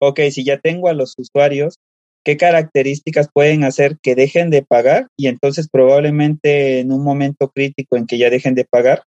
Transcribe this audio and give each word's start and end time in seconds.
ok, 0.00 0.20
si 0.30 0.44
ya 0.44 0.58
tengo 0.58 0.88
a 0.88 0.94
los 0.94 1.14
usuarios, 1.18 1.78
¿qué 2.24 2.36
características 2.36 3.28
pueden 3.32 3.64
hacer 3.64 3.98
que 4.02 4.14
dejen 4.14 4.50
de 4.50 4.62
pagar? 4.62 5.08
Y 5.16 5.28
entonces 5.28 5.68
probablemente 5.70 6.80
en 6.80 6.92
un 6.92 7.02
momento 7.02 7.48
crítico 7.48 7.96
en 7.96 8.06
que 8.06 8.18
ya 8.18 8.30
dejen 8.30 8.54
de 8.54 8.64
pagar, 8.64 9.02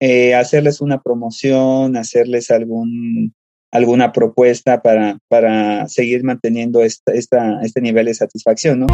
eh, 0.00 0.34
hacerles 0.34 0.80
una 0.80 1.00
promoción, 1.00 1.96
hacerles 1.96 2.50
algún, 2.50 3.34
alguna 3.72 4.12
propuesta 4.12 4.82
para, 4.82 5.18
para 5.28 5.88
seguir 5.88 6.22
manteniendo 6.22 6.82
este 6.82 7.80
nivel 7.80 8.06
de 8.06 8.14
satisfacción, 8.14 8.80
¿no? 8.80 8.86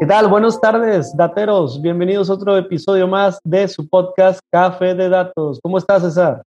¿Qué 0.00 0.06
tal? 0.06 0.28
Buenas 0.28 0.60
tardes, 0.60 1.12
dateros. 1.16 1.82
Bienvenidos 1.82 2.30
a 2.30 2.34
otro 2.34 2.56
episodio 2.56 3.08
más 3.08 3.40
de 3.42 3.66
su 3.66 3.88
podcast 3.88 4.38
Café 4.48 4.94
de 4.94 5.08
Datos. 5.08 5.58
¿Cómo 5.60 5.76
estás, 5.76 6.04
César? 6.04 6.42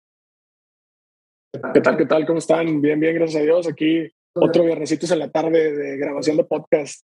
¿Qué 1.73 1.81
tal? 1.81 1.97
¿Qué 1.97 2.07
tal? 2.07 2.27
¿Cómo 2.27 2.39
están? 2.39 2.81
Bien, 2.81 2.99
bien, 3.01 3.15
gracias 3.15 3.41
a 3.41 3.45
Dios. 3.45 3.69
Aquí 3.69 4.09
otro 4.35 4.65
viernesitos 4.65 5.11
en 5.11 5.19
la 5.21 5.31
tarde 5.31 5.73
de 5.75 5.97
grabación 5.97 6.37
de 6.37 6.45
podcast. 6.45 7.03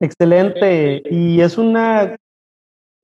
Excelente. 0.00 1.02
Y 1.10 1.40
es 1.40 1.58
una, 1.58 2.16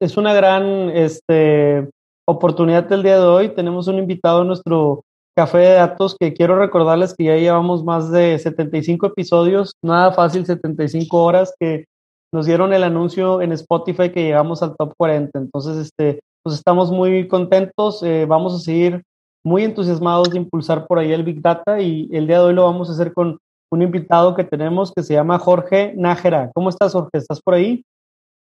es 0.00 0.16
una 0.16 0.32
gran 0.32 0.90
este, 0.90 1.88
oportunidad 2.26 2.84
del 2.84 3.02
día 3.02 3.18
de 3.18 3.26
hoy. 3.26 3.48
Tenemos 3.50 3.88
un 3.88 3.98
invitado 3.98 4.42
en 4.42 4.48
nuestro 4.48 5.04
Café 5.36 5.58
de 5.58 5.72
Datos 5.74 6.16
que 6.18 6.32
quiero 6.32 6.58
recordarles 6.58 7.14
que 7.14 7.24
ya 7.24 7.36
llevamos 7.36 7.84
más 7.84 8.10
de 8.10 8.38
75 8.38 9.06
episodios. 9.06 9.74
Nada 9.82 10.12
fácil, 10.12 10.46
75 10.46 11.22
horas 11.22 11.54
que 11.58 11.86
nos 12.32 12.46
dieron 12.46 12.72
el 12.72 12.84
anuncio 12.84 13.42
en 13.42 13.52
Spotify 13.52 14.10
que 14.10 14.22
llegamos 14.22 14.62
al 14.62 14.76
top 14.76 14.94
40. 14.96 15.38
Entonces, 15.38 15.76
este, 15.76 16.20
pues 16.42 16.56
estamos 16.56 16.90
muy 16.90 17.28
contentos. 17.28 18.02
Eh, 18.02 18.24
vamos 18.26 18.54
a 18.54 18.58
seguir 18.58 19.02
muy 19.44 19.64
entusiasmados 19.64 20.30
de 20.30 20.38
impulsar 20.38 20.86
por 20.86 20.98
ahí 20.98 21.12
el 21.12 21.24
Big 21.24 21.40
Data 21.40 21.80
y 21.80 22.08
el 22.12 22.26
día 22.26 22.38
de 22.38 22.44
hoy 22.44 22.54
lo 22.54 22.64
vamos 22.64 22.88
a 22.88 22.92
hacer 22.92 23.12
con 23.12 23.38
un 23.70 23.82
invitado 23.82 24.34
que 24.34 24.44
tenemos 24.44 24.92
que 24.92 25.02
se 25.02 25.14
llama 25.14 25.38
Jorge 25.38 25.94
Nájera. 25.96 26.50
¿Cómo 26.54 26.68
estás, 26.68 26.92
Jorge? 26.92 27.10
¿Estás 27.14 27.40
por 27.40 27.54
ahí? 27.54 27.82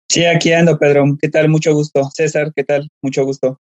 Sí, 0.10 0.26
aquí 0.26 0.52
ando, 0.52 0.78
Pedro. 0.78 1.06
¿Qué 1.22 1.30
tal? 1.30 1.48
Mucho 1.48 1.74
gusto. 1.74 2.04
César, 2.14 2.52
¿qué 2.54 2.64
tal? 2.64 2.90
Mucho 3.02 3.24
gusto. 3.24 3.58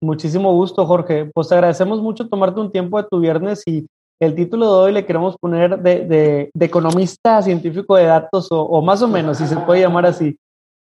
Muchísimo 0.00 0.52
gusto, 0.54 0.86
Jorge. 0.86 1.30
Pues 1.34 1.48
te 1.48 1.54
agradecemos 1.54 2.00
mucho 2.00 2.28
tomarte 2.28 2.60
un 2.60 2.70
tiempo 2.70 3.02
de 3.02 3.08
tu 3.10 3.20
viernes 3.20 3.62
y 3.66 3.86
el 4.20 4.34
título 4.34 4.66
de 4.66 4.82
hoy 4.84 4.92
le 4.92 5.04
queremos 5.04 5.36
poner 5.38 5.78
de, 5.78 6.06
de, 6.06 6.50
de 6.54 6.64
economista 6.66 7.42
científico 7.42 7.96
de 7.96 8.04
datos 8.04 8.50
o, 8.52 8.62
o, 8.62 8.80
más 8.80 9.02
o 9.02 9.08
menos, 9.08 9.38
si 9.38 9.46
se 9.46 9.56
puede 9.56 9.80
llamar 9.80 10.06
así. 10.06 10.36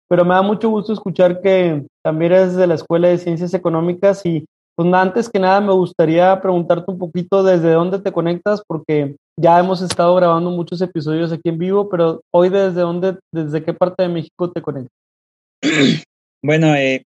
Pero 0.10 0.26
me 0.26 0.34
da 0.34 0.42
mucho 0.42 0.70
gusto 0.70 0.92
escuchar 0.92 1.40
que 1.42 1.86
también 2.04 2.32
eres 2.32 2.56
de 2.56 2.66
la 2.66 2.74
Escuela 2.74 3.08
de 3.08 3.20
Ciencias 3.20 3.54
Económicas 3.54 4.26
y 4.26 4.46
pues 4.80 4.94
antes 4.94 5.28
que 5.28 5.40
nada 5.40 5.60
me 5.60 5.74
gustaría 5.74 6.42
preguntarte 6.42 6.90
un 6.90 6.98
poquito 6.98 7.44
desde 7.44 7.74
dónde 7.74 8.00
te 8.00 8.14
conectas 8.14 8.64
porque 8.66 9.18
ya 9.38 9.60
hemos 9.60 9.82
estado 9.82 10.16
grabando 10.16 10.52
muchos 10.52 10.82
episodios 10.82 11.34
aquí 11.34 11.50
en 11.50 11.58
vivo, 11.58 11.90
pero 11.90 12.22
hoy 12.34 12.48
desde 12.48 12.80
dónde, 12.80 13.18
desde 13.30 13.62
qué 13.62 13.74
parte 13.74 14.04
de 14.04 14.08
México 14.08 14.50
te 14.52 14.62
conectas. 14.62 14.94
Bueno, 16.42 16.74
eh, 16.74 17.04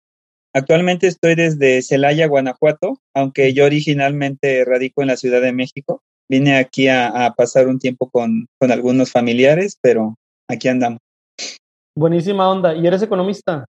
actualmente 0.53 1.07
estoy 1.07 1.33
desde 1.33 1.81
Celaya, 1.81 2.27
Guanajuato, 2.27 2.99
aunque 3.15 3.51
yo 3.55 3.65
originalmente 3.65 4.63
radico 4.63 5.01
en 5.01 5.07
la 5.07 5.17
Ciudad 5.17 5.41
de 5.41 5.51
México 5.51 6.03
vine 6.29 6.57
aquí 6.57 6.87
a, 6.87 7.25
a 7.25 7.33
pasar 7.33 7.67
un 7.67 7.79
tiempo 7.79 8.07
con, 8.11 8.45
con, 8.59 8.71
algunos 8.71 9.11
familiares, 9.11 9.79
pero 9.81 10.13
aquí 10.47 10.67
andamos. 10.67 10.99
Buenísima 11.97 12.47
onda. 12.47 12.75
¿Y 12.75 12.85
eres 12.85 13.01
economista? 13.01 13.65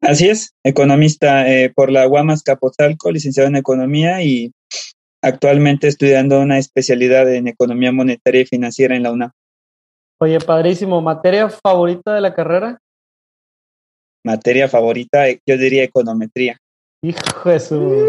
Así 0.00 0.28
es, 0.28 0.54
economista 0.64 1.48
eh, 1.50 1.72
por 1.74 1.90
la 1.90 2.06
Guamas 2.06 2.42
Capotalco, 2.42 3.10
licenciado 3.10 3.48
en 3.48 3.56
Economía 3.56 4.22
y 4.22 4.52
actualmente 5.22 5.88
estudiando 5.88 6.40
una 6.40 6.58
especialidad 6.58 7.32
en 7.32 7.48
Economía 7.48 7.90
Monetaria 7.90 8.42
y 8.42 8.46
Financiera 8.46 8.94
en 8.94 9.02
la 9.02 9.12
UNAM. 9.12 9.32
Oye, 10.20 10.38
padrísimo. 10.40 11.00
¿Materia 11.00 11.48
favorita 11.48 12.14
de 12.14 12.20
la 12.20 12.34
carrera? 12.34 12.78
Materia 14.24 14.68
favorita, 14.68 15.26
yo 15.46 15.56
diría 15.56 15.84
econometría. 15.84 16.58
Hijo 17.02 17.48
de 17.48 17.60
su... 17.60 18.06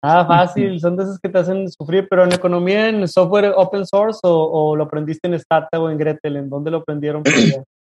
Ah, 0.00 0.24
fácil, 0.24 0.78
son 0.78 0.96
de 0.96 1.02
esas 1.02 1.18
que 1.18 1.28
te 1.28 1.38
hacen 1.38 1.68
sufrir, 1.70 2.06
pero 2.08 2.22
en 2.24 2.32
economía, 2.32 2.88
en 2.88 3.06
software 3.08 3.52
open 3.56 3.84
source 3.84 4.20
o, 4.22 4.30
o 4.30 4.76
lo 4.76 4.84
aprendiste 4.84 5.26
en 5.26 5.38
Stata 5.38 5.80
o 5.80 5.90
en 5.90 5.98
Gretel, 5.98 6.36
¿en 6.36 6.48
dónde 6.48 6.70
lo 6.70 6.78
aprendieron? 6.78 7.22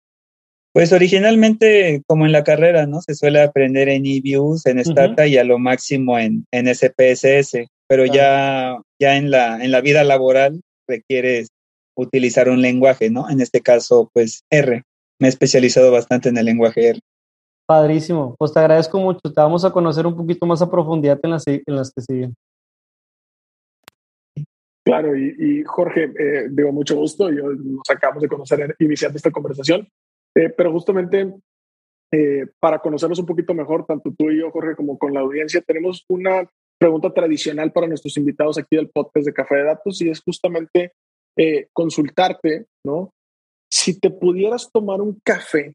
Pues 0.78 0.94
originalmente, 0.94 2.04
como 2.06 2.28
en 2.28 2.32
la 2.32 2.44
carrera, 2.44 2.86
¿no? 2.86 3.02
Se 3.02 3.16
suele 3.16 3.42
aprender 3.42 3.90
en 3.90 4.06
eViews, 4.06 4.64
en 4.68 4.78
Stata 4.86 5.24
uh 5.24 5.26
-huh. 5.26 5.30
y 5.30 5.38
a 5.40 5.44
lo 5.44 5.58
máximo 5.58 6.20
en, 6.20 6.46
en 6.52 6.68
SPSS, 6.68 7.66
pero 7.88 8.06
ya, 8.06 8.80
ya 9.02 9.18
en, 9.18 9.32
la, 9.32 9.58
en 9.64 9.72
la 9.72 9.82
vida 9.82 10.04
laboral 10.04 10.62
requieres 10.88 11.48
utilizar 11.98 12.48
un 12.48 12.62
lenguaje, 12.62 13.10
¿no? 13.10 13.28
En 13.28 13.42
este 13.42 13.62
caso, 13.62 14.12
pues 14.14 14.44
R. 14.52 14.84
Me 15.20 15.28
he 15.28 15.30
especializado 15.30 15.92
bastante 15.92 16.30
en 16.30 16.38
el 16.38 16.46
lenguaje 16.46 16.90
R. 16.90 17.00
Padrísimo. 17.66 18.36
Pues 18.38 18.54
te 18.54 18.60
agradezco 18.60 19.00
mucho. 19.00 19.34
Te 19.34 19.42
vamos 19.42 19.66
a 19.66 19.72
conocer 19.72 20.06
un 20.06 20.16
poquito 20.16 20.46
más 20.46 20.62
a 20.62 20.70
profundidad 20.70 21.20
en 21.24 21.32
las, 21.32 21.48
en 21.48 21.76
las 21.76 21.92
que 21.92 22.02
siguen. 22.04 22.36
Claro, 24.86 25.18
y, 25.18 25.36
y 25.40 25.64
Jorge, 25.64 26.04
eh, 26.04 26.48
digo, 26.52 26.72
mucho 26.72 26.96
gusto. 26.96 27.32
Yo 27.32 27.46
nos 27.52 27.90
acabamos 27.90 28.22
de 28.22 28.30
conocer 28.30 28.76
iniciando 28.78 29.18
esta 29.18 29.32
conversación, 29.32 29.88
eh, 30.38 30.50
pero 30.56 30.72
justamente 30.72 31.34
eh, 32.12 32.46
para 32.60 32.78
conocernos 32.78 33.18
un 33.18 33.26
poquito 33.26 33.56
mejor, 33.56 33.88
tanto 33.88 34.14
tú 34.16 34.30
y 34.30 34.40
yo, 34.40 34.52
Jorge, 34.52 34.76
como 34.76 35.00
con 35.00 35.12
la 35.12 35.22
audiencia, 35.22 35.62
tenemos 35.62 36.06
una 36.08 36.48
pregunta 36.78 37.12
tradicional 37.12 37.72
para 37.72 37.88
nuestros 37.88 38.16
invitados 38.18 38.60
aquí 38.60 38.76
del 38.76 38.92
podcast 38.92 39.26
de 39.26 39.34
Café 39.34 39.56
de 39.56 39.64
Datos 39.64 40.00
y 40.00 40.10
es 40.10 40.22
justamente 40.22 40.94
eh, 41.36 41.70
consultarte, 41.74 42.68
¿no? 42.86 43.16
Si 43.70 44.00
te 44.00 44.12
pudieras 44.12 44.70
tomar 44.72 45.02
un 45.02 45.20
café 45.24 45.74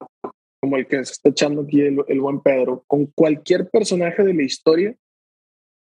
como 0.60 0.76
el 0.76 0.86
que 0.86 1.04
se 1.04 1.12
está 1.12 1.30
echando 1.30 1.62
aquí 1.62 1.80
el, 1.80 2.20
buen 2.20 2.40
Pedro, 2.40 2.84
con 2.86 3.06
cualquier 3.06 3.68
personaje 3.68 4.22
de 4.22 4.32
la 4.32 4.44
historia, 4.44 4.94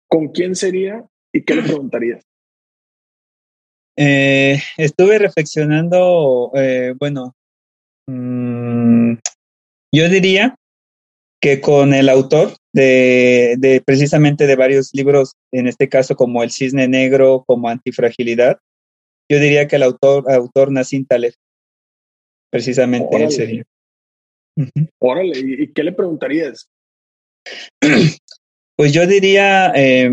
¿con 0.09 0.29
quién 0.29 0.57
sería 0.57 1.05
y 1.31 1.45
qué 1.45 1.57
le 1.57 1.63
preguntarías? 1.63 2.25
Estuve 3.95 5.19
reflexionando, 5.19 6.53
bueno, 6.99 7.35
mmm, 8.07 9.15
yo 9.95 10.09
diría 10.09 10.57
que 11.41 11.61
con 11.61 11.93
el 11.93 12.09
autor 12.09 12.55
de, 12.73 13.57
de, 13.59 13.83
precisamente 13.85 14.47
de 14.47 14.57
varios 14.57 14.91
libros, 14.95 15.33
en 15.53 15.67
este 15.67 15.89
caso 15.89 16.15
como 16.15 16.43
El 16.43 16.53
Cisne 16.53 16.89
Negro, 16.89 17.45
como 17.47 17.69
Antifragilidad, 17.69 18.59
yo 19.31 19.41
diría 19.41 19.67
que 19.67 19.77
el 19.77 19.83
autor, 19.83 20.31
autor 20.31 20.71
Nassim 20.71 21.05
Taleb, 21.05 21.35
precisamente 22.51 23.09
Órale. 23.09 23.25
él 23.25 23.33
sería. 23.33 23.65
Órale, 25.01 25.39
¿y, 25.39 25.63
¿y 25.65 25.73
qué 25.73 25.83
le 25.83 25.93
preguntarías? 25.93 26.69
Pues 28.75 28.95
yo 28.95 29.07
diría, 29.07 29.71
eh, 29.77 30.11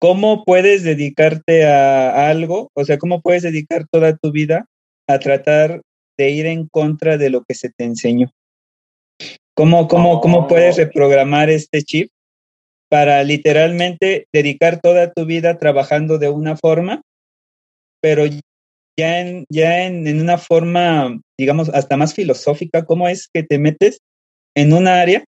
¿cómo 0.00 0.42
puedes 0.44 0.82
dedicarte 0.82 1.66
a, 1.66 2.10
a, 2.10 2.30
algo? 2.30 2.70
O 2.74 2.84
sea, 2.84 2.98
¿cómo 2.98 3.20
puedes 3.20 3.42
dedicar 3.42 3.86
toda 3.88 4.16
tu 4.16 4.32
vida 4.32 4.66
a 5.06 5.18
tratar 5.18 5.82
de 6.20 6.30
ir 6.30 6.44
en 6.44 6.68
contra 6.68 7.16
de 7.16 7.30
lo 7.30 7.44
que 7.44 7.54
se 7.54 7.70
te 7.70 7.84
enseñó? 7.84 8.30
¿Cómo, 9.56 9.88
cómo, 9.88 10.12
oh. 10.12 10.20
cómo 10.20 10.46
puedes 10.46 10.76
reprogramar 10.76 11.48
este 11.48 11.82
chip 11.82 12.10
para 12.90 13.22
literalmente 13.24 14.26
dedicar 14.34 14.80
toda 14.80 15.12
tu 15.12 15.24
vida 15.24 15.58
trabajando 15.58 16.18
de 16.18 16.28
una 16.28 16.56
forma, 16.56 17.00
pero 18.02 18.24
ya 18.98 19.20
en, 19.20 19.44
ya 19.48 19.84
en, 19.84 20.06
en 20.06 20.20
una 20.20 20.36
forma, 20.36 21.18
digamos, 21.38 21.70
hasta 21.70 21.96
más 21.96 22.12
filosófica, 22.12 22.84
¿cómo 22.84 23.08
es 23.08 23.28
que 23.32 23.42
te 23.42 23.58
metes 23.58 24.00
en 24.54 24.74
un 24.74 24.88
área 24.88 25.24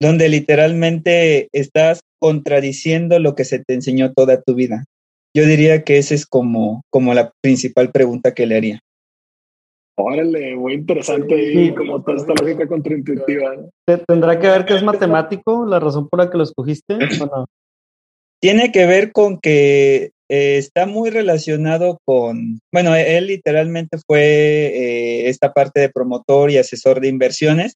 donde 0.00 0.28
literalmente 0.28 1.48
estás 1.52 2.00
contradiciendo 2.20 3.18
lo 3.18 3.34
que 3.34 3.44
se 3.44 3.60
te 3.60 3.74
enseñó 3.74 4.12
toda 4.12 4.42
tu 4.42 4.54
vida? 4.54 4.84
Yo 5.34 5.46
diría 5.46 5.84
que 5.84 5.98
esa 5.98 6.14
es 6.14 6.26
como, 6.26 6.82
como 6.90 7.14
la 7.14 7.32
principal 7.42 7.92
pregunta 7.92 8.34
que 8.34 8.46
le 8.46 8.56
haría. 8.56 8.80
Órale, 10.00 10.54
muy 10.54 10.74
interesante 10.74 11.34
y 11.52 11.74
como 11.74 12.00
toda 12.02 12.18
esta 12.18 12.32
lógica 12.40 12.68
contraintuitiva. 12.68 13.56
¿Tendrá 14.06 14.38
que 14.38 14.46
ver 14.46 14.64
que 14.64 14.76
es 14.76 14.82
matemático 14.84 15.66
la 15.66 15.80
razón 15.80 16.08
por 16.08 16.20
la 16.20 16.30
que 16.30 16.38
lo 16.38 16.44
escogiste 16.44 16.94
o 16.94 17.26
no? 17.26 17.46
Tiene 18.40 18.70
que 18.70 18.86
ver 18.86 19.10
con 19.10 19.40
que 19.40 20.12
eh, 20.28 20.56
está 20.56 20.86
muy 20.86 21.10
relacionado 21.10 21.98
con, 22.04 22.60
bueno, 22.72 22.94
él 22.94 23.26
literalmente 23.26 23.98
fue 24.06 24.22
eh, 24.22 25.28
esta 25.30 25.52
parte 25.52 25.80
de 25.80 25.88
promotor 25.88 26.52
y 26.52 26.58
asesor 26.58 27.00
de 27.00 27.08
inversiones 27.08 27.74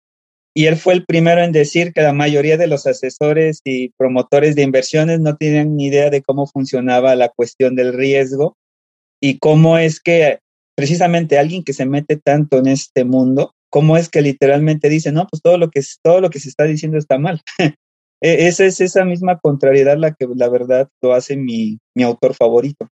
y 0.55 0.67
él 0.67 0.77
fue 0.77 0.95
el 0.95 1.05
primero 1.05 1.43
en 1.43 1.51
decir 1.51 1.93
que 1.93 2.03
la 2.03 2.13
mayoría 2.13 2.57
de 2.57 2.69
los 2.69 2.87
asesores 2.87 3.63
y 3.65 3.89
promotores 3.97 4.55
de 4.55 4.63
inversiones 4.63 5.19
no 5.19 5.35
tienen 5.35 5.75
ni 5.75 5.87
idea 5.87 6.09
de 6.09 6.23
cómo 6.23 6.47
funcionaba 6.47 7.17
la 7.17 7.31
cuestión 7.31 7.75
del 7.75 7.95
riesgo 7.95 8.57
y 9.21 9.39
cómo 9.39 9.77
es 9.77 10.01
que 10.01 10.39
precisamente 10.75 11.39
alguien 11.39 11.65
que 11.65 11.73
se 11.73 11.87
mete 11.87 12.17
tanto 12.17 12.59
en 12.59 12.67
este 12.67 13.05
mundo, 13.05 13.55
cómo 13.71 13.97
es 13.97 14.09
que 14.09 14.23
literalmente 14.23 14.89
dice, 14.89 15.13
no, 15.13 15.27
pues 15.27 15.43
todo 15.43 15.59
lo 15.59 15.71
que, 15.71 15.81
todo 16.03 16.21
lo 16.21 16.31
que 16.31 16.41
se 16.41 16.49
está 16.49 16.65
diciendo 16.65 16.99
está 16.99 17.19
mal. 17.19 17.41
e, 18.21 18.47
esa 18.49 18.65
es 18.65 18.81
esa 18.81 19.05
misma 19.05 19.39
contrariedad 19.39 19.97
la 19.97 20.13
que 20.13 20.29
la 20.35 20.49
verdad 20.49 20.89
lo 21.03 21.15
hace 21.15 21.37
mi, 21.37 21.79
mi 21.95 22.03
autor 22.03 22.35
favorito. 22.35 22.89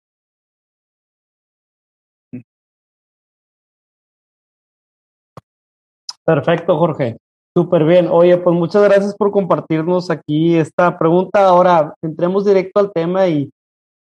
Perfecto, 6.26 6.78
Jorge. 6.78 7.18
Súper 7.56 7.86
bien. 7.86 8.08
Oye, 8.10 8.38
pues 8.38 8.54
muchas 8.54 8.84
gracias 8.84 9.16
por 9.16 9.32
compartirnos 9.32 10.10
aquí 10.10 10.58
esta 10.58 10.98
pregunta. 10.98 11.46
Ahora 11.46 11.94
entremos 12.02 12.44
directo 12.44 12.82
al 12.82 12.92
tema 12.92 13.28
y 13.28 13.50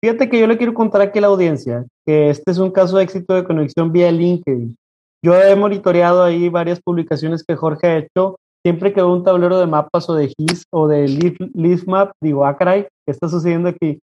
fíjate 0.01 0.29
que 0.29 0.39
yo 0.39 0.47
le 0.47 0.57
quiero 0.57 0.75
contar 0.75 1.01
aquí 1.01 1.19
a 1.19 1.23
la 1.23 1.29
audiencia 1.29 1.85
este 2.11 2.51
es 2.51 2.59
un 2.59 2.71
caso 2.71 2.97
de 2.97 3.05
éxito 3.05 3.35
de 3.35 3.45
conexión 3.45 3.93
vía 3.93 4.11
LinkedIn. 4.11 4.77
Yo 5.25 5.35
he 5.35 5.55
monitoreado 5.55 6.23
ahí 6.25 6.49
varias 6.49 6.81
publicaciones 6.81 7.45
que 7.45 7.57
Jorge 7.57 7.87
ha 7.87 7.99
hecho. 7.99 8.37
Siempre 8.65 8.93
que 8.93 9.01
veo 9.01 9.13
un 9.13 9.25
tablero 9.25 9.59
de 9.59 9.67
mapas 9.67 10.09
o 10.09 10.15
de 10.15 10.29
GIS 10.29 10.65
o 10.71 10.87
de 10.87 11.09
Leaf, 11.55 11.87
Map, 11.87 12.13
digo, 12.23 12.45
ah, 12.45 12.57
¿qué 12.59 12.89
está 13.07 13.29
sucediendo 13.29 13.69
aquí? 13.69 13.99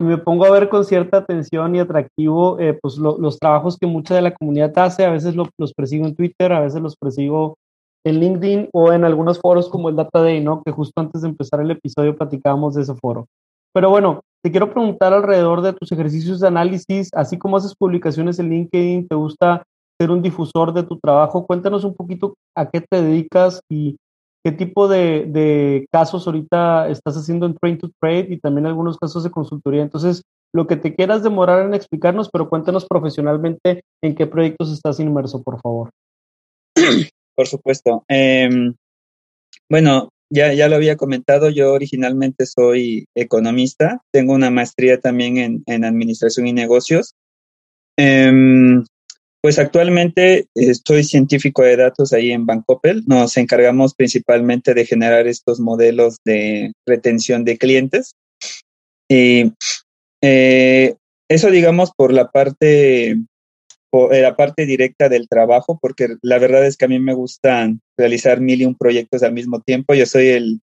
Y 0.00 0.04
me 0.04 0.18
pongo 0.18 0.44
a 0.44 0.50
ver 0.50 0.68
con 0.68 0.84
cierta 0.84 1.18
atención 1.18 1.74
y 1.74 1.80
atractivo 1.80 2.58
eh, 2.58 2.78
pues 2.80 2.96
los 2.98 3.38
trabajos 3.38 3.78
que 3.78 3.86
mucha 3.86 4.14
de 4.14 4.22
la 4.22 4.34
comunidad 4.34 4.76
hace. 4.78 5.04
A 5.04 5.10
veces 5.10 5.34
los 5.34 5.72
persigo 5.74 6.06
en 6.06 6.14
Twitter, 6.14 6.52
a 6.52 6.60
veces 6.60 6.80
los 6.80 6.96
persigo 6.96 7.56
en 8.04 8.18
LinkedIn 8.18 8.68
o 8.72 8.92
en 8.92 9.04
algunos 9.04 9.38
foros 9.38 9.68
como 9.68 9.88
el 9.88 9.96
Data 9.96 10.20
Day, 10.20 10.42
¿no? 10.42 10.62
Que 10.62 10.72
justo 10.72 11.00
antes 11.00 11.22
de 11.22 11.28
empezar 11.28 11.60
el 11.60 11.70
episodio 11.70 12.16
platicábamos 12.16 12.74
de 12.74 12.82
ese 12.82 12.94
foro. 12.94 13.26
Pero 13.72 13.90
bueno, 13.90 14.20
te 14.42 14.50
quiero 14.50 14.72
preguntar 14.72 15.12
alrededor 15.12 15.62
de 15.62 15.72
tus 15.72 15.92
ejercicios 15.92 16.40
de 16.40 16.48
análisis, 16.48 17.10
así 17.14 17.38
como 17.38 17.56
haces 17.56 17.74
publicaciones 17.76 18.38
en 18.38 18.50
LinkedIn, 18.50 19.08
te 19.08 19.14
gusta 19.14 19.62
ser 20.00 20.10
un 20.10 20.20
difusor 20.20 20.72
de 20.72 20.82
tu 20.82 20.98
trabajo. 20.98 21.46
Cuéntanos 21.46 21.84
un 21.84 21.94
poquito 21.94 22.34
a 22.56 22.68
qué 22.68 22.80
te 22.80 23.02
dedicas 23.02 23.60
y 23.70 23.96
qué 24.44 24.50
tipo 24.50 24.88
de, 24.88 25.86
casos 25.92 26.26
ahorita 26.26 26.88
estás 26.88 27.16
haciendo 27.16 27.46
en 27.46 27.54
Train 27.54 27.78
to 27.78 27.90
Trade 28.00 28.26
y 28.30 28.40
también 28.40 28.66
algunos 28.66 28.98
casos 28.98 29.22
de 29.22 29.30
consultoría. 29.30 29.82
Entonces, 29.82 30.22
lo 30.52 30.66
que 30.66 30.76
te 30.76 30.94
quieras 30.94 31.22
demorar 31.22 31.64
en 31.64 31.74
explicarnos, 31.74 32.28
pero 32.30 32.48
cuéntanos 32.48 32.86
profesionalmente 32.86 33.84
en 34.02 34.14
qué 34.16 34.26
proyectos 34.26 34.72
estás 34.72 34.98
inmerso, 34.98 35.42
por 35.42 35.60
favor. 35.60 35.90
Por 37.34 37.46
supuesto. 37.46 38.04
Em, 38.08 38.74
bueno, 39.70 40.10
ya, 40.32 40.54
ya 40.54 40.68
lo 40.68 40.76
había 40.76 40.96
comentado, 40.96 41.50
yo 41.50 41.72
originalmente 41.72 42.46
soy 42.46 43.06
economista, 43.14 44.00
tengo 44.12 44.32
una 44.32 44.50
maestría 44.50 44.98
también 44.98 45.36
en, 45.36 45.62
en 45.66 45.84
Administración 45.84 46.46
y 46.46 46.54
Negocios. 46.54 47.14
Em, 47.98 48.82
pues 49.42 49.58
actualmente 49.58 50.46
soy 50.86 51.04
científico 51.04 51.62
de 51.62 51.76
datos 51.76 52.12
ahí 52.12 52.30
en 52.30 52.46
Bancopel. 52.46 53.02
Nos 53.06 53.36
encargamos 53.36 53.94
principalmente 53.94 54.72
de 54.72 54.86
generar 54.86 55.26
estos 55.26 55.60
modelos 55.60 56.16
de 56.24 56.72
retención 56.86 57.44
de 57.44 57.58
clientes. 57.58 58.14
Y 59.10 59.52
eh, 60.22 60.94
eso, 61.28 61.50
digamos, 61.50 61.90
por 61.94 62.12
la 62.12 62.30
parte 62.30 63.16
eh, 63.92 64.22
la 64.22 64.36
parte 64.36 64.64
directa 64.64 65.08
del 65.08 65.28
trabajo, 65.28 65.78
porque 65.80 66.16
la 66.22 66.38
verdad 66.38 66.66
es 66.66 66.76
que 66.76 66.86
a 66.86 66.88
mí 66.88 66.98
me 66.98 67.12
gustan 67.12 67.80
realizar 67.96 68.40
mil 68.40 68.62
y 68.62 68.64
un 68.64 68.74
proyectos 68.74 69.22
al 69.22 69.34
mismo 69.34 69.60
tiempo. 69.60 69.94
Yo 69.94 70.06
soy 70.06 70.28
el, 70.28 70.60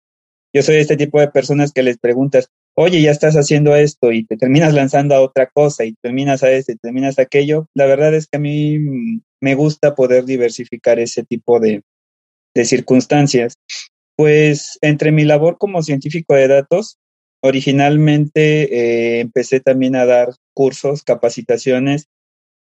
yo 0.54 0.62
soy 0.62 0.75
este 0.75 0.95
tipo 0.95 1.19
de 1.19 1.30
personas 1.30 1.72
que 1.72 1.81
les 1.81 1.98
preguntas, 1.98 2.50
oye, 2.75 3.01
ya 3.01 3.10
estás 3.10 3.36
haciendo 3.36 3.75
esto 3.75 4.12
y 4.12 4.25
te 4.25 4.38
terminas 4.38 4.74
lanzando 4.74 5.16
a 5.16 5.22
otra 5.22 5.48
cosa 5.48 5.86
y 5.86 5.94
terminas 6.01 6.44
a 6.44 6.51
esto 6.51 6.74
y 6.74 6.77
terminas 6.77 7.18
a 7.18 7.24
aquello. 7.24 7.68
La 7.74 7.88
verdad 7.88 8.13
es 8.13 8.27
que 8.27 8.38
a 8.38 8.42
mí 8.42 8.80
me 9.42 9.56
gusta 9.56 9.95
poder 9.95 10.25
diversificar 10.25 11.00
ese 11.00 11.24
tipo 11.24 11.60
de, 11.60 11.81
de 12.54 12.66
circunstancias. 12.66 13.56
Pues 14.16 14.77
entre 14.81 15.12
mi 15.12 15.25
labor 15.25 15.57
como 15.57 15.81
científico 15.81 16.36
de 16.36 16.48
datos, 16.48 17.00
originalmente 17.42 19.18
eh, 19.18 19.19
empecé 19.19 19.60
también 19.60 19.95
a 19.95 20.06
dar 20.06 20.30
cursos, 20.54 21.04
capacitaciones 21.04 22.07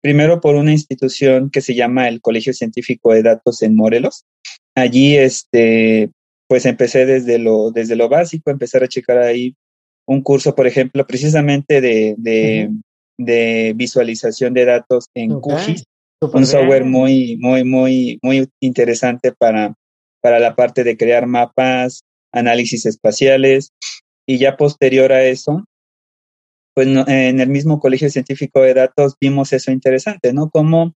primero 0.00 0.40
por 0.40 0.54
una 0.56 0.72
institución 0.72 1.50
que 1.50 1.60
se 1.60 1.74
llama 1.74 2.08
el 2.08 2.20
Colegio 2.20 2.52
Científico 2.52 3.12
de 3.12 3.22
Datos 3.22 3.62
en 3.62 3.74
Morelos. 3.74 4.24
Allí, 4.74 5.16
este, 5.16 6.10
pues 6.46 6.66
empecé 6.66 7.06
desde 7.06 7.38
lo, 7.38 7.70
desde 7.70 7.96
lo 7.96 8.08
básico, 8.08 8.50
empezar 8.50 8.82
a 8.82 8.88
checar 8.88 9.18
ahí 9.18 9.54
un 10.06 10.22
curso, 10.22 10.54
por 10.54 10.66
ejemplo, 10.66 11.06
precisamente 11.06 11.80
de, 11.80 12.14
de, 13.18 13.72
visualización 13.76 14.54
de 14.54 14.64
datos 14.64 15.06
en 15.14 15.38
QGIS, 15.38 15.84
un 16.32 16.46
software 16.46 16.84
muy, 16.84 17.36
muy, 17.36 17.64
muy, 17.64 18.18
muy 18.22 18.48
interesante 18.60 19.32
para, 19.32 19.74
para 20.22 20.38
la 20.38 20.54
parte 20.56 20.82
de 20.82 20.96
crear 20.96 21.26
mapas, 21.26 22.04
análisis 22.32 22.86
espaciales. 22.86 23.70
Y 24.26 24.38
ya 24.38 24.56
posterior 24.56 25.12
a 25.12 25.24
eso, 25.24 25.64
pues 26.78 26.86
en 27.08 27.40
el 27.40 27.48
mismo 27.48 27.80
Colegio 27.80 28.08
Científico 28.08 28.60
de 28.60 28.72
Datos 28.72 29.16
vimos 29.20 29.52
eso 29.52 29.72
interesante, 29.72 30.32
¿no? 30.32 30.48
Cómo, 30.48 30.94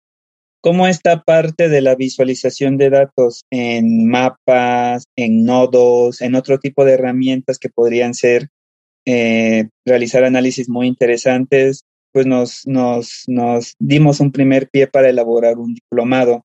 cómo 0.59 0.87
esta 0.87 1.21
parte 1.21 1.69
de 1.69 1.79
la 1.79 1.95
visualización 1.95 2.75
de 2.75 2.89
datos 2.89 3.45
en 3.49 4.05
mapas, 4.05 5.05
en 5.15 5.45
nodos, 5.45 6.21
en 6.21 6.35
otro 6.35 6.59
tipo 6.59 6.83
de 6.83 6.95
herramientas 6.95 7.59
que 7.59 7.69
podrían 7.69 8.13
ser 8.13 8.49
eh, 9.05 9.69
realizar 9.85 10.25
análisis 10.25 10.67
muy 10.67 10.85
interesantes, 10.85 11.85
pues 12.11 12.25
nos, 12.25 12.67
nos, 12.67 13.23
nos 13.27 13.75
dimos 13.79 14.19
un 14.19 14.33
primer 14.33 14.67
pie 14.67 14.87
para 14.87 15.07
elaborar 15.07 15.59
un 15.59 15.75
diplomado, 15.75 16.43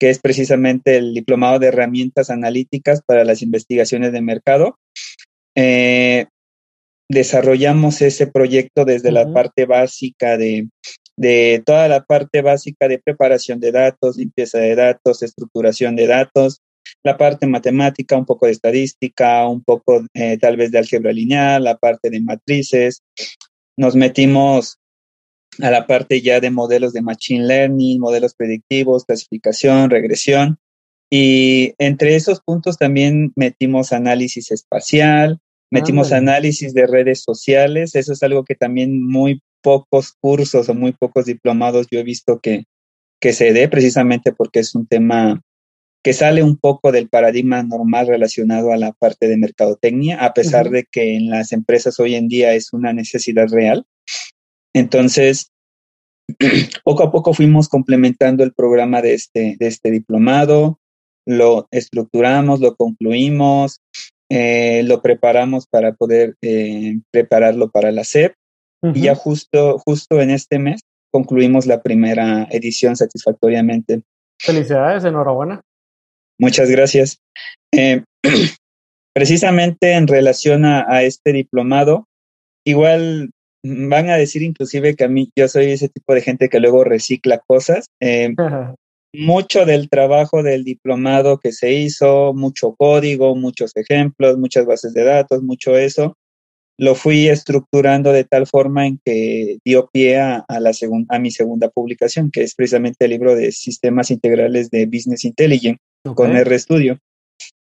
que 0.00 0.08
es 0.08 0.18
precisamente 0.18 0.96
el 0.96 1.12
diplomado 1.12 1.58
de 1.58 1.66
herramientas 1.66 2.30
analíticas 2.30 3.02
para 3.04 3.26
las 3.26 3.42
investigaciones 3.42 4.12
de 4.12 4.22
mercado. 4.22 4.78
Eh, 5.54 6.24
desarrollamos 7.12 8.00
ese 8.02 8.26
proyecto 8.26 8.84
desde 8.84 9.12
la 9.12 9.30
parte 9.32 9.66
básica 9.66 10.36
de, 10.36 10.68
de 11.16 11.62
toda 11.64 11.86
la 11.88 12.04
parte 12.04 12.40
básica 12.40 12.88
de 12.88 12.98
preparación 12.98 13.60
de 13.60 13.70
datos, 13.70 14.16
limpieza 14.16 14.58
de 14.58 14.74
datos, 14.74 15.22
estructuración 15.22 15.94
de 15.94 16.06
datos, 16.06 16.62
la 17.04 17.16
parte 17.16 17.46
matemática, 17.46 18.16
un 18.16 18.24
poco 18.24 18.46
de 18.46 18.52
estadística, 18.52 19.46
un 19.46 19.62
poco 19.62 20.06
eh, 20.14 20.38
tal 20.38 20.56
vez 20.56 20.70
de 20.70 20.78
álgebra 20.78 21.12
lineal, 21.12 21.64
la 21.64 21.76
parte 21.76 22.10
de 22.10 22.20
matrices. 22.20 23.02
Nos 23.76 23.94
metimos 23.94 24.78
a 25.60 25.70
la 25.70 25.86
parte 25.86 26.22
ya 26.22 26.40
de 26.40 26.50
modelos 26.50 26.94
de 26.94 27.02
machine 27.02 27.46
learning, 27.46 28.00
modelos 28.00 28.34
predictivos, 28.34 29.04
clasificación, 29.04 29.90
regresión. 29.90 30.58
Y 31.10 31.74
entre 31.76 32.14
esos 32.16 32.40
puntos 32.40 32.78
también 32.78 33.32
metimos 33.36 33.92
análisis 33.92 34.50
espacial, 34.50 35.41
Metimos 35.72 36.12
análisis 36.12 36.74
de 36.74 36.86
redes 36.86 37.22
sociales, 37.22 37.94
eso 37.94 38.12
es 38.12 38.22
algo 38.22 38.44
que 38.44 38.54
también 38.54 39.02
muy 39.02 39.40
pocos 39.62 40.12
cursos 40.20 40.68
o 40.68 40.74
muy 40.74 40.92
pocos 40.92 41.24
diplomados 41.24 41.86
yo 41.90 41.98
he 41.98 42.02
visto 42.02 42.40
que, 42.40 42.64
que 43.18 43.32
se 43.32 43.54
dé 43.54 43.68
precisamente 43.68 44.32
porque 44.32 44.60
es 44.60 44.74
un 44.74 44.86
tema 44.86 45.40
que 46.04 46.12
sale 46.12 46.42
un 46.42 46.58
poco 46.58 46.92
del 46.92 47.08
paradigma 47.08 47.62
normal 47.62 48.06
relacionado 48.06 48.70
a 48.70 48.76
la 48.76 48.92
parte 48.92 49.28
de 49.28 49.38
mercadotecnia, 49.38 50.22
a 50.22 50.34
pesar 50.34 50.68
de 50.68 50.84
que 50.84 51.16
en 51.16 51.30
las 51.30 51.52
empresas 51.52 51.98
hoy 51.98 52.16
en 52.16 52.28
día 52.28 52.52
es 52.52 52.74
una 52.74 52.92
necesidad 52.92 53.48
real. 53.48 53.86
Entonces, 54.74 55.52
poco 56.84 57.04
a 57.04 57.10
poco 57.10 57.32
fuimos 57.32 57.70
complementando 57.70 58.44
el 58.44 58.52
programa 58.52 59.00
de 59.00 59.14
este, 59.14 59.56
de 59.58 59.66
este 59.68 59.90
diplomado, 59.90 60.80
lo 61.24 61.66
estructuramos, 61.70 62.60
lo 62.60 62.76
concluimos, 62.76 63.80
eh, 64.34 64.82
lo 64.84 65.02
preparamos 65.02 65.66
para 65.66 65.92
poder 65.92 66.36
eh, 66.40 66.98
prepararlo 67.10 67.70
para 67.70 67.92
la 67.92 68.02
SEP 68.02 68.32
y 68.94 69.02
ya 69.02 69.14
justo, 69.14 69.78
justo 69.78 70.22
en 70.22 70.30
este 70.30 70.58
mes 70.58 70.80
concluimos 71.12 71.66
la 71.66 71.82
primera 71.82 72.48
edición 72.50 72.96
satisfactoriamente. 72.96 74.00
Felicidades, 74.40 75.04
enhorabuena. 75.04 75.60
Muchas 76.38 76.70
gracias. 76.70 77.18
Eh, 77.72 78.04
precisamente 79.14 79.92
en 79.92 80.06
relación 80.06 80.64
a, 80.64 81.02
este 81.02 81.34
diplomado, 81.34 82.06
igual 82.64 83.32
van 83.62 84.08
a 84.08 84.16
decir 84.16 84.42
inclusive 84.42 84.96
que 84.96 85.04
a 85.04 85.08
mí 85.08 85.30
yo 85.36 85.46
soy 85.46 85.72
ese 85.72 85.90
tipo 85.90 86.14
de 86.14 86.22
gente 86.22 86.48
que 86.48 86.58
luego 86.58 86.84
recicla 86.84 87.38
cosas 87.46 87.84
mucho 89.14 89.66
del 89.66 89.88
trabajo 89.88 90.42
del 90.42 90.64
diplomado 90.64 91.38
que 91.38 91.52
se 91.52 91.72
hizo, 91.72 92.32
mucho 92.34 92.74
código, 92.74 93.34
muchos 93.36 93.72
ejemplos, 93.76 94.38
muchas 94.38 94.66
bases 94.66 94.94
de 94.94 95.04
datos, 95.04 95.42
mucho 95.42 95.76
eso, 95.76 96.16
lo 96.78 96.94
fui 96.94 97.28
estructurando 97.28 98.12
de 98.12 98.24
tal 98.24 98.46
forma 98.46 98.86
en 98.86 98.98
que 99.04 99.58
dio 99.64 99.88
pie 99.92 100.18
a, 100.18 100.44
la 100.48 100.72
a 101.08 101.18
mi 101.18 101.30
segunda 101.30 101.68
publicación, 101.68 102.30
que 102.30 102.42
es 102.42 102.54
precisamente 102.54 103.04
el 103.04 103.10
libro 103.10 103.36
de 103.36 103.52
Sistemas 103.52 104.10
Integrales 104.10 104.70
de 104.70 104.86
Business 104.86 105.24
Intelligence 105.24 105.78
con 106.14 106.34
RStudio. 106.34 106.98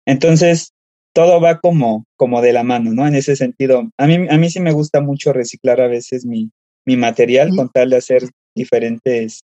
Entonces, 0.05 0.73
todo 1.13 1.41
va 1.41 1.59
como, 1.59 2.05
como 2.15 2.41
de 2.41 2.53
la 2.53 2.63
mano, 2.63 2.93
¿no? 2.93 3.07
En 3.07 3.15
ese 3.15 3.35
sentido, 3.35 3.89
a 3.97 4.07
mí, 4.07 4.27
a 4.29 4.37
mí 4.37 4.49
sí 4.49 4.59
me 4.59 4.71
gusta 4.71 5.01
mucho 5.01 5.33
reciclar 5.33 5.81
a 5.81 5.87
veces 5.87 6.25
mi, 6.25 6.51
mi 6.85 6.95
material, 6.95 7.55
con 7.55 7.69
tal 7.69 7.89
de 7.89 7.97
hacer 7.97 8.29
diferentes 8.55 9.41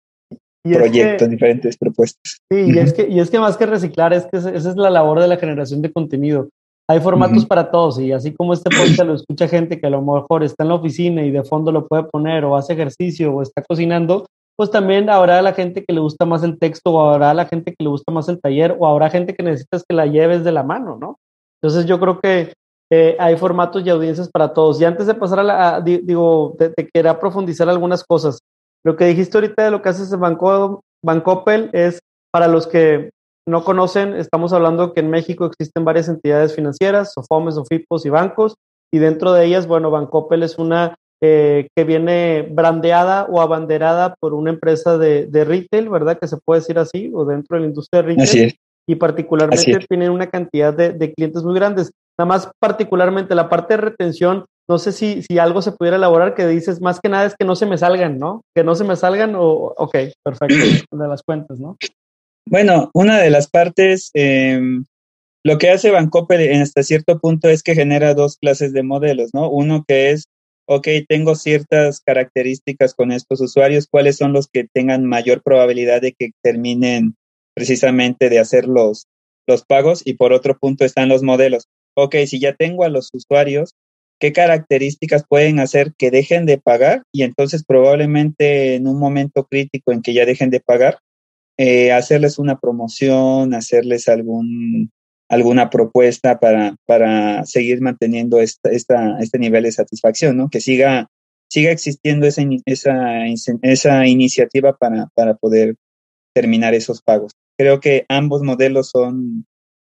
proyectos, 0.75 1.29
diferentes 1.29 1.77
propuestas. 1.77 2.39
Sí, 2.51 2.73
y, 2.75 2.79
es 2.79 2.93
que, 2.93 3.07
y 3.09 3.21
es 3.21 3.31
que 3.31 3.39
más 3.39 3.57
que 3.57 3.67
reciclar, 3.67 4.13
es 4.13 4.27
que 4.27 4.39
esa 4.39 4.51
es 4.51 4.77
la 4.77 4.91
labor 4.91 5.21
de 5.21 5.29
la 5.29 5.37
generación 5.37 5.83
de 5.83 5.93
contenido. 5.93 6.49
hay 6.89 7.01
formatos 7.01 7.45
para 7.45 7.71
todos 7.71 7.99
y 7.99 8.13
así 8.13 8.33
como 8.33 8.53
este 8.53 8.71
podcast 8.71 9.09
lo 9.09 9.15
escucha 9.15 9.49
gente 9.49 9.81
que 9.81 9.87
a 9.87 9.91
lo 9.91 10.03
mejor 10.03 10.45
está 10.45 10.63
en 10.63 10.69
la 10.69 10.77
oficina 10.77 11.23
y 11.25 11.31
de 11.31 11.43
fondo 11.43 11.73
lo 11.73 11.87
puede 11.87 12.05
poner 12.05 12.45
o 12.45 12.57
hace 12.57 12.75
ejercicio 12.75 13.33
o 13.33 13.43
está 13.43 13.63
cocinando, 13.63 14.27
pues 14.57 14.71
también 14.71 15.11
habrá 15.11 15.43
la 15.43 15.53
gente 15.53 15.85
que 15.85 15.93
le 15.93 16.01
gusta 16.01 16.25
más 16.25 16.43
el 16.43 16.59
texto 16.59 16.93
o 16.93 17.01
habrá 17.01 17.35
la 17.35 17.47
gente 17.47 17.73
que 17.73 17.85
le 17.85 17.91
gusta 17.91 18.13
más 18.13 18.29
el 18.29 18.41
taller 18.41 18.77
o 18.79 18.87
habrá 18.87 19.11
gente 19.11 19.35
que 19.35 19.43
necesitas 19.43 19.85
que 19.87 19.95
la 19.95 20.07
lleves 20.07 20.45
de 20.45 20.53
la 20.53 20.63
mano, 20.63 20.97
¿no? 20.99 21.19
Entonces 21.61 21.87
yo 21.87 22.01
creo 22.01 22.21
que 22.21 22.53
eh, 22.91 23.17
hay 23.19 23.37
formatos 23.37 23.85
y 23.85 23.91
audiencias 23.91 24.29
para 24.29 24.53
todos. 24.53 24.81
Y 24.81 24.85
antes 24.85 25.07
de 25.07 25.15
pasar 25.15 25.41
a 25.41 25.43
la, 25.43 25.81
digo, 25.81 26.55
te, 26.59 26.73
quería 26.93 27.19
profundizar 27.19 27.69
algunas 27.69 28.05
cosas. 28.05 28.39
Lo 28.87 28.95
que 28.95 29.07
dijiste 29.07 29.37
ahorita 29.37 29.65
de 29.65 29.73
lo 29.73 29.83
que 29.83 29.89
haces 29.89 30.13
en 30.13 30.21
Banco, 30.21 30.85
Bancopel 31.05 31.71
es 31.73 31.99
para 32.33 32.47
los 32.47 32.69
que 32.69 33.11
no 33.45 33.65
conocen, 33.65 34.15
estamos 34.15 34.53
hablando 34.53 34.93
que 34.93 35.01
en 35.01 35.11
México 35.11 35.45
existen 35.45 35.85
varias 35.85 36.09
entidades 36.09 36.55
financieras, 36.55 37.13
SOFOMES, 37.13 37.57
SOFIPOS 37.57 38.07
y 38.07 38.11
bancos, 38.11 38.55
y 38.95 38.99
dentro 38.99 39.33
de 39.33 39.45
ellas, 39.45 39.67
bueno, 39.67 39.91
Bancopel 39.91 40.45
es 40.45 40.57
una 40.57 40.95
eh, 41.21 41.67
que 41.75 41.83
viene 41.83 42.49
brandeada 42.49 43.25
o 43.25 43.41
abanderada 43.41 44.15
por 44.21 44.35
una 44.35 44.51
empresa 44.51 44.99
de, 44.99 45.45
retail, 45.45 45.89
¿verdad? 45.89 46.17
Que 46.21 46.29
se 46.29 46.37
puede 46.37 46.61
decir 46.61 46.79
así, 46.79 47.11
o 47.13 47.25
dentro 47.25 47.57
de 47.57 47.63
la 47.63 47.67
industria 47.67 48.03
de 48.03 48.15
retail. 48.15 48.55
Y 48.89 48.95
particularmente 48.95 49.85
tienen 49.89 50.13
una 50.13 50.29
cantidad 50.29 50.73
de, 50.73 51.13
clientes 51.13 51.43
muy 51.43 51.57
grandes. 51.57 51.91
Nada 52.17 52.29
más 52.29 52.49
particularmente 52.61 53.35
la 53.35 53.49
parte 53.49 53.75
de 53.75 53.79
retención, 53.79 54.45
no 54.69 54.79
sé 54.79 54.93
si, 54.93 55.23
si 55.23 55.39
algo 55.39 55.63
se 55.63 55.73
pudiera 55.73 55.97
elaborar 55.97 56.35
que 56.35 56.47
dices, 56.47 56.81
más 56.81 57.01
que 57.01 57.09
nada 57.09 57.27
es 57.27 57.35
que 57.39 57.45
no 57.45 57.55
se 57.55 57.67
me 57.67 57.79
salgan, 57.79 58.19
¿no? 58.19 58.43
Que 58.55 58.65
no 58.65 58.75
se 58.75 58.85
me 58.85 58.97
salgan 58.97 59.35
o, 59.37 59.45
ok, 59.77 59.97
perfecto, 60.25 60.57
de 60.97 61.09
las 61.09 61.23
cuentas, 61.23 61.61
¿no? 61.61 61.77
Bueno, 62.49 62.91
una 62.95 63.19
de 63.19 63.31
las 63.31 63.49
partes, 63.49 64.11
em, 64.15 64.85
lo 65.45 65.59
que 65.59 65.71
hace 65.71 65.91
Bancoppel 65.91 66.41
en 66.41 66.63
hasta 66.63 66.83
cierto 66.83 67.19
punto 67.19 67.49
es 67.49 67.63
que 67.63 67.75
genera 67.75 68.15
dos 68.15 68.37
clases 68.37 68.73
de 68.73 68.83
modelos, 68.83 69.31
¿no? 69.33 69.51
Uno 69.51 69.85
que 69.87 70.11
es, 70.11 70.25
ok, 70.67 70.89
tengo 71.09 71.37
ciertas 71.37 72.01
características 72.01 72.95
con 72.95 73.13
estos 73.13 73.41
usuarios, 73.41 73.87
¿cuáles 73.89 74.17
son 74.17 74.33
los 74.33 74.49
que 74.49 74.67
tengan 74.73 75.05
mayor 75.05 75.43
probabilidad 75.43 76.01
de 76.01 76.13
que 76.13 76.31
terminen 76.43 77.15
precisamente 77.55 78.29
de 78.29 78.41
hacer 78.41 78.67
los, 78.67 79.07
los 79.47 79.65
pagos? 79.65 80.03
Y 80.05 80.15
por 80.15 80.33
otro 80.33 80.59
punto 80.59 80.85
están 80.85 81.09
los 81.09 81.23
modelos. 81.23 81.67
Ok, 81.97 82.17
si 82.27 82.41
ya 82.41 82.55
tengo 82.55 82.85
a 82.85 82.89
los 82.89 83.11
usuarios, 83.13 83.75
¿qué 84.19 84.33
características 84.33 85.25
pueden 85.29 85.61
hacer 85.61 85.93
que 85.97 86.11
dejen 86.11 86.47
de 86.47 86.59
pagar? 86.59 87.03
Y 87.13 87.23
entonces 87.23 87.65
probablemente 87.65 88.75
en 88.75 88.87
un 88.87 88.99
momento 88.99 89.47
crítico 89.47 89.93
en 89.93 90.03
que 90.03 90.15
ya 90.15 90.25
dejen 90.25 90.51
de 90.51 90.61
pagar, 90.61 90.99
eh, 91.59 91.93
hacerles 91.93 92.39
una 92.39 92.59
promoción, 92.59 93.55
hacerles 93.55 94.09
algún, 94.09 94.91
alguna 95.29 95.71
propuesta 95.71 96.39
para, 96.39 96.77
para 96.87 97.45
seguir 97.47 97.81
manteniendo 97.81 98.41
esta, 98.41 98.71
este 98.73 99.39
nivel 99.39 99.65
de 99.65 99.73
satisfacción, 99.73 100.37
¿no? 100.37 100.51
Que 100.51 100.61
siga, 100.61 101.09
siga 101.49 101.71
existiendo 101.71 102.27
esa, 102.27 102.43
esa, 102.67 103.29
esa 103.63 104.07
iniciativa 104.07 104.77
para, 104.77 105.09
para 105.15 105.35
poder 105.35 105.77
terminar 106.35 106.75
esos 106.75 107.03
pagos. 107.03 107.33
Creo 107.59 107.81
que 107.81 108.05
ambos 108.09 108.43
modelos 108.43 108.91
son, 108.91 109.47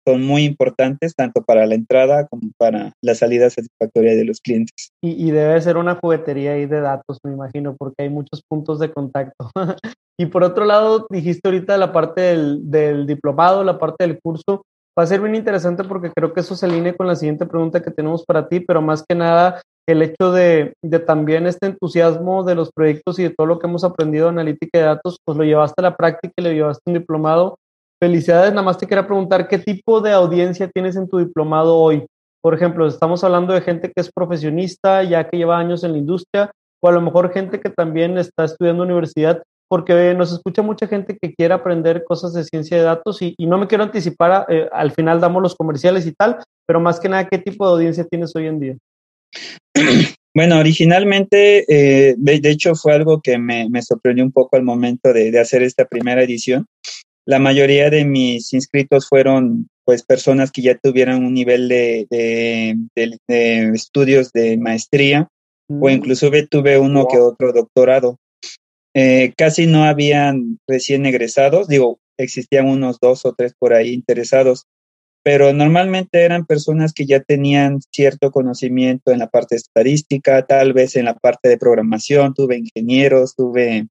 son 0.07 0.25
muy 0.25 0.45
importantes 0.45 1.15
tanto 1.15 1.43
para 1.43 1.67
la 1.67 1.75
entrada 1.75 2.27
como 2.29 2.51
para 2.59 2.93
la 3.03 3.15
salida 3.15 3.51
satisfactoria 3.51 4.15
de 4.15 4.25
los 4.25 4.41
clientes. 4.41 4.91
Y, 5.03 5.31
debe 5.31 5.61
ser 5.61 5.77
una 5.77 5.97
juguetería 5.97 6.53
ahí 6.53 6.67
de 6.67 6.81
datos, 6.81 7.19
me 7.25 7.33
imagino, 7.33 7.75
porque 7.77 8.05
hay 8.05 8.09
muchos 8.09 8.43
puntos 8.49 8.79
de 8.79 8.93
contacto. 8.93 9.51
Y 10.19 10.25
por 10.25 10.43
otro 10.43 10.65
lado, 10.65 11.07
dijiste 11.11 11.47
ahorita 11.47 11.77
la 11.77 11.93
parte 11.93 12.23
del, 12.23 13.07
diplomado, 13.07 13.63
la 13.63 13.79
parte 13.79 14.07
del 14.07 14.19
curso. 14.19 14.63
Va 14.99 15.03
a 15.03 15.07
ser 15.07 15.21
bien 15.21 15.35
interesante 15.35 15.85
porque 15.85 16.11
creo 16.11 16.33
que 16.33 16.41
eso 16.41 16.57
se 16.57 16.65
alinea 16.65 16.97
con 16.97 17.07
la 17.07 17.17
siguiente 17.17 17.45
pregunta 17.45 17.83
que 17.83 17.91
tenemos 17.91 18.25
para 18.25 18.49
ti, 18.49 18.61
pero 18.61 18.81
más 18.81 19.05
que 19.07 19.15
nada 19.15 19.61
el 19.87 20.03
hecho 20.03 20.33
de, 20.33 20.73
también 21.07 21.47
este 21.47 21.67
entusiasmo 21.67 22.45
de 22.45 22.55
los 22.55 22.73
proyectos 22.73 23.19
y 23.19 23.25
de 23.25 23.31
todo 23.31 23.47
lo 23.47 23.59
que 23.59 23.67
hemos 23.67 23.85
aprendido 23.85 24.29
en 24.29 24.39
analítica 24.39 24.79
de 24.79 24.85
datos, 24.85 25.19
pues 25.25 25.37
lo 25.39 25.45
llevaste 25.45 25.75
a 25.79 25.83
la 25.83 25.97
práctica 25.97 26.33
y 26.39 26.43
le 26.43 26.55
llevaste 26.55 26.83
un 26.87 26.95
diplomado. 26.95 27.59
Felicidades, 27.99 28.51
nada 28.51 28.63
más 28.63 28.79
te 28.79 28.87
quería 28.87 29.07
preguntar, 29.07 29.49
¿qué 29.49 29.59
tipo 29.59 30.01
de 30.01 30.13
audiencia 30.13 30.69
tienes 30.69 30.97
en 30.97 31.09
tu 31.09 31.19
diplomado 31.19 31.77
hoy? 31.77 32.07
Por 32.43 32.55
ejemplo, 32.55 32.87
estamos 32.87 33.25
hablando 33.25 33.55
de 33.55 33.63
gente 33.63 33.89
que 33.89 34.01
es 34.01 34.11
profesionista, 34.13 35.03
ya 35.03 35.29
que 35.29 35.39
lleva 35.39 35.59
años 35.59 35.83
en 35.83 35.93
la 35.93 35.99
industria, 35.99 36.51
o 36.83 36.89
a 36.89 36.93
lo 36.93 37.01
mejor 37.01 37.33
gente 37.33 37.59
que 37.59 37.71
también 37.71 38.19
está 38.19 38.45
estudiando 38.45 38.83
universidad 38.83 39.43
porque 39.69 40.15
nos 40.15 40.33
escucha 40.33 40.63
mucha 40.63 40.87
gente 40.87 41.17
que 41.21 41.35
quiere 41.35 41.55
aprender 41.55 42.05
cosas 42.05 42.33
de 42.35 42.45
ciencia 42.45 42.77
de 42.77 42.85
datos 42.85 43.21
y, 43.21 43.35
no 43.39 43.59
me 43.59 43.67
quiero 43.67 43.85
anticipar, 43.85 44.47
eh, 44.49 44.69
al 44.73 44.93
final 44.93 45.21
damos 45.21 45.43
los 45.43 45.57
comerciales 45.57 46.07
y 46.07 46.13
tal, 46.13 46.39
pero 46.67 46.81
más 46.81 47.01
que 47.01 47.09
nada, 47.09 47.27
¿qué 47.29 47.39
tipo 47.39 47.67
de 47.67 47.73
audiencia 47.73 48.05
tienes 48.05 48.35
hoy 48.37 48.47
en 48.47 48.61
día? 48.61 48.77
Bueno, 50.37 50.59
originalmente, 50.59 51.65
eh, 51.67 52.15
de, 52.19 52.51
hecho, 52.51 52.75
fue 52.75 52.93
algo 52.93 53.23
que 53.23 53.39
me, 53.39 53.71
sorprendió 53.81 54.23
un 54.23 54.33
poco 54.33 54.57
al 54.57 54.65
momento 54.65 55.11
de, 55.11 55.41
hacer 55.41 55.63
esta 55.63 55.87
primera 55.87 56.23
edición. 56.23 56.67
La 57.27 57.41
mayoría 57.41 57.91
de 57.91 58.05
mis 58.05 58.53
inscritos 58.55 59.09
fueron 59.09 59.69
pues 59.85 60.05
personas 60.05 60.53
que 60.53 60.63
ya 60.63 60.77
tuvieran 60.77 61.25
un 61.25 61.35
nivel 61.35 61.69
de, 61.69 62.77
estudios 63.75 64.33
de 64.33 64.57
maestría 64.59 65.29
o 65.69 65.89
mm. 65.89 65.91
inclusive 65.91 66.47
tuve 66.47 66.79
uno 66.79 67.07
que 67.09 67.19
otro 67.19 67.53
doctorado. 67.53 68.19
Eh, 68.95 69.33
casi 69.37 69.67
no 69.67 69.85
habían 69.85 70.59
recién 70.67 71.05
egresados, 71.05 71.69
digo, 71.69 71.99
existían 72.17 72.67
unos 72.67 72.99
dos 73.01 73.27
o 73.27 73.35
tres 73.35 73.55
por 73.59 73.75
ahí 73.75 73.93
interesados, 73.93 74.65
pero 75.23 75.53
normalmente 75.53 76.23
eran 76.23 76.47
personas 76.47 76.93
que 76.93 77.05
ya 77.05 77.21
tenían 77.21 77.81
cierto 77.93 78.31
conocimiento 78.31 79.11
en 79.11 79.19
la 79.19 79.29
parte 79.29 79.57
estadística, 79.57 80.47
tal 80.47 80.73
vez 80.73 80.97
en 80.97 81.05
la 81.05 81.15
parte 81.15 81.49
de 81.49 81.59
programación, 81.59 82.33
tuve 82.33 82.59
ingenieros, 82.59 83.35
tuve 83.35 83.89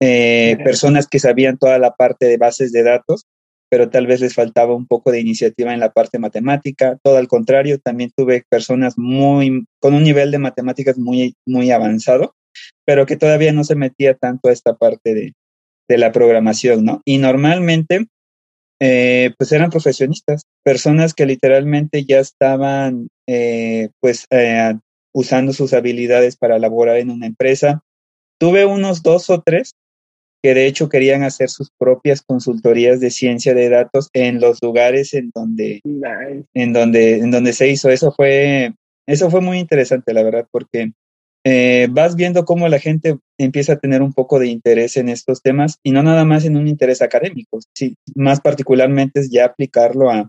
eh, 0.00 0.56
personas 0.64 1.06
que 1.06 1.18
sabían 1.18 1.58
toda 1.58 1.78
la 1.78 1.94
parte 1.94 2.26
de 2.26 2.36
bases 2.36 2.72
de 2.72 2.82
datos, 2.82 3.24
pero 3.70 3.90
tal 3.90 4.06
vez 4.06 4.20
les 4.20 4.34
faltaba 4.34 4.74
un 4.74 4.86
poco 4.86 5.10
de 5.10 5.20
iniciativa 5.20 5.72
en 5.72 5.80
la 5.80 5.90
parte 5.90 6.18
matemática. 6.18 6.98
Todo 7.02 7.16
al 7.16 7.28
contrario, 7.28 7.78
también 7.78 8.10
tuve 8.16 8.44
personas 8.48 8.94
muy 8.96 9.64
con 9.80 9.94
un 9.94 10.04
nivel 10.04 10.30
de 10.30 10.38
matemáticas 10.38 10.98
muy 10.98 11.34
muy 11.46 11.70
avanzado 11.70 12.34
pero 12.84 13.06
que 13.06 13.16
todavía 13.16 13.52
no 13.52 13.64
se 13.64 13.74
metía 13.74 14.14
tanto 14.14 14.48
a 14.48 14.52
esta 14.52 14.74
parte 14.74 15.14
de, 15.14 15.34
la 15.88 16.12
programación, 16.12 16.84
¿no? 16.84 17.02
Y 17.04 17.18
normalmente, 17.18 18.06
eh, 18.80 19.32
pues 19.38 19.52
eran 19.52 19.70
profesionistas, 19.70 20.42
personas 20.64 21.14
que 21.14 21.26
literalmente 21.26 22.04
ya 22.04 22.18
estaban, 22.20 23.08
eh, 23.28 23.90
pues, 24.00 24.26
eh, 24.30 24.74
usando 25.14 25.52
sus 25.52 25.72
habilidades 25.72 26.36
para 26.36 26.58
laborar 26.58 26.96
en 26.96 27.10
una 27.10 27.26
empresa. 27.26 27.82
Tuve 28.40 28.64
unos 28.64 29.02
dos 29.02 29.30
o 29.30 29.42
tres 29.42 29.74
que 30.44 30.52
de 30.52 30.66
hecho 30.66 30.90
querían 30.90 31.22
hacer 31.22 31.48
sus 31.48 31.70
propias 31.70 32.20
consultorías 32.20 33.00
de 33.00 33.10
ciencia 33.10 33.54
de 33.54 33.70
datos 33.70 34.10
en 34.12 34.42
los 34.42 34.62
lugares 34.62 35.14
en 35.14 35.30
donde, 35.34 35.80
en 36.52 36.72
donde, 36.74 37.20
en 37.20 37.30
donde 37.30 37.54
se 37.54 37.70
hizo. 37.70 37.88
Eso 37.88 38.12
fue, 38.12 38.74
eso 39.06 39.30
fue 39.30 39.40
muy 39.40 39.58
interesante, 39.58 40.12
la 40.12 40.22
verdad, 40.22 40.46
porque 40.50 40.92
eh, 41.46 41.88
vas 41.90 42.14
viendo 42.14 42.44
cómo 42.44 42.68
la 42.68 42.78
gente 42.78 43.16
empieza 43.38 43.72
a 43.72 43.78
tener 43.78 44.02
un 44.02 44.12
poco 44.12 44.38
de 44.38 44.48
interés 44.48 44.98
en 44.98 45.08
estos 45.08 45.40
temas 45.40 45.78
y 45.82 45.92
no 45.92 46.02
nada 46.02 46.26
más 46.26 46.44
en 46.44 46.58
un 46.58 46.68
interés 46.68 47.00
académico, 47.00 47.60
sí, 47.74 47.96
más 48.14 48.42
particularmente 48.42 49.20
es 49.20 49.30
ya 49.30 49.46
aplicarlo 49.46 50.10
a, 50.10 50.28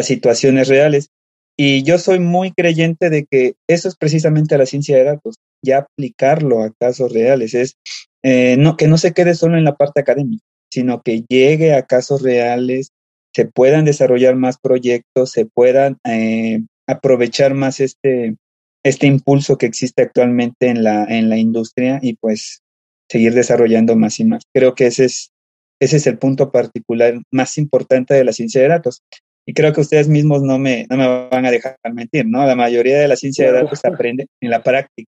situaciones 0.00 0.68
reales. 0.68 1.10
Y 1.54 1.82
yo 1.82 1.98
soy 1.98 2.18
muy 2.18 2.50
creyente 2.50 3.10
de 3.10 3.26
que 3.30 3.56
eso 3.68 3.88
es 3.88 3.96
precisamente 3.96 4.56
la 4.56 4.64
ciencia 4.64 4.96
de 4.96 5.04
datos, 5.04 5.36
ya 5.62 5.80
aplicarlo 5.80 6.62
a 6.62 6.72
casos 6.80 7.12
reales, 7.12 7.52
es 7.52 7.76
eh, 8.24 8.56
no, 8.58 8.76
que 8.76 8.88
no 8.88 8.96
se 8.96 9.12
quede 9.12 9.34
solo 9.34 9.58
en 9.58 9.64
la 9.64 9.76
parte 9.76 10.00
académica, 10.00 10.42
sino 10.70 11.02
que 11.02 11.24
llegue 11.28 11.74
a 11.74 11.82
casos 11.82 12.22
reales, 12.22 12.90
se 13.34 13.44
puedan 13.44 13.84
desarrollar 13.84 14.34
más 14.34 14.58
proyectos, 14.58 15.30
se 15.30 15.44
puedan 15.44 15.98
eh, 16.04 16.62
aprovechar 16.86 17.52
más 17.52 17.80
este, 17.80 18.36
este 18.82 19.06
impulso 19.06 19.58
que 19.58 19.66
existe 19.66 20.02
actualmente 20.02 20.68
en 20.68 20.82
la, 20.82 21.04
en 21.04 21.28
la 21.28 21.36
industria 21.36 21.98
y 22.00 22.14
pues 22.14 22.62
seguir 23.10 23.34
desarrollando 23.34 23.94
más 23.94 24.18
y 24.20 24.24
más. 24.24 24.44
Creo 24.54 24.74
que 24.74 24.86
ese 24.86 25.04
es, 25.04 25.30
ese 25.78 25.98
es 25.98 26.06
el 26.06 26.16
punto 26.16 26.50
particular 26.50 27.20
más 27.30 27.58
importante 27.58 28.14
de 28.14 28.24
la 28.24 28.32
ciencia 28.32 28.62
de 28.62 28.68
datos. 28.68 29.02
Y 29.46 29.52
creo 29.52 29.74
que 29.74 29.82
ustedes 29.82 30.08
mismos 30.08 30.42
no 30.42 30.58
me, 30.58 30.86
no 30.88 30.96
me 30.96 31.28
van 31.28 31.44
a 31.44 31.50
dejar 31.50 31.76
mentir, 31.92 32.24
¿no? 32.24 32.46
La 32.46 32.56
mayoría 32.56 32.98
de 32.98 33.08
la 33.08 33.16
ciencia 33.16 33.46
de 33.46 33.52
datos 33.52 33.80
se 33.80 33.88
aprende 33.88 34.28
en 34.40 34.48
la 34.48 34.62
práctica. 34.62 35.10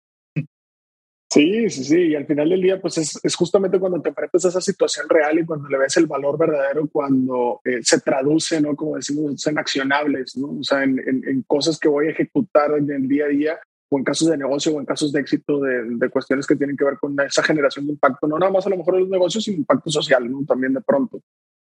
Sí, 1.31 1.69
sí, 1.69 1.85
sí. 1.85 2.01
Y 2.09 2.15
al 2.15 2.27
final 2.27 2.49
del 2.49 2.63
día, 2.63 2.81
pues 2.81 2.97
es, 2.97 3.21
es, 3.23 3.35
justamente 3.35 3.79
cuando 3.79 4.01
te 4.01 4.09
enfrentas 4.09 4.47
a 4.47 4.49
esa 4.49 4.61
situación 4.63 5.07
real 5.09 5.39
y 5.39 5.45
cuando 5.45 5.69
le 5.69 5.77
ves 5.77 5.97
el 5.99 6.07
valor 6.07 6.39
verdadero, 6.39 6.89
cuando 6.91 7.61
eh, 7.65 7.81
se 7.83 8.01
traduce, 8.01 8.61
¿no? 8.63 8.75
Como 8.75 8.97
decimos, 8.97 9.47
en 9.47 9.59
accionables, 9.59 10.37
¿no? 10.39 10.59
O 10.59 10.63
sea, 10.63 10.85
en, 10.85 10.99
en, 11.07 11.43
cosas 11.43 11.79
que 11.79 11.89
voy 11.89 12.07
a 12.07 12.11
ejecutar 12.11 12.71
en 12.79 12.91
el 12.91 13.07
día 13.07 13.27
a 13.27 13.29
día 13.29 13.61
o 13.91 13.99
en 13.99 14.05
casos 14.05 14.29
de 14.31 14.39
negocio 14.39 14.75
o 14.75 14.81
en 14.81 14.87
casos 14.87 15.13
de 15.13 15.21
éxito 15.21 15.61
de, 15.61 15.83
de, 15.85 16.09
cuestiones 16.09 16.47
que 16.47 16.57
tienen 16.57 16.77
que 16.77 16.85
ver 16.85 16.99
con 16.99 17.15
esa 17.21 17.43
generación 17.43 17.87
de 17.87 17.93
impacto, 17.93 18.27
no 18.27 18.39
nada 18.39 18.53
más 18.53 18.67
a 18.67 18.71
lo 18.71 18.79
mejor 18.79 18.95
en 18.95 19.01
los 19.01 19.11
negocios, 19.11 19.45
sino 19.45 19.59
impacto 19.59 19.91
social, 19.91 20.31
¿no? 20.31 20.45
También 20.47 20.73
de 20.73 20.81
pronto. 20.81 21.21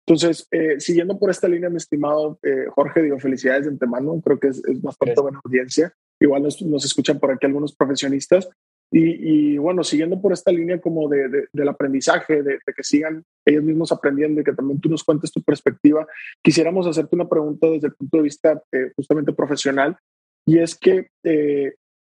Entonces, 0.05 0.48
eh, 0.51 0.79
siguiendo 0.79 1.17
por 1.17 1.29
esta 1.29 1.48
línea, 1.48 1.69
mi 1.69 1.77
estimado 1.77 2.38
eh, 2.43 2.65
Jorge, 2.75 3.01
digo 3.01 3.19
felicidades 3.19 3.63
de 3.63 3.72
antemano, 3.72 4.19
creo 4.22 4.38
que 4.38 4.50
es, 4.50 4.62
bastante 4.81 5.19
buena 5.22 5.39
audiencia. 5.43 5.93
Igual 6.19 6.43
nos, 6.43 6.86
escuchan 6.86 7.19
por 7.19 7.31
aquí 7.31 7.45
algunos 7.45 7.74
profesionistas. 7.74 8.50
Y, 8.95 9.57
bueno, 9.57 9.83
siguiendo 9.83 10.21
por 10.21 10.33
esta 10.33 10.51
línea 10.51 10.79
como 10.79 11.09
de, 11.09 11.47
del 11.51 11.67
aprendizaje, 11.67 12.43
de, 12.43 12.59
que 12.75 12.83
sigan 12.83 13.23
ellos 13.43 13.63
mismos 13.63 13.91
aprendiendo 13.91 14.39
y 14.39 14.43
que 14.43 14.53
también 14.53 14.79
tú 14.79 14.88
nos 14.88 15.03
cuentes 15.03 15.31
tu 15.31 15.41
perspectiva, 15.41 16.05
quisiéramos 16.43 16.85
hacerte 16.85 17.15
una 17.15 17.27
pregunta 17.27 17.67
desde 17.67 17.88
el 17.88 17.95
punto 17.95 18.17
de 18.17 18.23
vista 18.23 18.62
eh, 18.71 18.91
justamente 18.95 19.33
profesional. 19.33 19.97
Y 20.45 20.59
es 20.59 20.77
que 20.77 21.07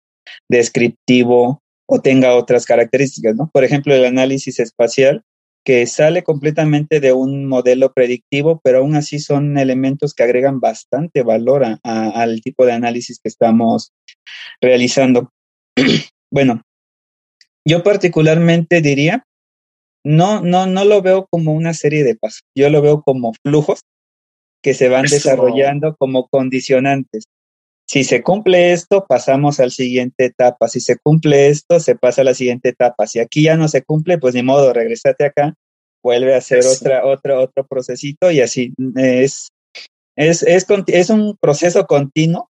descriptivo 0.46 1.62
o 1.88 2.00
tenga 2.00 2.34
otras 2.36 2.66
características, 2.66 3.34
¿no? 3.34 3.50
Por 3.52 3.64
ejemplo, 3.64 3.94
el 3.94 4.04
análisis 4.04 4.60
espacial, 4.60 5.24
que 5.64 5.86
sale 5.86 6.22
completamente 6.22 7.00
de 7.00 7.12
un 7.12 7.46
modelo 7.46 7.92
predictivo, 7.92 8.60
pero 8.62 8.78
aún 8.78 8.94
así 8.94 9.18
son 9.18 9.58
elementos 9.58 10.14
que 10.14 10.22
agregan 10.22 10.60
bastante 10.60 11.22
valor 11.22 11.64
al 11.82 12.40
tipo 12.42 12.64
de 12.64 12.72
análisis 12.72 13.18
que 13.20 13.28
estamos 13.28 13.92
realizando. 14.60 15.32
bueno, 16.30 16.62
yo 17.66 17.82
particularmente 17.82 18.80
diría, 18.80 19.24
no, 20.04 20.42
no, 20.42 20.66
no 20.66 20.84
lo 20.84 21.02
veo 21.02 21.26
como 21.30 21.52
una 21.52 21.74
serie 21.74 22.04
de 22.04 22.16
pasos, 22.16 22.42
yo 22.54 22.70
lo 22.70 22.82
veo 22.82 23.02
como 23.02 23.32
flujos 23.42 23.80
que 24.62 24.74
se 24.74 24.88
van 24.88 25.04
desarrollando 25.04 25.96
como 25.96 26.28
condicionantes. 26.28 27.24
Si 27.88 28.04
se 28.04 28.22
cumple 28.22 28.72
esto, 28.72 29.06
pasamos 29.08 29.60
a 29.60 29.64
la 29.64 29.70
siguiente 29.70 30.26
etapa. 30.26 30.68
Si 30.68 30.80
se 30.80 30.98
cumple 30.98 31.48
esto, 31.48 31.80
se 31.80 31.96
pasa 31.96 32.20
a 32.20 32.24
la 32.24 32.34
siguiente 32.34 32.68
etapa. 32.68 33.06
Si 33.06 33.18
aquí 33.18 33.44
ya 33.44 33.56
no 33.56 33.66
se 33.66 33.82
cumple, 33.82 34.18
pues 34.18 34.34
ni 34.34 34.42
modo, 34.42 34.74
regresate 34.74 35.24
acá, 35.24 35.54
vuelve 36.02 36.34
a 36.34 36.38
hacer 36.38 36.64
otra, 36.66 37.06
otro, 37.06 37.40
otro 37.40 37.66
procesito 37.66 38.30
y 38.30 38.40
así 38.40 38.74
es, 38.96 39.48
es, 40.16 40.42
es, 40.42 40.66
es 40.86 41.10
un 41.10 41.36
proceso 41.40 41.86
continuo 41.86 42.50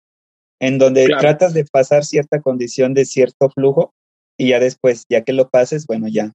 en 0.61 0.79
donde 0.79 1.07
tratas 1.07 1.53
de 1.53 1.65
pasar 1.65 2.05
cierta 2.05 2.41
condición 2.41 2.95
de 2.95 3.05
cierto 3.05 3.51
flujo 3.51 3.93
y 4.39 4.49
ya 4.49 4.61
después, 4.61 5.05
ya 5.11 5.23
que 5.23 5.33
lo 5.33 5.49
pases, 5.49 5.87
bueno, 5.87 6.09
ya 6.09 6.33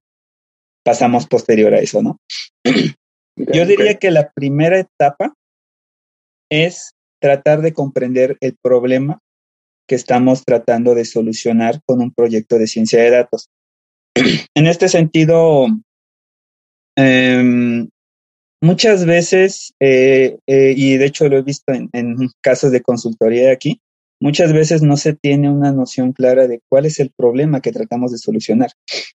pasamos 0.84 1.26
posterior 1.26 1.74
a 1.74 1.80
eso, 1.80 2.02
¿no? 2.02 2.18
Yo 3.36 3.66
diría 3.66 3.98
que 3.98 4.10
la 4.10 4.30
primera 4.30 4.78
etapa 4.78 5.34
es 6.50 6.92
tratar 7.22 7.62
de 7.62 7.72
comprender 7.72 8.36
el 8.40 8.56
problema 8.60 9.20
que 9.88 9.94
estamos 9.94 10.44
tratando 10.44 10.94
de 10.94 11.04
solucionar 11.04 11.80
con 11.86 12.00
un 12.00 12.12
proyecto 12.12 12.58
de 12.58 12.66
ciencia 12.66 13.00
de 13.00 13.10
datos. 13.10 13.48
en 14.54 14.66
este 14.66 14.88
sentido, 14.88 15.66
em, 16.96 17.88
muchas 18.60 19.06
veces, 19.06 19.72
eh, 19.80 20.36
eh, 20.48 20.74
y 20.76 20.96
de 20.96 21.06
hecho 21.06 21.28
lo 21.28 21.38
he 21.38 21.42
visto 21.42 21.72
en, 21.72 22.16
casos 22.40 22.72
de 22.72 22.82
consultoría 22.82 23.52
aquí, 23.52 23.80
muchas 24.20 24.52
veces 24.52 24.82
no 24.82 24.96
se 24.96 25.14
tiene 25.14 25.48
una 25.48 25.70
noción 25.70 26.12
clara 26.12 26.48
de 26.48 26.60
cuál 26.68 26.86
es 26.86 26.98
el 26.98 27.12
problema 27.16 27.60
que 27.60 27.72
tratamos 27.72 28.10
de 28.10 28.18
solucionar. 28.18 28.72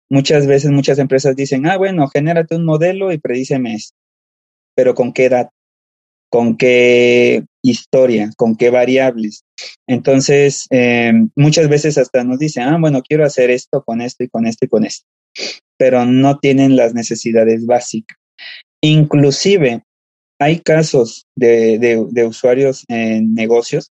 Muchas 0.10 0.46
veces 0.46 0.72
muchas 0.72 1.00
empresas 1.00 1.38
dicen, 1.38 1.66
ah, 1.68 1.78
bueno, 1.78 2.08
genérate 2.10 2.56
un 2.56 2.66
modelo 2.66 3.13
y 3.13 3.18
predíceme 3.18 3.76
esto. 3.76 3.96
Pero 4.76 4.94
¿con 4.94 5.13
qué 5.13 5.26
edad? 5.26 5.50
¿Con 6.34 6.58
qué 6.58 7.46
historia? 7.62 8.32
¿Con 8.36 8.56
qué 8.56 8.72
variables? 8.72 9.43
Entonces, 9.88 10.65
em, 10.72 11.30
muchas 11.36 11.69
veces 11.69 12.00
hasta 12.00 12.24
nos 12.24 12.39
dicen, 12.39 12.63
ah, 12.63 12.78
bueno, 12.80 13.04
quiero 13.08 13.24
hacer 13.24 13.52
esto 13.52 13.84
con 13.84 14.02
esto 14.02 14.24
y 14.24 14.30
con 14.30 14.48
esto 14.48 14.65
y 14.65 14.67
con 14.67 14.84
esto. 14.84 15.06
Pero 15.78 16.08
no 16.08 16.39
tienen 16.39 16.76
las 16.76 16.96
necesidades 16.96 17.67
básicas. 17.67 18.17
Inclusive, 18.82 19.84
hay 20.41 20.60
casos 20.62 21.28
de, 21.38 21.78
de 22.10 22.26
usuarios 22.26 22.84
en 22.88 23.36
negocios 23.36 23.91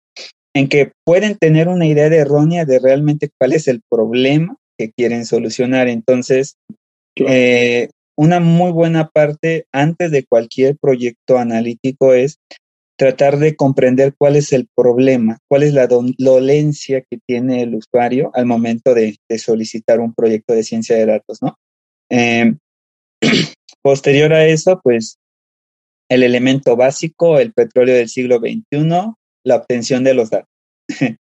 en 0.56 0.70
que 0.70 0.92
pueden 1.04 1.40
tener 1.40 1.70
una 1.70 1.88
idea 1.88 2.06
errónea 2.06 2.66
de 2.66 2.78
realmente 2.78 3.32
cuál 3.40 3.54
es 3.54 3.68
el 3.68 3.82
problema 3.90 4.58
que 4.78 4.92
quieren 4.92 5.26
solucionar. 5.26 5.88
Entonces, 5.88 6.56
eh, 7.16 7.90
una 8.18 8.40
muy 8.40 8.72
buena 8.72 9.10
parte 9.10 9.68
antes 9.72 10.12
de 10.12 10.26
cualquier 10.26 10.78
proyecto 10.78 11.38
analítico 11.38 12.14
es 12.14 12.40
tratar 12.98 13.38
de 13.38 13.56
comprender 13.56 14.16
cuál 14.18 14.36
es 14.36 14.52
el 14.54 14.68
problema, 14.76 15.38
cuál 15.48 15.64
es 15.64 15.74
la 15.74 15.88
dolencia 15.88 17.02
que 17.02 17.20
tiene 17.28 17.62
el 17.62 17.76
usuario 17.76 18.32
al 18.34 18.48
momento 18.48 18.96
de, 18.96 19.18
solicitar 19.38 20.00
un 20.00 20.14
proyecto 20.16 20.54
de 20.54 20.64
ciencia 20.64 20.98
de 20.98 21.06
datos, 21.06 21.42
¿no? 21.42 21.56
Em, 22.10 22.58
posterior 23.84 24.34
a 24.34 24.48
eso, 24.48 24.82
pues 24.84 25.20
el 26.10 26.24
elemento 26.24 26.76
básico, 26.76 27.38
el 27.38 27.54
petróleo 27.54 27.96
del 27.96 28.10
siglo 28.10 28.40
XXI, 28.40 29.14
la 29.46 29.56
obtención 29.56 30.04
de 30.04 30.14
los 30.16 30.32
datos. 30.32 30.50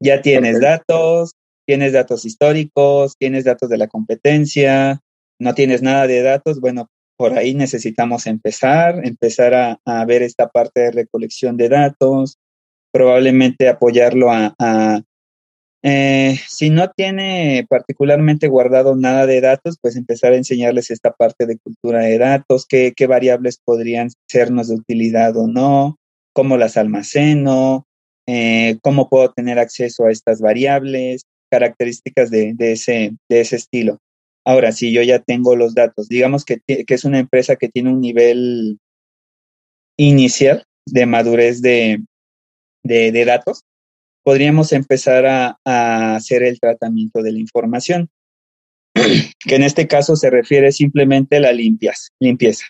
ya 0.00 0.22
tienes 0.22 0.60
datos, 0.60 1.32
tienes 1.66 1.92
datos 1.92 2.24
históricos, 2.24 3.16
tienes 3.18 3.44
datos 3.44 3.68
de 3.68 3.78
la 3.78 3.88
competencia, 3.88 5.00
no 5.38 5.54
tienes 5.54 5.82
nada 5.82 6.06
de 6.06 6.22
datos, 6.22 6.60
bueno, 6.60 6.88
por 7.16 7.38
ahí 7.38 7.54
necesitamos 7.54 8.26
empezar, 8.26 9.00
empezar 9.04 9.78
a, 9.84 10.04
ver 10.04 10.22
esta 10.22 10.48
parte 10.48 10.80
de 10.80 10.90
recolección 10.90 11.56
de 11.56 11.68
datos, 11.68 12.38
probablemente 12.92 13.68
apoyarlo 13.68 14.30
a, 14.30 14.54
eh, 15.86 16.38
si 16.48 16.70
no 16.70 16.90
tiene 16.90 17.66
particularmente 17.68 18.48
guardado 18.48 18.96
nada 18.96 19.26
de 19.26 19.42
datos, 19.42 19.76
pues 19.80 19.96
empezar 19.96 20.32
a 20.32 20.36
enseñarles 20.36 20.90
esta 20.90 21.12
parte 21.12 21.44
de 21.44 21.58
cultura 21.58 22.00
de 22.00 22.16
datos, 22.16 22.66
qué, 22.66 22.94
variables 23.06 23.60
podrían 23.62 24.08
sernos 24.26 24.68
de 24.68 24.76
utilidad 24.76 25.36
o 25.36 25.46
no, 25.46 25.98
cómo 26.32 26.56
las 26.56 26.78
almaceno, 26.78 27.86
eh, 28.26 28.78
cómo 28.82 29.10
puedo 29.10 29.30
tener 29.32 29.58
acceso 29.58 30.06
a 30.06 30.10
estas 30.10 30.40
variables, 30.40 31.26
características 31.50 32.30
de, 32.30 32.54
ese, 32.58 33.12
de 33.28 33.40
ese 33.40 33.56
estilo. 33.56 33.98
Ahora, 34.44 34.72
si 34.72 34.92
yo 34.92 35.02
ya 35.02 35.20
tengo 35.20 35.56
los 35.56 35.74
datos, 35.74 36.08
digamos 36.08 36.44
que, 36.44 36.60
es 36.66 37.04
una 37.04 37.18
empresa 37.18 37.56
que 37.56 37.68
tiene 37.68 37.90
un 37.90 38.00
nivel 38.00 38.78
inicial 39.96 40.64
de 40.86 41.06
madurez 41.06 41.62
de, 41.62 42.02
de, 42.82 43.24
datos, 43.24 43.62
podríamos 44.22 44.72
empezar 44.72 45.24
a, 45.24 45.58
a, 45.64 46.16
hacer 46.16 46.42
el 46.42 46.60
tratamiento 46.60 47.22
de 47.22 47.32
la 47.32 47.38
información, 47.38 48.10
que 48.94 49.54
en 49.54 49.62
este 49.62 49.86
caso 49.86 50.14
se 50.16 50.30
refiere 50.30 50.72
simplemente 50.72 51.36
a 51.36 51.40
la 51.40 51.52
limpieza. 51.52 52.66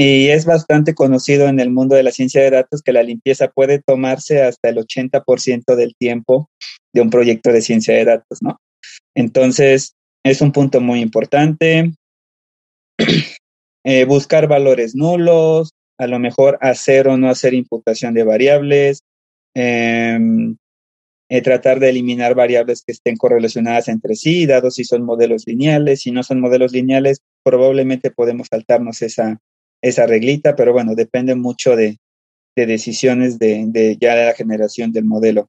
Y 0.00 0.28
es 0.28 0.46
bastante 0.46 0.94
conocido 0.94 1.48
en 1.48 1.58
el 1.58 1.70
mundo 1.70 1.96
de 1.96 2.04
la 2.04 2.12
ciencia 2.12 2.40
de 2.40 2.50
datos 2.50 2.82
que 2.82 2.92
la 2.92 3.02
limpieza 3.02 3.48
puede 3.48 3.82
tomarse 3.82 4.42
hasta 4.42 4.68
el 4.68 4.76
80% 4.76 5.74
del 5.74 5.96
tiempo 5.98 6.48
de 6.94 7.00
un 7.00 7.10
proyecto 7.10 7.50
de 7.50 7.62
ciencia 7.62 7.94
de 7.94 8.04
datos, 8.04 8.38
¿no? 8.40 8.58
Entonces, 9.16 9.96
es 10.24 10.40
un 10.40 10.52
punto 10.52 10.80
muy 10.80 11.00
importante. 11.00 11.92
Eh, 13.84 14.04
buscar 14.04 14.48
valores 14.48 14.94
nulos, 14.94 15.72
a 15.98 16.06
lo 16.06 16.18
mejor 16.18 16.58
hacer 16.60 17.08
o 17.08 17.16
no 17.16 17.30
hacer 17.30 17.54
imputación 17.54 18.12
de 18.12 18.22
variables, 18.22 19.02
em, 19.54 20.56
eh, 21.30 21.42
tratar 21.42 21.80
de 21.80 21.88
eliminar 21.88 22.34
variables 22.34 22.82
que 22.82 22.92
estén 22.92 23.16
correlacionadas 23.16 23.88
entre 23.88 24.14
sí, 24.14 24.44
dados 24.46 24.74
si 24.74 24.84
son 24.84 25.04
modelos 25.04 25.46
lineales. 25.46 26.00
Si 26.00 26.10
no 26.10 26.22
son 26.22 26.40
modelos 26.40 26.72
lineales, 26.72 27.20
probablemente 27.42 28.10
podemos 28.10 28.48
saltarnos 28.50 29.00
esa, 29.00 29.38
esa 29.82 30.06
reglita, 30.06 30.54
pero 30.54 30.72
bueno, 30.72 30.94
depende 30.94 31.34
mucho 31.34 31.74
de, 31.74 31.96
de 32.56 32.66
decisiones 32.66 33.38
de, 33.38 33.64
de, 33.68 33.96
ya 34.00 34.14
de 34.14 34.26
la 34.26 34.34
generación 34.34 34.92
del 34.92 35.04
modelo. 35.04 35.48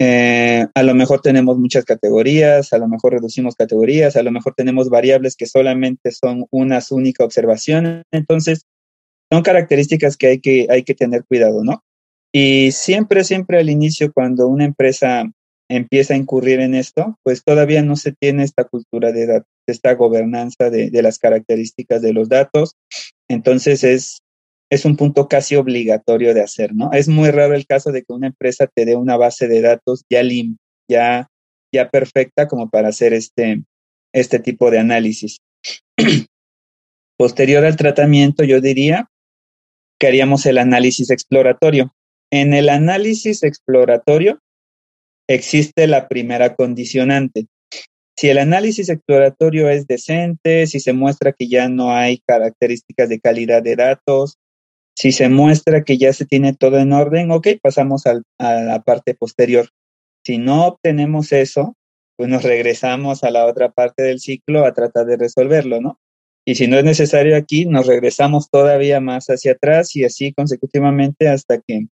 Eh, 0.00 0.64
a 0.74 0.82
lo 0.84 0.94
mejor 0.94 1.20
tenemos 1.20 1.58
muchas 1.58 1.84
categorías, 1.84 2.72
a 2.72 2.78
lo 2.78 2.88
mejor 2.88 3.14
reducimos 3.14 3.56
categorías, 3.56 4.16
a 4.16 4.22
lo 4.22 4.30
mejor 4.30 4.54
tenemos 4.56 4.90
variables 4.90 5.34
que 5.34 5.46
solamente 5.46 6.12
son 6.12 6.46
unas 6.50 6.92
únicas 6.92 7.24
observaciones. 7.24 8.04
Entonces, 8.12 8.62
son 9.30 9.42
características 9.42 10.16
que 10.16 10.28
hay 10.28 10.40
que, 10.40 10.66
hay 10.70 10.84
que 10.84 10.94
tener 10.94 11.24
cuidado, 11.24 11.64
¿no? 11.64 11.82
Y 12.32 12.70
siempre, 12.72 13.24
siempre 13.24 13.58
al 13.58 13.70
inicio, 13.70 14.12
cuando 14.12 14.46
una 14.46 14.64
empresa 14.64 15.24
empieza 15.68 16.14
a 16.14 16.16
incurrir 16.16 16.60
en 16.60 16.74
esto, 16.74 17.18
pues 17.22 17.42
todavía 17.42 17.82
no 17.82 17.96
se 17.96 18.12
tiene 18.12 18.44
esta 18.44 18.64
cultura 18.64 19.12
de 19.12 19.26
datos, 19.26 19.48
esta 19.66 19.94
gobernanza 19.94 20.70
de, 20.70 20.90
de 20.90 21.02
las 21.02 21.18
características 21.18 22.00
de 22.00 22.12
los 22.12 22.28
datos. 22.28 22.74
Entonces 23.28 23.84
es 23.84 24.22
es 24.70 24.84
un 24.84 24.96
punto 24.96 25.28
casi 25.28 25.56
obligatorio 25.56 26.34
de 26.34 26.42
hacer, 26.42 26.74
¿no? 26.74 26.92
Es 26.92 27.08
muy 27.08 27.30
raro 27.30 27.54
el 27.54 27.66
caso 27.66 27.90
de 27.90 28.02
que 28.02 28.12
una 28.12 28.26
empresa 28.26 28.66
te 28.66 28.84
dé 28.84 28.96
una 28.96 29.16
base 29.16 29.48
de 29.48 29.62
datos 29.62 30.04
ya 30.10 30.22
limpia, 30.22 30.58
ya, 30.88 31.28
ya 31.72 31.90
perfecta 31.90 32.48
como 32.48 32.68
para 32.68 32.88
hacer 32.88 33.12
este, 33.12 33.62
este 34.12 34.38
tipo 34.38 34.70
de 34.70 34.78
análisis. 34.78 35.38
Posterior 37.18 37.64
al 37.64 37.76
tratamiento, 37.76 38.44
yo 38.44 38.60
diría 38.60 39.08
que 39.98 40.06
haríamos 40.06 40.46
el 40.46 40.58
análisis 40.58 41.10
exploratorio. 41.10 41.94
En 42.30 42.54
el 42.54 42.68
análisis 42.68 43.42
exploratorio 43.42 44.38
existe 45.28 45.86
la 45.86 46.08
primera 46.08 46.54
condicionante. 46.54 47.46
Si 48.16 48.28
el 48.28 48.38
análisis 48.38 48.88
exploratorio 48.88 49.68
es 49.68 49.86
decente, 49.86 50.66
si 50.66 50.80
se 50.80 50.92
muestra 50.92 51.32
que 51.32 51.48
ya 51.48 51.68
no 51.68 51.92
hay 51.92 52.18
características 52.26 53.08
de 53.08 53.20
calidad 53.20 53.62
de 53.62 53.76
datos, 53.76 54.38
si 54.98 55.12
se 55.12 55.28
muestra 55.28 55.84
que 55.84 55.96
ya 55.96 56.12
se 56.12 56.26
tiene 56.26 56.54
todo 56.54 56.78
en 56.78 56.92
orden, 56.92 57.30
ok, 57.30 57.46
pasamos 57.62 58.02
a 58.06 58.20
la 58.40 58.82
parte 58.82 59.14
posterior. 59.14 59.68
Si 60.24 60.38
no 60.38 60.66
obtenemos 60.66 61.30
eso, 61.30 61.76
pues 62.16 62.28
nos 62.28 62.42
regresamos 62.42 63.22
a 63.22 63.30
la 63.30 63.46
otra 63.46 63.70
parte 63.70 64.02
del 64.02 64.18
ciclo 64.18 64.66
a 64.66 64.74
tratar 64.74 65.06
de 65.06 65.16
resolverlo, 65.16 65.80
¿no? 65.80 66.00
Y 66.44 66.56
si 66.56 66.66
no 66.66 66.76
es 66.78 66.84
necesario 66.84 67.36
aquí, 67.36 67.64
nos 67.64 67.86
regresamos 67.86 68.50
todavía 68.50 68.98
más 68.98 69.26
hacia 69.28 69.52
atrás 69.52 69.94
y 69.94 70.02
así 70.02 70.32
consecutivamente 70.32 71.28
hasta 71.28 71.60
que 71.60 71.86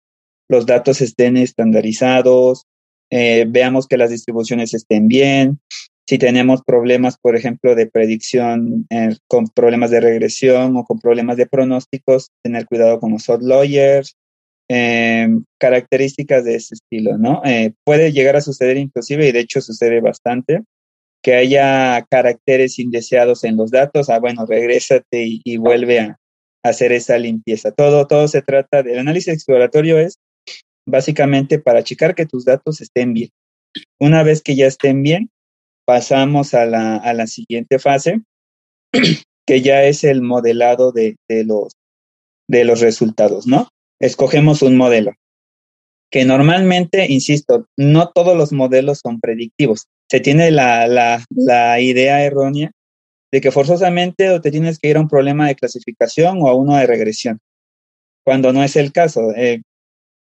los 0.49 0.65
datos 0.65 0.99
estén 0.99 1.37
estandarizados, 1.37 2.65
eh, 3.11 3.45
veamos 3.47 3.85
que 3.85 3.97
las 3.97 4.09
distribuciones 4.09 4.73
estén 4.73 5.07
bien, 5.07 5.59
si 6.07 6.17
tenemos 6.19 6.61
problemas, 6.63 7.17
por 7.17 7.35
ejemplo, 7.35 7.73
de 7.73 7.87
predicción 7.87 8.85
eh, 8.91 9.15
con 9.27 9.47
problemas 9.47 9.89
de 9.89 10.01
regresión 10.01 10.77
o 10.77 10.85
con 10.85 10.99
problemas 10.99 11.37
de 11.37 11.47
pronósticos, 11.47 12.29
tener 12.43 12.65
cuidado 12.67 12.99
con 12.99 13.11
los 13.11 13.27
lawyers, 13.41 14.15
em, 14.69 15.43
características 15.59 16.45
de 16.45 16.55
ese 16.55 16.75
estilo, 16.75 17.17
¿no? 17.17 17.41
Eh, 17.43 17.73
puede 17.83 18.11
llegar 18.11 18.35
a 18.35 18.41
suceder 18.41 18.77
inclusive, 18.77 19.27
y 19.27 19.31
de 19.31 19.39
hecho 19.39 19.61
sucede 19.61 19.99
bastante, 19.99 20.61
que 21.23 21.33
haya 21.33 22.05
caracteres 22.09 22.77
indeseados 22.77 23.43
en 23.43 23.57
los 23.57 23.71
datos, 23.71 24.09
ah, 24.09 24.19
bueno, 24.19 24.45
regrésate 24.45 25.25
y, 25.43 25.57
vuelve 25.57 25.99
a, 25.99 26.19
a, 26.63 26.69
hacer 26.69 26.91
esa 26.91 27.17
limpieza. 27.17 27.71
Todo, 27.71 28.05
todo 28.05 28.27
se 28.27 28.43
trata 28.43 28.83
del 28.83 28.99
análisis 28.99 29.33
exploratorio 29.33 29.97
es 29.97 30.19
básicamente 30.87 31.57
para 31.57 31.83
checar 31.83 32.13
que 32.13 32.27
tus 32.27 32.45
datos 32.45 32.79
estén 32.79 33.13
bien. 33.13 33.29
Una 33.99 34.21
vez 34.21 34.43
que 34.43 34.55
ya 34.55 34.67
estén 34.67 35.01
bien, 35.01 35.29
pasamos 35.85 36.53
a 36.53 36.65
la, 36.65 36.97
a 36.97 37.13
la 37.13 37.27
siguiente 37.27 37.79
fase, 37.79 38.21
que 39.47 39.61
ya 39.61 39.83
es 39.83 40.03
el 40.03 40.21
modelado 40.21 40.91
de, 40.91 41.17
de, 41.29 41.45
los, 41.45 41.73
de 42.47 42.65
los 42.65 42.81
resultados, 42.81 43.47
¿no? 43.47 43.69
Escogemos 43.99 44.61
un 44.61 44.75
modelo, 44.75 45.13
que 46.11 46.25
normalmente, 46.25 47.05
insisto, 47.09 47.67
no 47.77 48.09
todos 48.09 48.37
los 48.37 48.51
modelos 48.51 48.99
son 49.03 49.19
predictivos. 49.19 49.87
Se 50.09 50.19
tiene 50.19 50.51
la, 50.51 50.87
la, 50.87 51.23
la 51.29 51.79
idea 51.79 52.23
errónea 52.23 52.71
de 53.31 53.41
que 53.41 53.51
forzosamente 53.51 54.29
o 54.29 54.41
te 54.41 54.51
tienes 54.51 54.79
que 54.79 54.89
ir 54.89 54.97
a 54.97 55.01
un 55.01 55.07
problema 55.07 55.47
de 55.47 55.55
clasificación 55.55 56.39
o 56.41 56.47
a 56.47 56.55
uno 56.55 56.77
de 56.77 56.87
regresión, 56.87 57.39
cuando 58.23 58.53
no 58.53 58.63
es 58.63 58.75
el 58.75 58.91
caso. 58.91 59.31
Eh, 59.35 59.61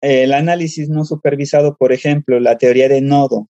el 0.02 0.34
análisis 0.34 0.90
no 0.90 1.06
supervisado, 1.06 1.76
por 1.78 1.94
ejemplo, 1.94 2.40
la 2.40 2.58
teoría 2.58 2.90
de 2.90 3.02
nodo, 3.02 3.48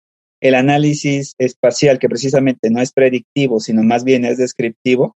el 0.42 0.56
análisis 0.56 1.34
espacial, 1.38 2.00
que 2.00 2.10
precisamente 2.10 2.70
no 2.70 2.82
es 2.82 2.92
predictivo, 2.92 3.60
sino 3.60 3.84
más 3.84 4.04
bien 4.04 4.26
es 4.26 4.38
descriptivo, 4.38 5.16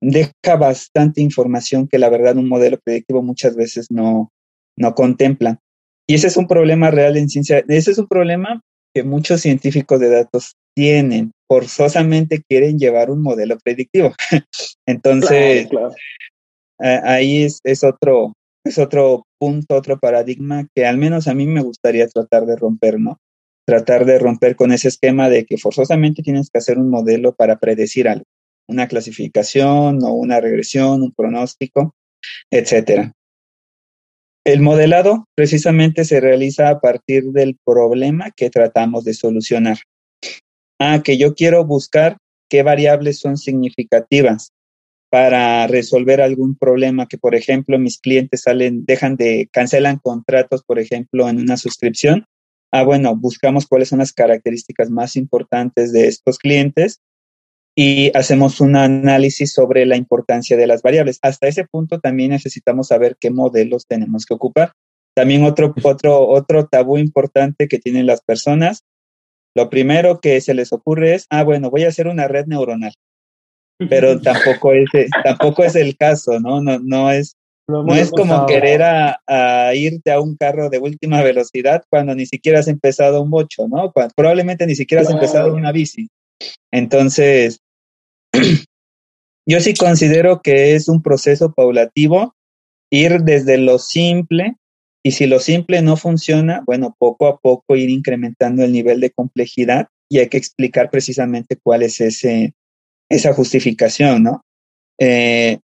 deja 0.00 0.56
bastante 0.58 1.20
información 1.20 1.88
que 1.88 1.98
la 1.98 2.08
verdad 2.08 2.36
un 2.36 2.48
modelo 2.48 2.78
predictivo 2.84 3.22
muchas 3.22 3.54
veces 3.56 3.90
no, 3.90 4.32
no 4.76 4.94
contempla. 4.94 5.58
Y 6.08 6.14
ese 6.14 6.26
es 6.26 6.36
un 6.36 6.48
problema 6.48 6.90
real 6.90 7.16
en 7.16 7.28
ciencia, 7.28 7.64
ese 7.68 7.92
es 7.92 7.98
un 7.98 8.08
problema 8.08 8.60
que 8.94 9.04
muchos 9.04 9.40
científicos 9.40 10.00
de 10.00 10.10
datos 10.10 10.56
tienen, 10.74 11.32
forzosamente 11.48 12.42
quieren 12.48 12.78
llevar 12.78 13.10
un 13.10 13.22
modelo 13.22 13.58
predictivo. 13.58 14.12
Entonces, 14.86 15.68
ahí 16.78 17.44
es, 17.44 17.60
es, 17.64 17.84
otro, 17.84 18.34
es 18.64 18.78
otro 18.78 19.24
punto, 19.38 19.76
otro 19.76 19.98
paradigma 19.98 20.66
que 20.74 20.84
al 20.84 20.98
menos 20.98 21.28
a 21.28 21.34
mí 21.34 21.46
me 21.46 21.62
gustaría 21.62 22.08
tratar 22.08 22.44
de 22.46 22.56
romper, 22.56 22.98
¿no? 22.98 23.18
Tratar 23.72 24.04
de 24.04 24.18
romper 24.18 24.54
con 24.54 24.70
ese 24.70 24.88
esquema 24.88 25.30
de 25.30 25.46
que 25.46 25.56
forzosamente 25.56 26.22
tienes 26.22 26.50
que 26.50 26.58
hacer 26.58 26.78
un 26.78 26.90
modelo 26.90 27.34
para 27.34 27.58
predecir 27.58 28.06
algo, 28.06 28.26
una 28.68 28.86
clasificación 28.86 30.04
o 30.04 30.12
una 30.12 30.40
regresión, 30.40 31.00
un 31.00 31.12
pronóstico, 31.12 31.94
etcétera. 32.50 33.12
El 34.44 34.60
modelado 34.60 35.24
precisamente 35.34 36.04
se 36.04 36.20
realiza 36.20 36.68
a 36.68 36.80
partir 36.80 37.32
del 37.32 37.56
problema 37.64 38.30
que 38.36 38.50
tratamos 38.50 39.04
de 39.04 39.14
solucionar. 39.14 39.78
Ah, 40.78 41.00
que 41.02 41.16
yo 41.16 41.34
quiero 41.34 41.64
buscar 41.64 42.18
qué 42.50 42.62
variables 42.62 43.20
son 43.20 43.38
significativas 43.38 44.52
para 45.10 45.66
resolver 45.66 46.20
algún 46.20 46.58
problema 46.58 47.06
que, 47.06 47.16
por 47.16 47.34
ejemplo, 47.34 47.78
mis 47.78 47.98
clientes 47.98 48.42
salen, 48.42 48.84
dejan 48.84 49.16
de, 49.16 49.48
cancelan 49.50 49.96
contratos, 49.96 50.62
por 50.62 50.78
ejemplo, 50.78 51.26
en 51.30 51.38
una 51.40 51.56
suscripción 51.56 52.26
ah, 52.72 52.82
bueno, 52.82 53.14
buscamos 53.14 53.66
cuáles 53.66 53.90
son 53.90 54.00
las 54.00 54.12
características 54.12 54.90
más 54.90 55.16
importantes 55.16 55.92
de 55.92 56.08
estos 56.08 56.38
clientes 56.38 57.00
y 57.74 58.10
hacemos 58.16 58.60
un 58.60 58.76
análisis 58.76 59.52
sobre 59.52 59.86
la 59.86 59.96
importancia 59.96 60.56
de 60.56 60.66
las 60.66 60.82
variables. 60.82 61.18
Hasta 61.22 61.48
ese 61.48 61.64
punto 61.64 62.00
también 62.00 62.30
necesitamos 62.30 62.88
saber 62.88 63.16
qué 63.20 63.30
modelos 63.30 63.86
tenemos 63.86 64.26
que 64.26 64.34
ocupar. 64.34 64.72
También 65.14 65.44
otro, 65.44 65.74
otro, 65.82 66.28
otro 66.28 66.66
tabú 66.66 66.98
importante 66.98 67.68
que 67.68 67.78
tienen 67.78 68.06
las 68.06 68.22
personas, 68.22 68.84
lo 69.54 69.68
primero 69.68 70.20
que 70.20 70.40
se 70.40 70.54
les 70.54 70.72
ocurre 70.72 71.14
es, 71.14 71.26
ah, 71.30 71.44
bueno, 71.44 71.70
voy 71.70 71.84
a 71.84 71.88
hacer 71.88 72.08
una 72.08 72.28
red 72.28 72.46
neuronal. 72.46 72.94
Pero 73.90 74.20
tampoco 74.22 74.72
es, 74.72 74.88
tampoco 75.22 75.64
es 75.64 75.76
el 75.76 75.96
caso, 75.96 76.40
¿no? 76.40 76.62
No, 76.62 76.78
no 76.78 77.10
es, 77.10 77.36
no 77.68 77.94
es 77.94 78.10
como 78.10 78.46
querer 78.46 78.82
a, 78.82 79.72
irte 79.74 80.10
a 80.10 80.20
un 80.20 80.36
carro 80.36 80.68
de 80.68 80.78
última 80.78 81.22
velocidad 81.22 81.84
cuando 81.88 82.14
ni 82.14 82.26
siquiera 82.26 82.60
has 82.60 82.68
empezado 82.68 83.22
un 83.22 83.30
bocho, 83.30 83.68
¿no? 83.68 83.92
probablemente 84.14 84.66
ni 84.66 84.74
siquiera 84.74 85.02
has 85.02 85.10
empezado 85.10 85.54
una 85.54 85.72
bici. 85.72 86.08
Entonces, 86.70 87.60
yo 89.46 89.60
sí 89.60 89.74
considero 89.74 90.42
que 90.42 90.74
es 90.74 90.88
un 90.88 91.02
proceso 91.02 91.52
paulativo 91.52 92.34
ir 92.90 93.20
desde 93.20 93.58
lo 93.58 93.78
simple 93.78 94.56
y 95.04 95.12
si 95.12 95.26
lo 95.26 95.40
simple 95.40 95.82
no 95.82 95.96
funciona, 95.96 96.62
bueno, 96.64 96.94
poco 96.98 97.26
a 97.26 97.38
poco 97.38 97.74
ir 97.74 97.90
incrementando 97.90 98.62
el 98.62 98.72
nivel 98.72 99.00
de 99.00 99.10
complejidad 99.10 99.88
y 100.08 100.18
hay 100.18 100.28
que 100.28 100.36
explicar 100.36 100.90
precisamente 100.90 101.56
cuál 101.60 101.82
es 101.82 102.00
ese, 102.00 102.54
esa 103.08 103.32
justificación, 103.32 104.22
¿no? 104.22 104.44
Eh, 104.98 105.58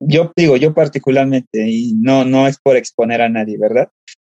yo 0.00 0.32
digo, 0.36 0.56
yo 0.56 0.74
particularmente, 0.74 1.68
y 1.68 1.94
no, 1.94 2.24
no 2.24 2.46
es 2.46 2.58
por 2.58 2.76
exponer 2.76 3.22
a 3.22 3.28
nadie, 3.28 3.56
¿verdad? 3.58 3.88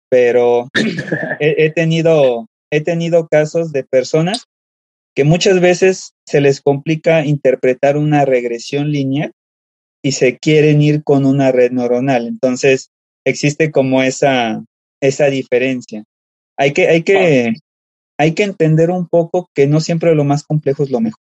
pero 0.10 0.70
he, 1.40 1.70
tenido, 1.72 2.48
he 2.72 2.82
tenido 2.82 3.28
casos 3.28 3.72
de 3.72 3.84
personas 3.84 4.46
que 5.16 5.24
muchas 5.24 5.60
veces 5.60 6.14
se 6.26 6.42
les 6.42 6.62
complica 6.62 7.26
interpretar 7.26 7.98
una 7.98 8.26
regresión 8.26 8.92
lineal 8.92 9.32
y 10.04 10.12
se 10.12 10.38
quieren 10.38 10.82
ir 10.82 11.04
con 11.04 11.26
una 11.26 11.52
red 11.52 11.72
neuronal. 11.72 12.28
Entonces, 12.28 12.92
existe 13.26 13.72
como 13.72 14.04
esa, 14.04 14.64
esa 15.02 15.26
diferencia. 15.26 16.04
Hay 16.56 16.72
que, 16.72 16.88
hay 16.88 17.02
que, 17.02 17.56
hay 18.18 18.34
que 18.34 18.44
entender 18.44 18.92
un 18.92 19.08
poco 19.08 19.50
que 19.56 19.66
no 19.66 19.82
siempre 19.82 20.14
lo 20.14 20.24
más 20.24 20.44
complejo 20.44 20.84
es 20.84 20.92
lo 20.92 21.02
mejor. 21.02 21.20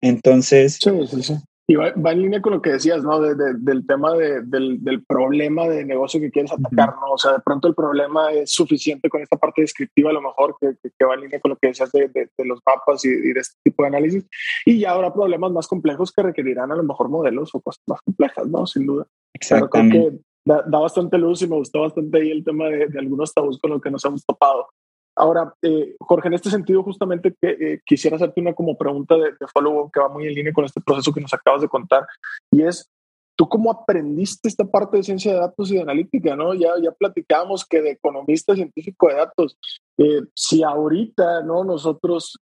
Entonces, 0.00 0.78
sí, 0.82 0.90
sí, 1.08 1.22
sí. 1.22 1.34
Y 1.68 1.76
va, 1.76 1.90
en 1.90 2.22
línea 2.22 2.42
con 2.42 2.54
lo 2.54 2.60
que 2.60 2.72
decías, 2.72 3.04
¿no? 3.04 3.20
del 3.20 3.86
tema 3.86 4.14
del, 4.14 4.82
del, 4.82 5.04
problema 5.04 5.68
de 5.68 5.84
negocio 5.84 6.20
que 6.20 6.30
quieres 6.30 6.52
atacar, 6.52 6.96
¿no? 6.96 7.12
O 7.12 7.18
sea, 7.18 7.32
de 7.32 7.40
pronto 7.40 7.68
el 7.68 7.74
problema 7.74 8.32
es 8.32 8.52
suficiente 8.52 9.08
con 9.08 9.22
esta 9.22 9.36
parte 9.36 9.62
descriptiva, 9.62 10.10
a 10.10 10.12
lo 10.12 10.20
mejor, 10.20 10.56
que, 10.60 10.74
que, 10.82 11.04
va 11.04 11.14
en 11.14 11.20
línea 11.20 11.40
con 11.40 11.50
lo 11.50 11.56
que 11.56 11.68
decías 11.68 11.92
de, 11.92 12.08
de 12.08 12.44
los 12.44 12.60
mapas 12.66 13.04
y, 13.04 13.10
de 13.10 13.40
este 13.40 13.56
tipo 13.62 13.84
de 13.84 13.88
análisis. 13.88 14.26
Y 14.66 14.80
ya 14.80 14.90
habrá 14.90 15.14
problemas 15.14 15.52
más 15.52 15.68
complejos 15.68 16.10
que 16.12 16.22
requerirán 16.22 16.72
a 16.72 16.76
lo 16.76 16.82
mejor 16.82 17.08
modelos 17.08 17.54
o 17.54 17.60
cosas 17.60 17.82
más 17.86 18.00
complejas, 18.02 18.48
¿no? 18.48 18.66
Sin 18.66 18.84
duda. 18.84 19.06
Exactamente. 19.32 19.98
creo 19.98 20.10
que 20.10 20.18
da, 20.44 20.62
da, 20.66 20.78
bastante 20.80 21.16
luz 21.16 21.42
y 21.42 21.48
me 21.48 21.56
gustó 21.56 21.82
bastante 21.82 22.18
ahí 22.18 22.30
el 22.32 22.44
tema 22.44 22.66
de, 22.66 22.88
de 22.88 22.98
algunos 22.98 23.32
tabús 23.32 23.58
con 23.60 23.70
los 23.70 23.80
que 23.80 23.90
nos 23.90 24.04
hemos 24.04 24.24
topado. 24.24 24.68
Ahora, 25.14 25.54
eh, 25.62 25.94
Jorge, 26.00 26.28
en 26.28 26.34
este 26.34 26.50
sentido, 26.50 26.82
justamente 26.82 27.34
que, 27.40 27.50
eh, 27.50 27.80
quisiera 27.84 28.16
hacerte 28.16 28.40
una 28.40 28.54
como 28.54 28.76
pregunta 28.76 29.14
de, 29.16 29.32
de 29.32 29.46
follow-up 29.52 29.90
que 29.92 30.00
va 30.00 30.08
muy 30.08 30.26
en 30.26 30.34
línea 30.34 30.52
con 30.52 30.64
este 30.64 30.80
proceso 30.80 31.12
que 31.12 31.20
nos 31.20 31.34
acabas 31.34 31.60
de 31.60 31.68
contar, 31.68 32.06
y 32.50 32.62
es, 32.62 32.90
¿tú 33.36 33.48
cómo 33.48 33.70
aprendiste 33.70 34.48
esta 34.48 34.64
parte 34.64 34.96
de 34.96 35.02
ciencia 35.02 35.32
de 35.32 35.40
datos 35.40 35.70
y 35.70 35.74
de 35.74 35.82
analítica? 35.82 36.34
¿no? 36.34 36.54
Ya, 36.54 36.70
ya 36.82 36.92
platicamos 36.92 37.66
que 37.66 37.82
de 37.82 37.90
economista 37.90 38.54
científico 38.54 39.08
de 39.08 39.14
datos, 39.14 39.58
eh, 39.98 40.22
si 40.34 40.62
ahorita 40.62 41.42
¿no? 41.42 41.64
nosotros 41.64 42.38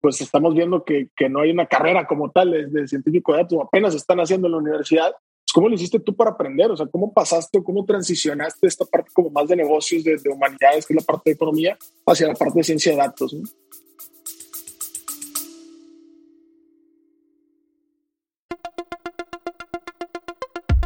pues 0.00 0.18
estamos 0.22 0.54
viendo 0.54 0.82
que, 0.82 1.10
que, 1.14 1.28
no 1.28 1.40
hay 1.40 1.50
una 1.50 1.66
carrera 1.66 2.06
como 2.06 2.30
tal 2.30 2.50
de, 2.52 2.66
de 2.68 2.88
científico 2.88 3.32
de 3.32 3.42
datos, 3.42 3.58
apenas 3.62 3.94
están 3.94 4.18
haciendo 4.18 4.46
en 4.46 4.52
la 4.52 4.58
universidad, 4.58 5.14
¿cómo 5.52 5.68
lo 5.68 5.74
hiciste 5.74 6.00
tú 6.00 6.14
para 6.14 6.30
aprender? 6.30 6.70
O 6.70 6.76
sea, 6.76 6.86
¿cómo 6.86 7.12
pasaste, 7.12 7.62
cómo 7.62 7.84
transicionaste 7.84 8.66
esta 8.66 8.84
parte 8.84 9.10
como 9.12 9.30
más 9.30 9.48
de 9.48 9.56
negocios, 9.56 10.04
de, 10.04 10.18
humanidades, 10.30 10.86
que 10.86 10.94
es 10.94 11.00
la 11.00 11.06
parte 11.06 11.30
de 11.30 11.34
economía, 11.34 11.78
hacia 12.06 12.28
la 12.28 12.34
parte 12.34 12.58
de 12.58 12.64
ciencia 12.64 12.92
de 12.92 12.98
datos? 12.98 13.36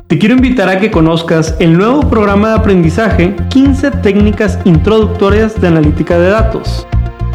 Te 0.07 0.19
quiero 0.19 0.37
invitar 0.37 0.69
a 0.69 0.79
que 0.79 0.91
conozcas 0.91 1.57
el 1.59 1.77
nuevo 1.77 2.09
programa 2.09 2.51
de 2.51 2.55
aprendizaje 2.55 3.35
15 3.51 3.91
técnicas 4.03 4.59
introductorias 4.65 5.61
de 5.61 5.67
analítica 5.67 6.19
de 6.19 6.29
datos 6.29 6.87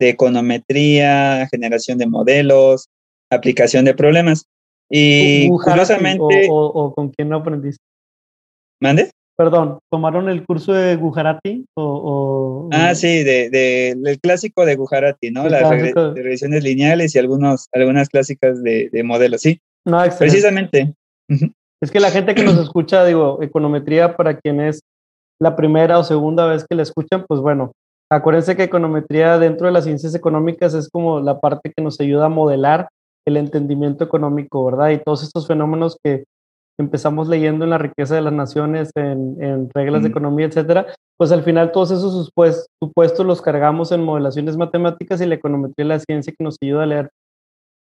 de 0.00 0.08
econometría, 0.08 1.46
generación 1.50 1.98
de 1.98 2.06
modelos, 2.06 2.88
aplicación 3.30 3.84
de 3.84 3.92
problemas. 3.92 4.46
Y 4.90 5.50
curiosamente... 5.50 6.46
O, 6.48 6.94
con 6.94 7.10
quién 7.10 7.28
no 7.28 7.36
aprendiste? 7.36 7.84
¿Mande? 8.80 9.10
Perdón, 9.36 9.78
¿tomaron 9.90 10.30
el 10.30 10.46
curso 10.46 10.72
de 10.72 10.96
Gujarati? 10.96 11.66
O, 11.76 12.70
ah, 12.72 12.94
sí, 12.94 13.24
de, 13.24 13.50
de, 13.50 13.94
del 13.94 14.18
clásico 14.20 14.64
de 14.64 14.76
Gujarati, 14.76 15.30
¿no? 15.30 15.46
Las 15.50 15.68
regresiones 15.68 16.64
lineales 16.64 17.14
y 17.14 17.18
algunos, 17.18 17.68
algunas 17.72 18.08
clásicas 18.08 18.62
de, 18.62 18.88
de 18.90 19.02
modelos, 19.02 19.42
sí. 19.42 19.60
No, 19.84 20.02
Precisamente. 20.18 20.94
Es 21.82 21.90
que 21.90 22.00
la 22.00 22.10
gente 22.10 22.34
que 22.34 22.42
nos 22.44 22.56
escucha, 22.58 23.04
digo, 23.04 23.42
econometría 23.42 24.16
para 24.16 24.38
quien 24.38 24.60
es 24.60 24.80
la 25.40 25.54
primera 25.54 25.98
o 25.98 26.04
segunda 26.04 26.46
vez 26.46 26.64
que 26.68 26.76
la 26.76 26.82
escuchan, 26.82 27.24
pues 27.28 27.40
bueno, 27.40 27.72
acuérdense 28.10 28.56
que 28.56 28.62
econometría 28.62 29.38
dentro 29.38 29.66
de 29.66 29.72
las 29.72 29.84
ciencias 29.84 30.14
económicas 30.14 30.72
es 30.74 30.88
como 30.88 31.20
la 31.20 31.40
parte 31.40 31.72
que 31.76 31.82
nos 31.82 32.00
ayuda 32.00 32.26
a 32.26 32.30
modelar 32.30 32.88
el 33.26 33.36
entendimiento 33.36 34.04
económico, 34.04 34.64
¿verdad? 34.64 34.90
Y 34.90 34.98
todos 34.98 35.22
estos 35.22 35.46
fenómenos 35.46 35.98
que 36.02 36.24
empezamos 36.78 37.28
leyendo 37.28 37.64
en 37.64 37.70
la 37.70 37.78
riqueza 37.78 38.14
de 38.14 38.22
las 38.22 38.32
naciones, 38.32 38.90
en, 38.96 39.70
reglas 39.74 40.02
de 40.02 40.08
economía, 40.08 40.46
etcétera, 40.46 40.86
pues 41.16 41.30
al 41.32 41.42
final 41.42 41.70
todos 41.70 41.90
esos 41.90 42.30
supuestos 42.82 43.26
los 43.26 43.40
cargamos 43.40 43.92
en 43.92 44.02
modelaciones 44.02 44.56
matemáticas 44.56 45.20
y 45.20 45.26
la 45.26 45.36
econometría 45.36 45.84
es 45.84 45.88
la 45.88 45.98
ciencia 46.00 46.34
que 46.36 46.44
nos 46.44 46.56
ayuda 46.62 46.82
a 46.82 46.86
leer 46.86 47.10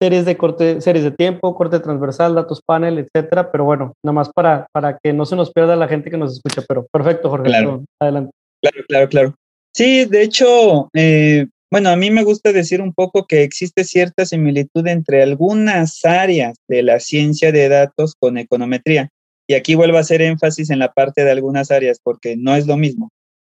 series 0.01 0.25
de 0.25 0.35
corte, 0.35 0.81
series 0.81 1.03
de 1.03 1.11
tiempo, 1.11 1.53
corte 1.53 1.79
transversal, 1.79 2.33
datos 2.33 2.59
panel, 2.65 2.97
etcétera, 2.97 3.51
pero 3.51 3.65
bueno, 3.65 3.93
nada 4.03 4.13
más 4.13 4.29
para, 4.33 4.65
para 4.71 4.97
que 4.97 5.13
no 5.13 5.27
se 5.27 5.35
nos 5.35 5.51
pierda 5.51 5.75
la 5.75 5.87
gente 5.87 6.09
que 6.09 6.17
nos 6.17 6.33
escucha, 6.33 6.63
pero 6.67 6.87
perfecto, 6.91 7.29
Jorge, 7.29 7.45
claro. 7.45 7.83
adelante. 8.01 8.31
Claro, 8.63 8.85
claro, 8.87 9.09
claro. 9.09 9.35
Sí, 9.75 10.05
de 10.05 10.23
hecho, 10.23 10.89
eh, 10.95 11.45
bueno, 11.71 11.89
a 11.89 11.95
mí 11.95 12.09
me 12.09 12.23
gusta 12.23 12.51
decir 12.51 12.81
un 12.81 12.93
poco 12.93 13.27
que 13.27 13.43
existe 13.43 13.83
cierta 13.83 14.25
similitud 14.25 14.87
entre 14.87 15.21
algunas 15.21 16.03
áreas 16.03 16.57
de 16.67 16.81
la 16.81 16.99
ciencia 16.99 17.51
de 17.51 17.69
datos 17.69 18.15
con 18.19 18.39
econometría. 18.39 19.09
Y 19.47 19.53
aquí 19.53 19.75
vuelvo 19.75 19.97
a 19.97 20.01
hacer 20.01 20.23
énfasis 20.23 20.71
en 20.71 20.79
la 20.79 20.91
parte 20.91 21.23
de 21.23 21.31
algunas 21.31 21.69
áreas 21.69 21.99
porque 22.03 22.35
no 22.37 22.55
es 22.55 22.65
lo 22.65 22.75
mismo. 22.75 23.09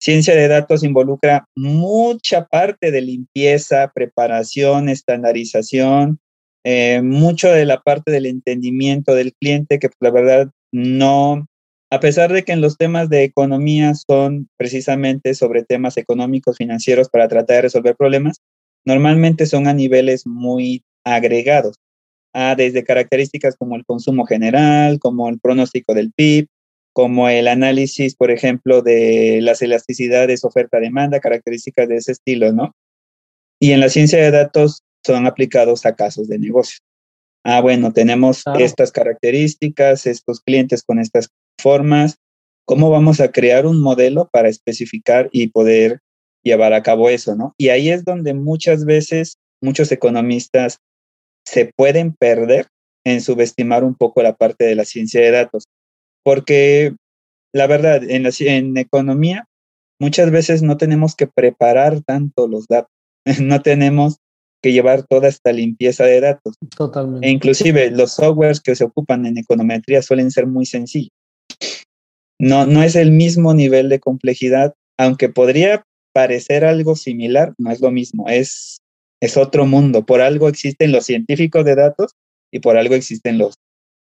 Ciencia 0.00 0.35
de 0.35 0.48
datos 0.48 0.83
involucra 0.83 1.44
mucha 1.55 2.46
parte 2.46 2.90
de 2.90 3.00
limpieza, 3.00 3.92
preparación, 3.94 4.88
estandarización, 4.88 6.18
eh, 6.64 7.03
mucho 7.03 7.51
de 7.51 7.64
la 7.66 7.81
parte 7.81 8.11
del 8.11 8.27
entendimiento 8.27 9.14
del 9.14 9.33
cliente, 9.35 9.79
que 9.79 9.88
pues, 9.88 9.98
la 10.01 10.11
verdad 10.11 10.51
no, 10.72 11.46
a 11.90 12.01
pesar 12.01 12.33
de 12.33 12.44
que 12.44 12.53
en 12.53 12.61
los 12.61 12.79
temas 12.79 13.11
de 13.11 13.25
economía 13.25 13.94
son 13.94 14.48
precisamente 14.57 15.35
sobre 15.35 15.64
temas 15.64 15.96
económicos, 15.96 16.57
financieros 16.57 17.09
para 17.09 17.29
tratar 17.29 17.57
de 17.57 17.62
resolver 17.62 17.96
problemas, 17.96 18.40
normalmente 18.85 19.46
son 19.46 19.68
a 19.68 19.75
niveles 19.75 20.27
muy 20.27 20.85
agregados, 21.05 21.77
a 22.33 22.55
desde 22.55 22.85
características 22.85 23.57
como 23.57 23.77
el 23.77 23.85
consumo 23.85 24.25
general, 24.25 24.98
como 25.01 25.29
el 25.29 25.38
pronóstico 25.38 25.94
del 25.94 26.12
PIB, 26.12 26.46
como 26.94 27.29
el 27.29 27.48
análisis, 27.48 28.14
por 28.14 28.31
ejemplo, 28.31 28.83
de 28.83 29.40
las 29.42 29.62
elasticidades 29.62 30.44
oferta-demanda, 30.44 31.20
características 31.20 31.88
de 31.88 31.96
ese 31.96 32.12
estilo, 32.12 32.53
¿no? 32.53 32.75
Y 33.61 33.72
en 33.72 33.81
la 33.81 33.88
ciencia 33.88 34.18
de 34.18 34.31
datos 34.31 34.83
son 35.04 35.26
aplicados 35.26 35.86
a 35.86 35.94
casos 35.94 36.28
de 36.28 36.38
negocio. 36.38 36.78
Ah, 37.44 37.60
bueno, 37.60 37.92
tenemos 37.92 38.44
estas 38.58 38.92
características, 38.92 40.06
estos 40.06 40.40
clientes 40.40 40.82
con 40.82 41.00
estas 41.00 41.28
formas. 41.58 42.18
¿Cómo 42.64 42.90
vamos 42.90 43.20
a 43.20 43.32
crear 43.32 43.66
un 43.66 43.80
modelo 43.80 44.28
para 44.32 44.48
especificar 44.48 45.28
y 45.32 45.48
poder 45.48 46.00
llevar 46.44 46.72
a 46.72 46.82
cabo 46.82 47.08
eso, 47.08 47.34
no? 47.34 47.54
Y 47.58 47.70
ahí 47.70 47.90
es 47.90 48.04
donde 48.04 48.34
muchas 48.34 48.84
veces 48.84 49.38
muchos 49.60 49.90
economistas 49.90 50.78
se 51.44 51.72
pueden 51.76 52.14
perder 52.14 52.68
en 53.04 53.20
subestimar 53.20 53.82
un 53.82 53.96
poco 53.96 54.22
la 54.22 54.34
parte 54.34 54.64
de 54.64 54.76
la 54.76 54.84
ciencia 54.84 55.20
de 55.20 55.32
datos, 55.32 55.64
porque 56.24 56.94
la 57.52 57.66
verdad, 57.66 58.02
en, 58.08 58.22
la, 58.22 58.30
en 58.38 58.76
economía 58.76 59.46
muchas 60.00 60.30
veces 60.30 60.62
no 60.62 60.76
tenemos 60.76 61.14
que 61.14 61.26
preparar 61.26 62.00
tanto 62.02 62.46
los 62.48 62.66
datos, 62.66 62.90
no 63.40 63.62
tenemos 63.62 64.18
que 64.62 64.72
llevar 64.72 65.03
toda 65.03 65.29
esta 65.29 65.53
limpieza 65.53 66.05
de 66.05 66.20
datos. 66.20 66.57
Totalmente. 66.77 67.27
E 67.27 67.31
inclusive 67.31 67.90
los 67.90 68.12
softwares 68.12 68.61
que 68.61 68.77
se 68.77 68.85
ocupan 68.85 69.27
en 69.27 69.38
econometría 69.38 70.03
suelen 70.03 70.31
ser 70.31 70.46
muy 70.46 70.66
sencillos. 70.66 71.11
No, 72.38 72.66
no 72.66 72.83
es 72.83 72.96
el 72.96 73.11
mismo 73.11 73.55
nivel 73.55 73.88
de 73.88 74.01
complejidad, 74.01 74.75
aunque 74.98 75.29
podría 75.29 75.85
parecer 76.12 76.64
algo 76.64 76.96
similar, 76.96 77.55
no 77.59 77.70
es 77.70 77.81
lo 77.81 77.90
mismo, 77.90 78.29
es, 78.29 78.79
es 79.20 79.37
otro 79.37 79.66
mundo. 79.66 80.05
Por 80.05 80.20
algo 80.20 80.48
existen 80.48 80.92
los 80.92 81.07
científicos 81.07 81.64
de 81.64 81.75
datos 81.75 82.12
y 82.53 82.61
por 82.61 82.77
algo 82.77 82.94
existen 82.94 83.38
los, 83.38 83.55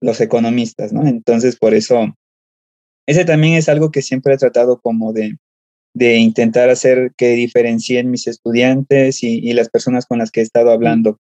los 0.00 0.20
economistas, 0.20 0.92
¿no? 0.92 1.06
Entonces, 1.06 1.56
por 1.56 1.74
eso, 1.74 2.14
ese 3.06 3.24
también 3.24 3.54
es 3.54 3.68
algo 3.68 3.90
que 3.90 4.02
siempre 4.02 4.34
he 4.34 4.38
tratado 4.38 4.80
como 4.80 5.12
de, 5.12 5.36
de 5.94 6.16
intentar 6.16 6.70
hacer 6.70 7.12
que 7.16 7.30
diferencien 7.30 8.10
mis 8.10 8.26
estudiantes 8.26 9.22
y, 9.22 9.52
las 9.52 9.68
personas 9.68 10.06
con 10.06 10.18
las 10.18 10.30
que 10.30 10.40
he 10.40 10.42
estado 10.42 10.70
hablando. 10.70 11.18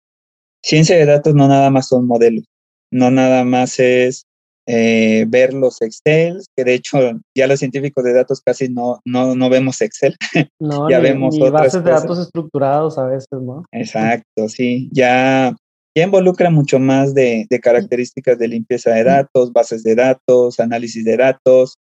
Ciencia 0.62 0.96
de 0.96 1.07
datos 1.07 1.35
no 1.35 1.48
nada 1.48 1.70
más 1.70 1.88
son 1.88 2.07
modelos, 2.07 2.44
no 2.90 3.11
nada 3.11 3.44
más 3.44 3.78
es 3.78 4.24
eh, 4.66 5.24
ver 5.28 5.54
los 5.54 5.81
Excel, 5.81 6.42
que 6.54 6.64
de 6.64 6.74
hecho 6.74 6.98
ya 7.35 7.46
los 7.46 7.59
científicos 7.59 8.04
de 8.04 8.12
datos 8.12 8.42
casi 8.44 8.68
no, 8.68 9.00
no, 9.04 9.35
no 9.35 9.48
vemos 9.48 9.81
Excel. 9.81 10.16
No, 10.61 10.90
ya 10.90 10.98
vemos 10.98 11.38
bases 11.38 11.83
de 11.83 11.90
datos 11.90 12.18
estructurados 12.18 12.98
a 12.98 13.07
veces, 13.07 13.28
¿no? 13.40 13.64
Exacto, 13.72 14.48
sí. 14.48 14.90
Ya, 14.92 15.57
ya 15.96 16.04
involucra 16.04 16.50
mucho 16.50 16.78
más 16.78 17.14
de, 17.14 17.46
de 17.48 17.61
características 17.61 18.38
de 18.38 18.48
limpieza 18.48 18.90
de 18.90 19.04
datos, 19.04 19.52
bases 19.52 19.83
de 19.85 19.94
datos, 19.94 20.61
análisis 20.61 21.04
de 21.04 21.16
datos, 21.16 21.78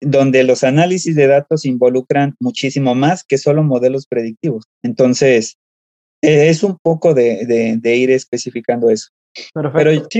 donde 0.00 0.44
los 0.44 0.64
análisis 0.64 1.14
de 1.14 1.26
datos 1.26 1.64
involucran 1.64 2.34
muchísimo 2.40 2.94
más 2.94 3.24
que 3.24 3.38
solo 3.38 3.62
modelos 3.62 4.06
predictivos. 4.06 4.64
Entonces, 4.82 5.56
e, 6.22 6.48
es 6.48 6.62
un 6.62 6.78
poco 6.82 7.14
de, 7.14 7.80
ir 7.84 8.10
especificando 8.10 8.90
eso. 8.90 9.08
Perfecto. 9.52 10.10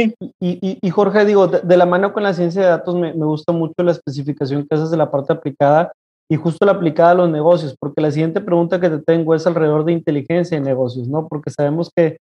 y, 0.40 0.90
Jorge, 0.90 1.24
digo, 1.24 1.46
de, 1.46 1.76
la 1.76 1.86
mano 1.86 2.12
con 2.12 2.24
la 2.24 2.34
ciencia 2.34 2.62
de 2.62 2.68
datos 2.68 2.96
me, 2.96 3.14
me, 3.14 3.24
gusta 3.24 3.52
mucho 3.52 3.74
la 3.78 3.92
especificación 3.92 4.66
que 4.66 4.74
haces 4.74 4.90
de 4.90 4.96
la 4.96 5.10
parte 5.10 5.32
aplicada 5.32 5.92
y 6.28 6.36
justo 6.36 6.64
la 6.66 6.72
aplicada 6.72 7.10
a 7.10 7.14
los 7.14 7.30
negocios, 7.30 7.76
porque 7.78 8.00
la 8.00 8.10
siguiente 8.10 8.40
pregunta 8.40 8.80
que 8.80 8.90
te 8.90 8.98
tengo 8.98 9.34
es 9.34 9.46
alrededor 9.46 9.84
de 9.84 9.92
inteligencia 9.92 10.56
en 10.56 10.64
negocios, 10.64 11.06
¿no? 11.06 11.28
Porque 11.28 11.50
sabemos 11.50 11.90
que 11.94 12.18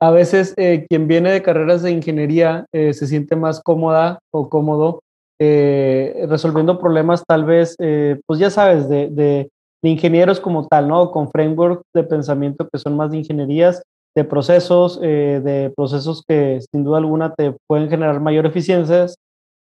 a 0.00 0.10
veces 0.10 0.54
eh, 0.56 0.86
quien 0.88 1.06
viene 1.06 1.30
de 1.30 1.42
carreras 1.42 1.82
de 1.82 1.90
ingeniería 1.90 2.66
eh, 2.72 2.92
se 2.92 3.06
siente 3.06 3.36
más 3.36 3.60
cómoda 3.60 4.20
o 4.32 4.48
cómodo 4.48 5.00
eh, 5.44 6.26
resolviendo 6.28 6.78
problemas 6.78 7.24
tal 7.26 7.44
vez, 7.44 7.74
eh, 7.80 8.20
pues 8.26 8.38
ya 8.38 8.48
sabes, 8.48 8.88
de, 8.88 9.08
de, 9.10 9.50
ingenieros 9.82 10.38
como 10.38 10.68
tal, 10.68 10.86
¿no? 10.86 11.10
Con 11.10 11.32
frameworks 11.32 11.82
de 11.92 12.04
pensamiento 12.04 12.68
que 12.72 12.78
son 12.78 12.96
más 12.96 13.10
de 13.10 13.18
ingenierías, 13.18 13.82
de 14.14 14.22
procesos, 14.22 15.00
eh, 15.02 15.40
de 15.42 15.72
procesos 15.76 16.22
que 16.28 16.60
sin 16.70 16.84
duda 16.84 16.98
alguna 16.98 17.34
te 17.34 17.56
pueden 17.66 17.90
generar 17.90 18.20
mayor 18.20 18.46
eficiencias, 18.46 19.16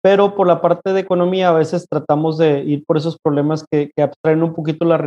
pero 0.02 0.34
por 0.34 0.48
la 0.48 0.60
parte 0.60 0.92
de 0.92 0.98
economía 0.98 1.50
a 1.50 1.52
veces 1.52 1.86
tratamos 1.88 2.36
de 2.36 2.64
ir 2.64 2.82
por 2.84 2.96
esos 2.96 3.16
problemas 3.22 3.64
que, 3.70 3.92
que 3.94 4.02
abstraen 4.02 4.42
un 4.42 4.52
poquito 4.52 4.84
la, 4.84 4.98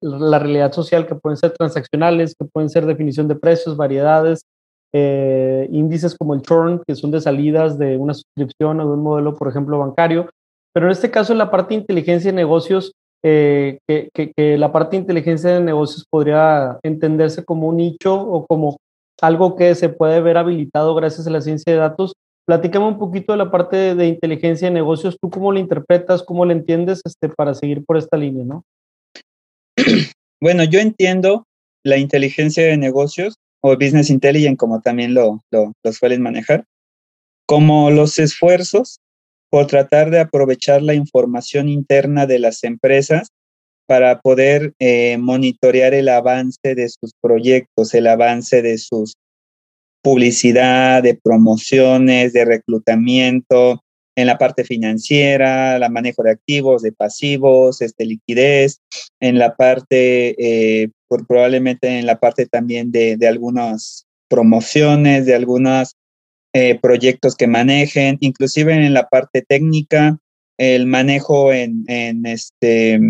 la 0.00 0.38
realidad 0.38 0.70
social, 0.70 1.08
que 1.08 1.16
pueden 1.16 1.36
ser 1.36 1.50
transaccionales, 1.50 2.36
que 2.38 2.44
pueden 2.44 2.70
ser 2.70 2.86
definición 2.86 3.26
de 3.26 3.34
precios, 3.34 3.76
variedades, 3.76 4.44
eh, 4.92 5.68
índices 5.70 6.14
como 6.16 6.34
el 6.34 6.42
churn, 6.42 6.82
que 6.86 6.94
son 6.94 7.10
de 7.10 7.20
salidas 7.20 7.78
de 7.78 7.96
una 7.96 8.14
suscripción 8.14 8.80
o 8.80 8.86
de 8.86 8.92
un 8.92 9.02
modelo, 9.02 9.34
por 9.34 9.48
ejemplo, 9.48 9.78
bancario. 9.78 10.28
Pero 10.74 10.86
en 10.86 10.92
este 10.92 11.10
caso, 11.10 11.34
la 11.34 11.50
parte 11.50 11.74
de 11.74 11.80
inteligencia 11.80 12.30
de 12.30 12.36
negocios, 12.36 12.92
eh, 13.24 13.78
que, 13.86 14.58
la 14.58 14.72
parte 14.72 14.96
de 14.96 15.02
inteligencia 15.02 15.50
de 15.50 15.60
negocios 15.60 16.04
podría 16.10 16.78
entenderse 16.82 17.44
como 17.44 17.68
un 17.68 17.76
nicho 17.76 18.14
o 18.14 18.46
como 18.46 18.78
algo 19.20 19.56
que 19.56 19.74
se 19.74 19.88
puede 19.88 20.20
ver 20.20 20.36
habilitado 20.36 20.94
gracias 20.94 21.26
a 21.26 21.30
la 21.30 21.40
ciencia 21.40 21.72
de 21.72 21.78
datos. 21.78 22.14
Platícame 22.46 22.86
un 22.86 22.98
poquito 22.98 23.32
de 23.32 23.38
la 23.38 23.50
parte 23.50 23.76
de, 23.76 23.94
de 23.94 24.06
inteligencia 24.08 24.68
de 24.68 24.74
negocios. 24.74 25.16
¿Tú 25.20 25.30
cómo 25.30 25.52
la 25.52 25.60
interpretas, 25.60 26.22
cómo 26.22 26.44
la 26.44 26.52
entiendes 26.52 27.00
este, 27.04 27.28
para 27.28 27.54
seguir 27.54 27.84
por 27.84 27.96
esta 27.96 28.16
línea, 28.16 28.44
no? 28.44 28.64
Bueno, 30.40 30.64
yo 30.64 30.80
entiendo 30.80 31.46
la 31.84 31.98
inteligencia 31.98 32.64
de 32.64 32.76
negocios 32.76 33.36
o 33.62 33.76
Business 33.76 34.10
Intelligence, 34.10 34.56
como 34.56 34.80
también 34.80 35.14
lo, 35.14 35.42
lo, 35.50 35.72
suelen 35.92 36.22
manejar, 36.22 36.64
como 37.46 37.90
los 37.90 38.18
esfuerzos 38.18 38.98
por 39.50 39.66
tratar 39.66 40.10
de 40.10 40.20
aprovechar 40.20 40.82
la 40.82 40.94
información 40.94 41.68
interna 41.68 42.26
de 42.26 42.38
las 42.38 42.64
empresas 42.64 43.28
para 43.86 44.20
poder 44.20 44.72
eh, 44.78 45.18
monitorear 45.18 45.94
el 45.94 46.08
avance 46.08 46.74
de 46.74 46.88
sus 46.88 47.12
proyectos, 47.20 47.94
el 47.94 48.06
avance 48.06 48.62
de 48.62 48.78
sus 48.78 49.14
publicidad, 50.02 51.02
de 51.02 51.14
promociones, 51.14 52.32
de 52.32 52.44
reclutamiento, 52.44 53.82
en 54.16 54.26
la 54.26 54.38
parte 54.38 54.64
financiera, 54.64 55.78
la 55.78 55.88
manejo 55.88 56.22
de 56.22 56.32
activos, 56.32 56.82
de 56.82 56.92
pasivos, 56.92 57.80
este, 57.80 58.04
liquidez, 58.04 58.80
en 59.20 59.38
la 59.38 59.56
parte, 59.56 60.34
eh, 60.38 60.90
por, 61.08 61.26
probablemente 61.26 61.98
en 61.98 62.06
la 62.06 62.20
parte 62.20 62.46
también 62.46 62.92
de, 62.92 63.16
de 63.16 63.28
algunas 63.28 64.06
promociones, 64.28 65.26
de 65.26 65.34
algunos 65.34 65.96
eh, 66.54 66.78
proyectos 66.80 67.34
que 67.34 67.46
manejen, 67.46 68.18
inclusive 68.20 68.74
en 68.74 68.92
la 68.92 69.08
parte 69.08 69.42
técnica, 69.42 70.18
el 70.58 70.86
manejo 70.86 71.52
en, 71.52 71.84
en, 71.88 72.26
este, 72.26 73.00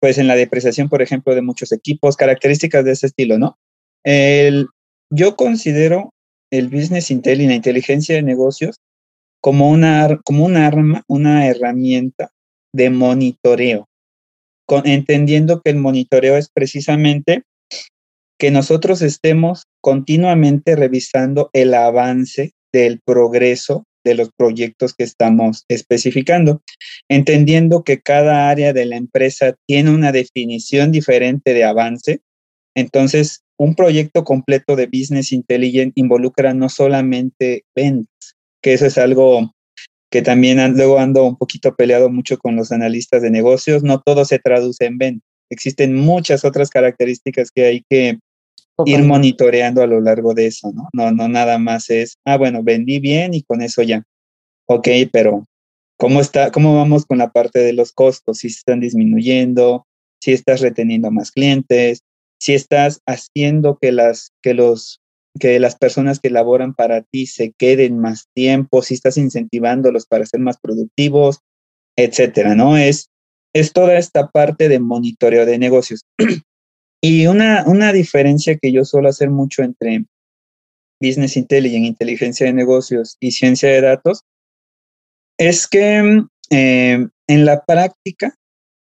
pues 0.00 0.18
en 0.18 0.26
la 0.26 0.34
depreciación, 0.34 0.88
por 0.88 1.02
ejemplo, 1.02 1.34
de 1.34 1.42
muchos 1.42 1.70
equipos, 1.70 2.16
características 2.16 2.84
de 2.84 2.92
ese 2.92 3.06
estilo, 3.06 3.38
¿no? 3.38 3.56
El, 4.04 4.66
yo 5.10 5.36
considero 5.36 6.12
el 6.50 6.68
business 6.68 7.10
intel 7.10 7.40
y 7.40 7.46
la 7.46 7.54
inteligencia 7.54 8.16
de 8.16 8.22
negocios 8.22 8.76
como 9.40 9.70
una, 9.70 10.20
como 10.24 10.44
un 10.44 10.56
arma, 10.56 11.04
una 11.08 11.46
herramienta 11.46 12.30
de 12.72 12.90
monitoreo, 12.90 13.88
con, 14.66 14.86
entendiendo 14.86 15.60
que 15.62 15.70
el 15.70 15.76
monitoreo 15.76 16.36
es 16.36 16.50
precisamente 16.50 17.42
que 18.38 18.50
nosotros 18.50 19.02
estemos 19.02 19.64
continuamente 19.80 20.76
revisando 20.76 21.50
el 21.52 21.74
avance 21.74 22.52
del 22.72 23.00
progreso 23.04 23.84
de 24.04 24.14
los 24.14 24.30
proyectos 24.36 24.94
que 24.94 25.04
estamos 25.04 25.64
especificando, 25.68 26.62
entendiendo 27.08 27.82
que 27.82 28.00
cada 28.00 28.48
área 28.48 28.72
de 28.72 28.86
la 28.86 28.96
empresa 28.96 29.54
tiene 29.66 29.90
una 29.90 30.12
definición 30.12 30.92
diferente 30.92 31.52
de 31.52 31.64
avance. 31.64 32.20
Entonces, 32.76 33.42
un 33.58 33.74
proyecto 33.74 34.24
completo 34.24 34.76
de 34.76 34.86
Business 34.86 35.32
Intelligence 35.32 35.92
involucra 35.96 36.54
no 36.54 36.68
solamente 36.68 37.64
ventas, 37.74 38.36
que 38.62 38.72
eso 38.74 38.86
es 38.86 38.98
algo 38.98 39.52
que 40.10 40.22
también 40.22 40.58
luego 40.74 40.98
ando 40.98 41.24
un 41.24 41.36
poquito 41.36 41.74
peleado 41.74 42.08
mucho 42.08 42.38
con 42.38 42.56
los 42.56 42.72
analistas 42.72 43.22
de 43.22 43.30
negocios, 43.30 43.82
no 43.82 44.00
todo 44.00 44.24
se 44.24 44.38
traduce 44.38 44.86
en 44.86 44.98
venta. 44.98 45.26
Existen 45.50 45.94
muchas 45.94 46.44
otras 46.44 46.70
características 46.70 47.50
que 47.50 47.64
hay 47.64 47.84
que 47.88 48.18
ir 48.84 49.02
monitoreando 49.02 49.82
a 49.82 49.86
lo 49.86 50.00
largo 50.00 50.34
de 50.34 50.46
eso, 50.46 50.72
¿no? 50.72 50.88
No, 50.92 51.10
no 51.10 51.28
nada 51.28 51.58
más 51.58 51.90
es, 51.90 52.18
ah, 52.24 52.36
bueno, 52.36 52.62
vendí 52.62 53.00
bien 53.00 53.34
y 53.34 53.42
con 53.42 53.60
eso 53.60 53.82
ya. 53.82 54.04
Ok, 54.66 54.88
pero 55.12 55.44
¿cómo 55.96 56.20
está, 56.20 56.52
cómo 56.52 56.76
vamos 56.76 57.04
con 57.04 57.18
la 57.18 57.30
parte 57.30 57.58
de 57.58 57.72
los 57.72 57.92
costos? 57.92 58.38
Si 58.38 58.46
están 58.48 58.80
disminuyendo, 58.80 59.86
si 60.20 60.32
estás 60.32 60.60
reteniendo 60.60 61.10
más 61.10 61.32
clientes, 61.32 62.02
si 62.40 62.54
estás 62.54 63.00
haciendo 63.06 63.78
que 63.80 63.92
las, 63.92 64.32
que 64.42 64.54
los 64.54 65.00
que 65.38 65.58
las 65.60 65.76
personas 65.76 66.20
que 66.20 66.30
laboran 66.30 66.74
para 66.74 67.02
ti 67.02 67.26
se 67.26 67.52
queden 67.52 67.98
más 67.98 68.28
tiempo, 68.34 68.82
si 68.82 68.94
estás 68.94 69.16
incentivándolos 69.16 70.06
para 70.06 70.26
ser 70.26 70.40
más 70.40 70.58
productivos, 70.58 71.40
etcétera, 71.96 72.54
¿no? 72.54 72.76
Es, 72.76 73.10
es 73.54 73.72
toda 73.72 73.98
esta 73.98 74.28
parte 74.28 74.68
de 74.68 74.78
monitoreo 74.78 75.46
de 75.46 75.58
negocios. 75.58 76.04
y 77.02 77.26
una, 77.26 77.64
una 77.66 77.92
diferencia 77.92 78.56
que 78.56 78.72
yo 78.72 78.84
suelo 78.84 79.08
hacer 79.08 79.30
mucho 79.30 79.62
entre 79.62 80.04
Business 81.00 81.36
Intelligence, 81.36 81.88
inteligencia 81.88 82.46
de 82.46 82.52
negocios 82.52 83.16
y 83.20 83.32
ciencia 83.32 83.68
de 83.68 83.80
datos, 83.80 84.22
es 85.38 85.66
que 85.66 86.24
eh, 86.50 87.08
en 87.28 87.44
la 87.44 87.64
práctica, 87.64 88.34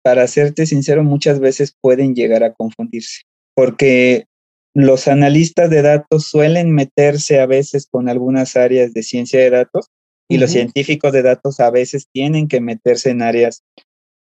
para 0.04 0.28
serte 0.28 0.66
sincero, 0.66 1.04
muchas 1.04 1.39
veces 1.39 1.76
pueden 1.80 2.14
llegar 2.14 2.44
a 2.44 2.54
confundirse, 2.54 3.22
porque 3.56 4.26
los 4.74 5.07
analistas 5.07 5.69
de 5.69 5.82
datos 5.82 6.28
suelen 6.28 6.74
meterse 6.74 7.39
a 7.39 7.45
veces 7.45 7.88
con 7.89 8.09
algunas 8.09 8.55
áreas 8.55 8.93
de 8.93 9.03
ciencia 9.03 9.39
de 9.39 9.51
datos 9.51 9.89
y 10.28 10.38
los 10.38 10.51
científicos 10.51 11.11
de 11.11 11.21
datos 11.21 11.59
a 11.59 11.69
veces 11.69 12.07
tienen 12.11 12.47
que 12.47 12.59
meterse 12.59 13.11
en 13.11 13.21
áreas 13.21 13.63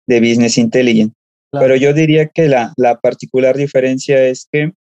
de 0.08 0.20
business 0.20 0.58
intelligence. 0.58 1.14
Pero 1.52 1.76
yo 1.76 1.94
diría 1.94 2.28
que 2.28 2.48
la, 2.48 3.00
particular 3.02 3.58
diferencia 3.58 4.26
es 4.26 4.48
que, 4.52 4.72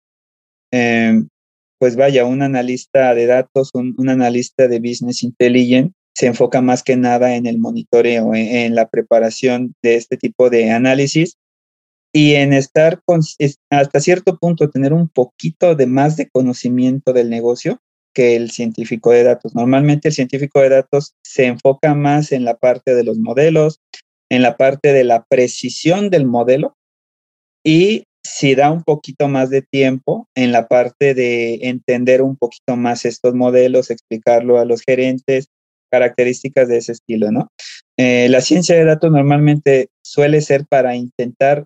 em, 0.70 1.28
pues 1.78 1.96
vaya, 1.96 2.24
un 2.24 2.42
analista 2.42 3.14
de 3.14 3.26
datos, 3.26 3.70
un, 3.74 4.08
analista 4.08 4.68
de 4.68 4.78
business 4.78 5.22
intelligence 5.22 5.92
se 6.14 6.26
enfoca 6.26 6.60
más 6.60 6.82
que 6.82 6.96
nada 6.96 7.36
en 7.36 7.46
el 7.46 7.58
monitoreo, 7.58 8.34
en 8.34 8.74
la 8.74 8.88
preparación 8.88 9.74
de 9.82 9.96
este 9.96 10.16
tipo 10.16 10.50
de 10.50 10.70
análisis 10.70 11.36
y 12.12 12.34
en 12.34 12.52
estar 12.52 13.02
con, 13.04 13.20
hasta 13.70 14.00
cierto 14.00 14.36
punto, 14.38 14.70
tener 14.70 14.92
un 14.92 15.08
poquito 15.08 15.74
de 15.74 15.86
más 15.86 16.16
de 16.16 16.28
conocimiento 16.28 17.12
del 17.12 17.30
negocio 17.30 17.80
que 18.14 18.34
el 18.36 18.50
científico 18.50 19.10
de 19.10 19.24
datos. 19.24 19.54
Normalmente 19.54 20.08
el 20.08 20.14
científico 20.14 20.60
de 20.60 20.70
datos 20.70 21.14
se 21.22 21.46
enfoca 21.46 21.94
más 21.94 22.32
en 22.32 22.44
la 22.44 22.56
parte 22.56 22.94
de 22.94 23.04
los 23.04 23.18
modelos, 23.18 23.80
en 24.30 24.42
la 24.42 24.56
parte 24.56 24.92
de 24.92 25.04
la 25.04 25.24
precisión 25.28 26.10
del 26.10 26.26
modelo 26.26 26.76
y 27.64 28.04
si 28.24 28.54
da 28.54 28.70
un 28.70 28.82
poquito 28.82 29.28
más 29.28 29.50
de 29.50 29.62
tiempo 29.62 30.28
en 30.34 30.52
la 30.52 30.68
parte 30.68 31.14
de 31.14 31.60
entender 31.62 32.22
un 32.22 32.36
poquito 32.36 32.76
más 32.76 33.04
estos 33.04 33.34
modelos, 33.34 33.90
explicarlo 33.90 34.58
a 34.58 34.64
los 34.64 34.82
gerentes, 34.82 35.48
características 35.90 36.68
de 36.68 36.78
ese 36.78 36.92
estilo, 36.92 37.30
¿no? 37.32 37.48
Eh, 37.96 38.28
la 38.28 38.40
ciencia 38.40 38.76
de 38.76 38.84
datos 38.84 39.10
normalmente 39.10 39.88
suele 40.02 40.40
ser 40.40 40.66
para 40.66 40.94
intentar 40.96 41.64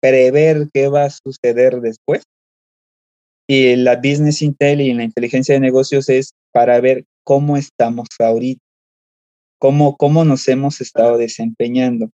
prever 0.00 0.68
qué 0.72 0.88
va 0.88 1.04
a 1.04 1.10
suceder 1.10 1.80
después. 1.80 2.24
Y 3.48 3.76
la 3.76 3.96
business 3.96 4.42
intel 4.42 4.80
y 4.80 4.92
la 4.92 5.04
inteligencia 5.04 5.54
de 5.54 5.60
negocios 5.60 6.08
es 6.08 6.34
para 6.52 6.80
ver 6.80 7.04
cómo 7.24 7.56
estamos 7.56 8.08
ahorita, 8.18 8.62
cómo, 9.58 9.96
cómo 9.96 10.24
nos 10.24 10.46
hemos 10.48 10.80
estado 10.80 11.16
desempeñando. 11.16 12.10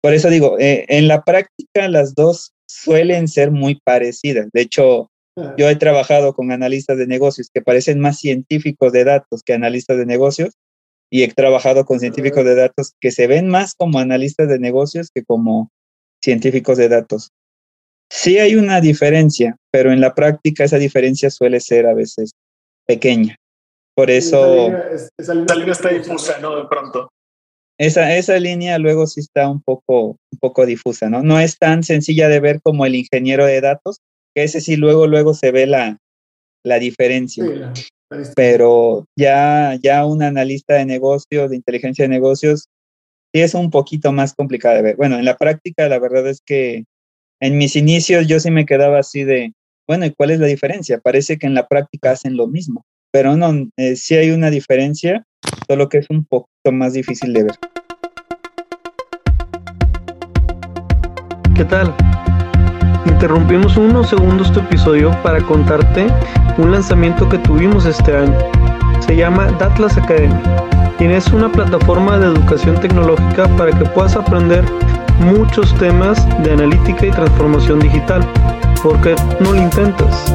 Por 0.00 0.14
eso 0.14 0.30
digo, 0.30 0.58
eh, 0.58 0.84
en 0.88 1.08
la 1.08 1.22
práctica 1.22 1.88
las 1.88 2.14
dos 2.14 2.52
suelen 2.68 3.28
ser 3.28 3.50
muy 3.50 3.80
parecidas. 3.84 4.48
De 4.52 4.60
hecho, 4.62 5.10
yo 5.56 5.68
he 5.68 5.76
trabajado 5.76 6.34
con 6.34 6.50
analistas 6.50 6.98
de 6.98 7.06
negocios 7.06 7.50
que 7.52 7.62
parecen 7.62 8.00
más 8.00 8.18
científicos 8.18 8.92
de 8.92 9.04
datos 9.04 9.42
que 9.44 9.54
analistas 9.54 9.96
de 9.96 10.06
negocios 10.06 10.54
y 11.10 11.22
he 11.22 11.28
trabajado 11.28 11.84
con 11.84 12.00
científicos 12.00 12.44
de 12.44 12.54
datos 12.54 12.94
que 13.00 13.10
se 13.10 13.26
ven 13.26 13.48
más 13.48 13.74
como 13.74 13.98
analistas 13.98 14.48
de 14.48 14.58
negocios 14.58 15.10
que 15.12 15.24
como 15.24 15.70
científicos 16.22 16.78
de 16.78 16.88
datos. 16.88 17.30
Sí 18.10 18.38
hay 18.38 18.54
una 18.54 18.80
diferencia, 18.80 19.56
pero 19.70 19.92
en 19.92 20.00
la 20.00 20.14
práctica 20.14 20.64
esa 20.64 20.78
diferencia 20.78 21.30
suele 21.30 21.60
ser 21.60 21.86
a 21.86 21.94
veces 21.94 22.32
pequeña. 22.86 23.36
Por 23.94 24.10
eso... 24.10 24.68
Esa 25.18 25.34
línea, 25.34 25.72
está 25.72 25.90
difusa, 25.90 26.38
¿no? 26.40 26.56
De 26.56 26.68
pronto. 26.68 27.10
Esa, 27.78 28.16
esa 28.16 28.38
línea 28.38 28.78
luego 28.78 29.06
sí 29.06 29.20
está 29.20 29.48
un 29.48 29.62
poco, 29.62 30.16
un 30.32 30.38
poco 30.40 30.66
difusa, 30.66 31.10
¿no? 31.10 31.22
No 31.22 31.38
es 31.38 31.58
tan 31.58 31.82
sencilla 31.82 32.28
de 32.28 32.40
ver 32.40 32.60
como 32.62 32.86
el 32.86 32.94
ingeniero 32.94 33.44
de 33.44 33.60
datos, 33.60 33.98
que 34.34 34.44
ese 34.44 34.60
sí 34.60 34.76
luego, 34.76 35.06
luego 35.06 35.34
se 35.34 35.52
ve 35.52 35.66
la, 35.66 35.98
la 36.64 36.78
diferencia. 36.78 37.44
Pero 38.34 39.04
ya, 39.16 39.76
ya 39.82 40.06
un 40.06 40.22
analista 40.22 40.74
de 40.74 40.86
negocios, 40.86 41.50
de 41.50 41.56
inteligencia 41.56 42.04
de 42.04 42.08
negocios, 42.08 42.68
sí 43.32 43.40
es 43.40 43.54
un 43.54 43.70
poquito 43.70 44.12
más 44.12 44.34
complicado 44.34 44.76
de 44.76 44.82
ver. 44.82 44.96
Bueno, 44.96 45.18
en 45.18 45.24
la 45.24 45.36
práctica 45.36 45.88
la 45.88 45.98
verdad 45.98 46.26
es 46.28 46.40
que 46.44 46.84
en 47.40 47.58
mis 47.58 47.76
inicios 47.76 48.26
yo 48.26 48.40
sí 48.40 48.50
me 48.50 48.66
quedaba 48.66 48.98
así 48.98 49.24
de, 49.24 49.52
bueno, 49.86 50.06
¿y 50.06 50.10
cuál 50.12 50.30
es 50.30 50.40
la 50.40 50.46
diferencia? 50.46 50.98
Parece 50.98 51.38
que 51.38 51.46
en 51.46 51.54
la 51.54 51.68
práctica 51.68 52.10
hacen 52.10 52.36
lo 52.36 52.46
mismo, 52.46 52.84
pero 53.12 53.36
no, 53.36 53.68
eh, 53.76 53.96
sí 53.96 54.16
hay 54.16 54.30
una 54.30 54.50
diferencia, 54.50 55.24
solo 55.66 55.88
que 55.88 55.98
es 55.98 56.06
un 56.10 56.24
poquito 56.24 56.72
más 56.72 56.94
difícil 56.94 57.32
de 57.32 57.44
ver. 57.44 57.54
¿Qué 61.54 61.64
tal? 61.64 61.94
Interrumpimos 63.06 63.76
unos 63.76 64.10
segundos 64.10 64.52
tu 64.52 64.60
episodio 64.60 65.10
para 65.22 65.40
contarte 65.42 66.06
un 66.56 66.72
lanzamiento 66.72 67.28
que 67.28 67.38
tuvimos 67.38 67.84
este 67.86 68.16
año. 68.16 68.57
Se 69.08 69.16
llama 69.16 69.48
Datlas 69.58 69.96
Academy. 69.96 70.38
Tienes 70.98 71.26
una 71.28 71.50
plataforma 71.50 72.18
de 72.18 72.26
educación 72.26 72.78
tecnológica 72.78 73.48
para 73.56 73.72
que 73.72 73.86
puedas 73.86 74.14
aprender 74.14 74.62
muchos 75.20 75.74
temas 75.76 76.22
de 76.42 76.52
analítica 76.52 77.06
y 77.06 77.10
transformación 77.10 77.80
digital. 77.80 78.20
¿Por 78.82 79.00
qué 79.00 79.16
no 79.40 79.52
lo 79.52 79.62
intentas? 79.62 80.30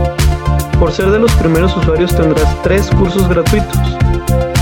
Por 0.80 0.92
ser 0.92 1.12
de 1.12 1.20
los 1.20 1.32
primeros 1.34 1.78
usuarios 1.78 2.16
tendrás 2.16 2.60
tres 2.64 2.90
cursos 2.98 3.30
gratuitos. 3.30 3.78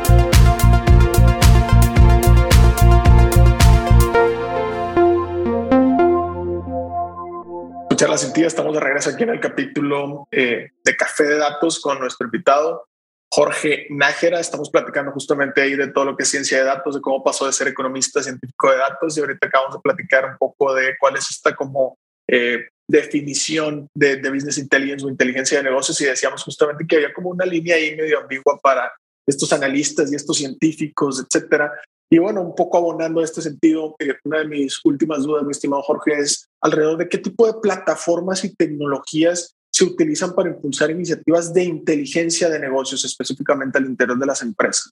Charla 8.17 8.33
sentida. 8.33 8.47
Estamos 8.47 8.73
de 8.73 8.79
regreso 8.79 9.09
aquí 9.09 9.23
en 9.23 9.29
el 9.29 9.39
capítulo 9.39 10.27
eh, 10.31 10.71
de 10.83 10.95
Café 10.95 11.23
de 11.23 11.37
Datos 11.37 11.79
con 11.79 11.99
nuestro 11.99 12.25
invitado 12.25 12.87
Jorge 13.31 13.87
Nájera. 13.89 14.39
Estamos 14.39 14.69
platicando 14.69 15.11
justamente 15.11 15.61
ahí 15.61 15.75
de 15.75 15.89
todo 15.89 16.05
lo 16.05 16.17
que 16.17 16.23
es 16.23 16.29
ciencia 16.29 16.57
de 16.57 16.63
datos, 16.63 16.95
de 16.95 17.01
cómo 17.01 17.23
pasó 17.23 17.45
de 17.45 17.53
ser 17.53 17.67
economista 17.67 18.19
a 18.19 18.23
científico 18.23 18.71
de 18.71 18.77
datos 18.77 19.17
y 19.17 19.21
ahorita 19.21 19.47
acabamos 19.47 19.75
de 19.75 19.81
platicar 19.81 20.25
un 20.25 20.37
poco 20.37 20.73
de 20.73 20.95
cuál 20.99 21.15
es 21.15 21.29
esta 21.29 21.55
como 21.55 21.97
eh, 22.27 22.67
definición 22.87 23.87
de, 23.93 24.17
de, 24.17 24.29
business 24.29 24.57
intelligence 24.57 25.05
o 25.05 25.09
inteligencia 25.09 25.57
de 25.57 25.65
negocios 25.65 25.99
y 26.01 26.05
decíamos 26.05 26.43
justamente 26.43 26.85
que 26.87 26.95
había 26.95 27.13
como 27.13 27.29
una 27.29 27.45
línea 27.45 27.75
ahí 27.75 27.95
medio 27.95 28.19
ambigua 28.19 28.59
para 28.61 28.91
estos 29.27 29.51
analistas 29.51 30.11
y 30.11 30.15
estos 30.15 30.37
científicos, 30.37 31.23
etcétera, 31.23 31.73
y 32.09 32.19
bueno, 32.19 32.41
un 32.41 32.55
poco 32.55 32.77
abonando 32.77 33.21
este 33.21 33.41
sentido, 33.41 33.95
eh, 33.99 34.15
una 34.23 34.39
de 34.39 34.47
mis 34.47 34.79
últimas 34.85 35.23
dudas, 35.23 35.43
mi 35.43 35.51
estimado 35.51 35.81
Jorge, 35.81 36.13
es 36.19 36.46
alrededor 36.61 36.97
de 36.97 37.09
qué 37.09 37.17
tipo 37.17 37.47
de 37.47 37.59
plataformas 37.61 38.43
y 38.43 38.55
tecnologías 38.55 39.55
se 39.71 39.83
utilizan 39.83 40.33
para 40.33 40.49
impulsar 40.49 40.89
iniciativas 40.89 41.53
de 41.53 41.63
inteligencia 41.63 42.49
de 42.49 42.59
negocios, 42.59 43.05
específicamente 43.05 43.77
al 43.77 43.85
interior 43.85 44.17
de 44.17 44.25
las 44.25 44.41
empresas. 44.41 44.91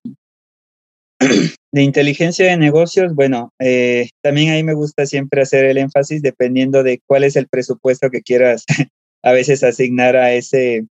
De 1.72 1.82
inteligencia 1.82 2.45
de 2.45 2.57
negocios, 2.57 3.16
bueno, 3.16 3.51
eh, 3.59 4.09
también 4.22 4.51
ahí 4.51 4.63
me 4.63 4.74
gusta 4.76 5.05
siempre 5.05 5.41
hacer 5.41 5.66
el 5.66 5.78
énfasis 5.78 6.22
dependiendo 6.22 6.84
de 6.84 7.01
cuál 7.05 7.24
es 7.24 7.36
el 7.36 7.47
presupuesto 7.47 8.09
que 8.09 8.22
quieras 8.22 8.63
a 9.24 9.32
veces 9.32 9.63
asignar 9.63 10.16
a 10.16 10.34
ese, 10.34 10.86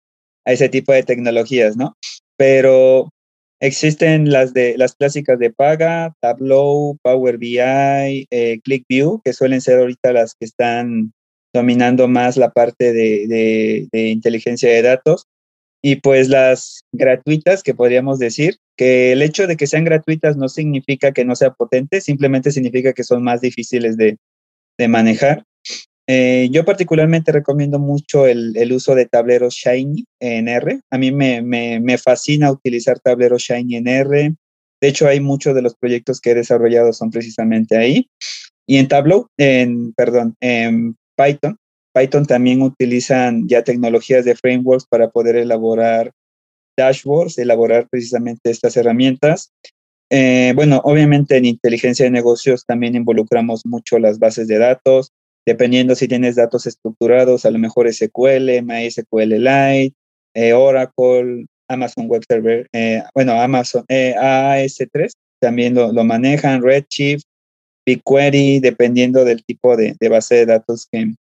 a 0.46 0.54
ese 0.54 0.70
tipo 0.70 0.94
de 0.94 1.04
tecnologías, 1.04 1.76
¿no? 1.76 1.98
Pero 2.38 3.10
Existen 3.62 4.32
las 4.32 4.56
de 4.56 4.76
las 4.76 4.96
clásicas 4.96 5.38
de 5.38 5.52
paga, 5.52 6.16
Tableau, 6.20 6.98
Power 7.04 7.38
BI, 7.38 7.60
eh, 7.60 8.60
ClickView, 8.64 9.22
que 9.24 9.34
suelen 9.34 9.62
ser 9.62 9.78
ahorita 9.78 10.14
las 10.14 10.34
que 10.34 10.46
están 10.46 11.14
dominando 11.54 12.08
más 12.08 12.38
la 12.38 12.50
parte 12.50 12.92
de, 12.92 13.88
inteligencia 13.94 14.68
de 14.72 14.82
datos. 14.82 15.28
Y 15.84 15.98
pues 15.98 16.28
las 16.28 16.86
gratuitas, 16.92 17.62
que 17.62 17.76
podríamos 17.76 18.18
decir, 18.18 18.58
que 18.76 19.12
el 19.12 19.22
hecho 19.22 19.46
de 19.46 19.58
que 19.58 19.68
sean 19.68 19.84
gratuitas 19.84 20.38
no 20.38 20.50
significa 20.50 21.12
que 21.12 21.24
no 21.24 21.36
sea 21.36 21.52
potente, 21.52 22.02
simplemente 22.02 22.52
significa 22.52 22.94
que 22.94 23.04
son 23.04 23.24
más 23.24 23.42
difíciles 23.42 23.96
de, 23.96 24.18
de 24.80 24.88
manejar. 24.88 25.44
Eh, 26.14 26.50
yo 26.52 26.66
particularmente 26.66 27.32
recomiendo 27.32 27.80
mucho 27.80 28.28
el, 28.28 28.74
uso 28.74 28.96
de 28.96 29.06
tableros 29.06 29.54
Shiny 29.54 30.04
en 30.20 30.50
R. 30.50 30.82
A 30.90 30.98
mí 30.98 31.10
me, 31.10 31.98
fascina 32.00 32.52
utilizar 32.52 33.00
tableros 33.00 33.44
Shiny 33.44 33.78
en 33.78 33.88
R. 33.88 34.36
De 34.82 34.88
hecho, 34.90 35.08
hay 35.08 35.22
muchos 35.22 35.56
de 35.56 35.62
los 35.62 35.74
proyectos 35.74 36.20
que 36.20 36.32
he 36.32 36.36
desarrollado 36.36 36.92
son 36.92 37.12
precisamente 37.12 37.78
ahí. 37.78 38.10
Y 38.68 38.76
en 38.76 38.90
Tableau, 38.90 39.28
en, 39.38 39.94
perdón, 39.94 40.36
en 40.42 40.98
Python, 41.16 41.56
Python 41.94 42.26
también 42.26 42.62
utilizan 42.62 43.48
ya 43.48 43.64
tecnologías 43.64 44.26
de 44.26 44.36
frameworks 44.36 44.88
para 44.88 45.12
poder 45.12 45.38
elaborar 45.38 46.12
dashboards, 46.78 47.38
elaborar 47.38 47.88
precisamente 47.90 48.52
estas 48.52 48.76
herramientas. 48.76 49.54
Eh, 50.10 50.52
bueno, 50.58 50.82
obviamente 50.84 51.38
en 51.38 51.46
inteligencia 51.46 52.04
de 52.04 52.12
negocios 52.12 52.66
también 52.66 52.96
involucramos 52.96 53.66
mucho 53.66 53.98
las 53.98 54.20
bases 54.20 54.50
de 54.50 54.58
datos, 54.58 55.14
dependiendo 55.46 55.96
si 55.96 56.08
tienes 56.08 56.36
datos 56.36 56.68
estructurados, 56.68 57.46
a 57.46 57.52
lo 57.52 57.60
mejor 57.60 57.92
SQL, 57.92 58.62
MySQLite, 58.64 59.94
eh, 60.34 60.54
Oracle, 60.54 61.46
Amazon 61.68 62.08
Web 62.08 62.24
Server, 62.28 62.68
eh, 62.74 63.04
bueno, 63.14 63.34
Amazon, 63.34 63.86
eh, 63.88 64.14
AS3 64.18 65.12
también 65.42 65.74
lo, 65.74 65.92
manejan, 66.04 66.62
Redshift, 66.62 67.26
BigQuery, 67.86 68.60
dependiendo 68.60 69.26
del 69.26 69.44
tipo 69.44 69.76
de, 69.76 69.96
base 70.08 70.36
de 70.36 70.46
datos 70.46 70.88
que, 70.92 71.16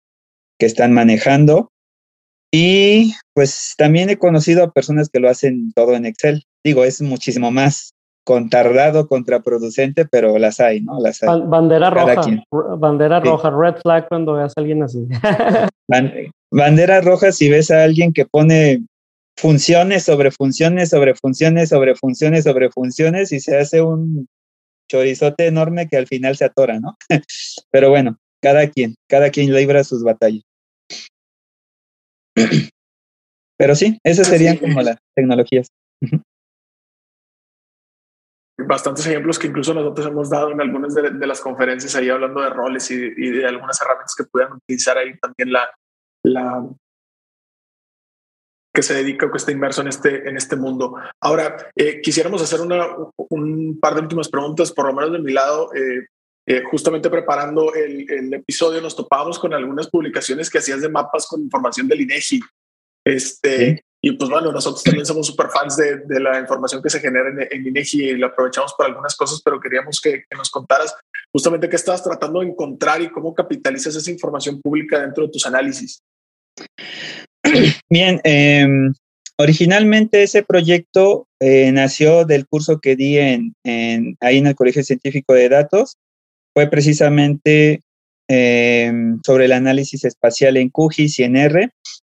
que 0.58 0.66
están 0.66 0.92
manejando. 0.92 1.70
Y 2.52 3.14
pues 3.34 3.74
también 3.76 4.10
he 4.10 4.18
conocido 4.18 4.64
a 4.64 4.72
personas 4.72 5.08
que 5.08 5.20
lo 5.20 5.28
hacen 5.28 5.72
todo 5.72 5.94
en 5.94 6.06
Excel. 6.06 6.42
Digo, 6.64 6.84
es 6.84 7.00
muchísimo 7.00 7.52
más 7.52 7.92
con 8.28 8.50
tardado, 8.50 9.08
contraproducente, 9.08 10.04
pero 10.04 10.36
las 10.36 10.60
hay, 10.60 10.82
¿no? 10.82 11.00
Las 11.00 11.22
hay. 11.22 11.40
Bandera 11.46 11.88
roja, 11.88 12.20
bandera 12.76 13.20
roja, 13.20 13.48
red 13.48 13.76
flag 13.80 14.06
cuando 14.06 14.34
veas 14.34 14.52
a 14.54 14.60
alguien 14.60 14.82
así. 14.82 14.98
bandera 16.52 17.00
roja 17.00 17.32
si 17.32 17.48
ves 17.48 17.70
a 17.70 17.84
alguien 17.84 18.12
que 18.12 18.26
pone 18.26 18.84
funciones 19.38 20.02
sobre 20.02 20.30
funciones, 20.30 20.90
sobre 20.90 21.14
funciones, 21.14 21.70
sobre 21.70 21.94
funciones, 21.94 22.44
sobre 22.44 22.70
funciones 22.70 23.32
y 23.32 23.40
se 23.40 23.56
hace 23.56 23.80
un 23.80 24.28
chorizote 24.90 25.46
enorme 25.46 25.88
que 25.88 25.96
al 25.96 26.06
final 26.06 26.36
se 26.36 26.44
atora, 26.44 26.78
¿no? 26.80 26.98
Pero 27.70 27.88
bueno, 27.88 28.18
cada 28.42 28.68
quien, 28.68 28.94
cada 29.08 29.30
quien 29.30 29.54
libra 29.54 29.84
sus 29.84 30.04
batallas. 30.04 30.44
Pero 33.56 33.74
sí, 33.74 33.98
esas 34.04 34.26
serían 34.26 34.58
como 34.58 34.82
las 34.82 34.98
tecnologías. 35.16 35.68
bastantes 38.58 39.06
ejemplos 39.06 39.38
que 39.38 39.46
incluso 39.46 39.72
nosotros 39.72 40.06
hemos 40.06 40.28
dado 40.28 40.50
en 40.50 40.60
algunas 40.60 40.94
de, 40.94 41.26
las 41.26 41.40
conferencias 41.40 41.94
ahí 41.94 42.08
hablando 42.08 42.40
de 42.40 42.50
roles 42.50 42.90
y, 42.90 43.30
de 43.30 43.46
algunas 43.46 43.80
herramientas 43.80 44.14
que 44.16 44.24
pudieran 44.24 44.56
utilizar 44.56 44.98
ahí 44.98 45.16
también 45.18 45.52
la, 45.52 45.70
la 46.24 46.68
que 48.74 48.82
se 48.82 48.94
dedica 48.94 49.26
o 49.26 49.30
que 49.30 49.38
está 49.38 49.52
inmerso 49.52 49.82
en 49.82 49.88
este, 49.88 50.28
en 50.28 50.36
este 50.36 50.56
mundo. 50.56 50.96
Ahora, 51.20 51.70
eh, 51.74 52.00
quisiéramos 52.00 52.42
hacer 52.42 52.60
una, 52.60 52.86
un 53.16 53.78
par 53.80 53.94
de 53.94 54.02
últimas 54.02 54.28
preguntas, 54.28 54.72
por 54.72 54.86
lo 54.86 54.92
menos 54.92 55.12
de 55.12 55.18
mi 55.20 55.32
lado. 55.32 55.72
Eh, 55.74 56.06
eh, 56.50 56.62
justamente 56.64 57.10
preparando 57.10 57.74
el, 57.74 58.10
el, 58.10 58.32
episodio 58.32 58.80
nos 58.80 58.96
topábamos 58.96 59.38
con 59.38 59.52
algunas 59.52 59.90
publicaciones 59.90 60.48
que 60.48 60.56
hacías 60.56 60.80
de 60.80 60.88
mapas 60.88 61.26
con 61.26 61.42
información 61.42 61.86
del 61.86 62.00
INEGI. 62.00 62.40
Este, 63.04 63.84
Y 64.00 64.12
pues 64.12 64.30
bueno, 64.30 64.52
nosotros 64.52 64.82
también 64.84 65.04
somos 65.04 65.26
super 65.26 65.48
fans 65.48 65.76
de, 65.76 65.98
de 65.98 66.20
la 66.20 66.38
información 66.38 66.80
que 66.80 66.90
se 66.90 67.00
genera 67.00 67.30
en, 67.30 67.48
en, 67.50 67.66
INEGI 67.66 68.10
y 68.10 68.16
la 68.16 68.28
aprovechamos 68.28 68.74
para 68.78 68.90
algunas 68.90 69.16
cosas, 69.16 69.42
pero 69.44 69.58
queríamos 69.60 70.00
que, 70.00 70.24
que, 70.28 70.36
nos 70.36 70.50
contaras 70.50 70.94
justamente 71.32 71.68
qué 71.68 71.76
estabas 71.76 72.04
tratando 72.04 72.40
de 72.40 72.46
encontrar 72.46 73.02
y 73.02 73.10
cómo 73.10 73.34
capitalizas 73.34 73.96
esa 73.96 74.10
información 74.10 74.60
pública 74.60 75.00
dentro 75.00 75.24
de 75.24 75.32
tus 75.32 75.46
análisis. 75.46 76.00
Bien, 77.90 78.20
eh, 78.22 78.66
originalmente 79.36 80.22
ese 80.22 80.42
proyecto 80.42 81.26
eh, 81.40 81.72
nació 81.72 82.24
del 82.24 82.46
curso 82.46 82.80
que 82.80 82.96
di 82.96 83.18
en, 83.18 83.54
en, 83.64 84.16
ahí 84.20 84.38
en 84.38 84.46
el 84.46 84.54
Colegio 84.54 84.84
Científico 84.84 85.34
de 85.34 85.48
Datos 85.48 85.96
fue 86.54 86.68
precisamente 86.68 87.82
eh, 88.28 88.92
sobre 89.24 89.46
el 89.46 89.52
análisis 89.52 90.04
espacial 90.04 90.56
en 90.56 90.70
QGIS 90.70 91.20
y 91.20 91.24
en 91.24 91.36
R. 91.36 91.70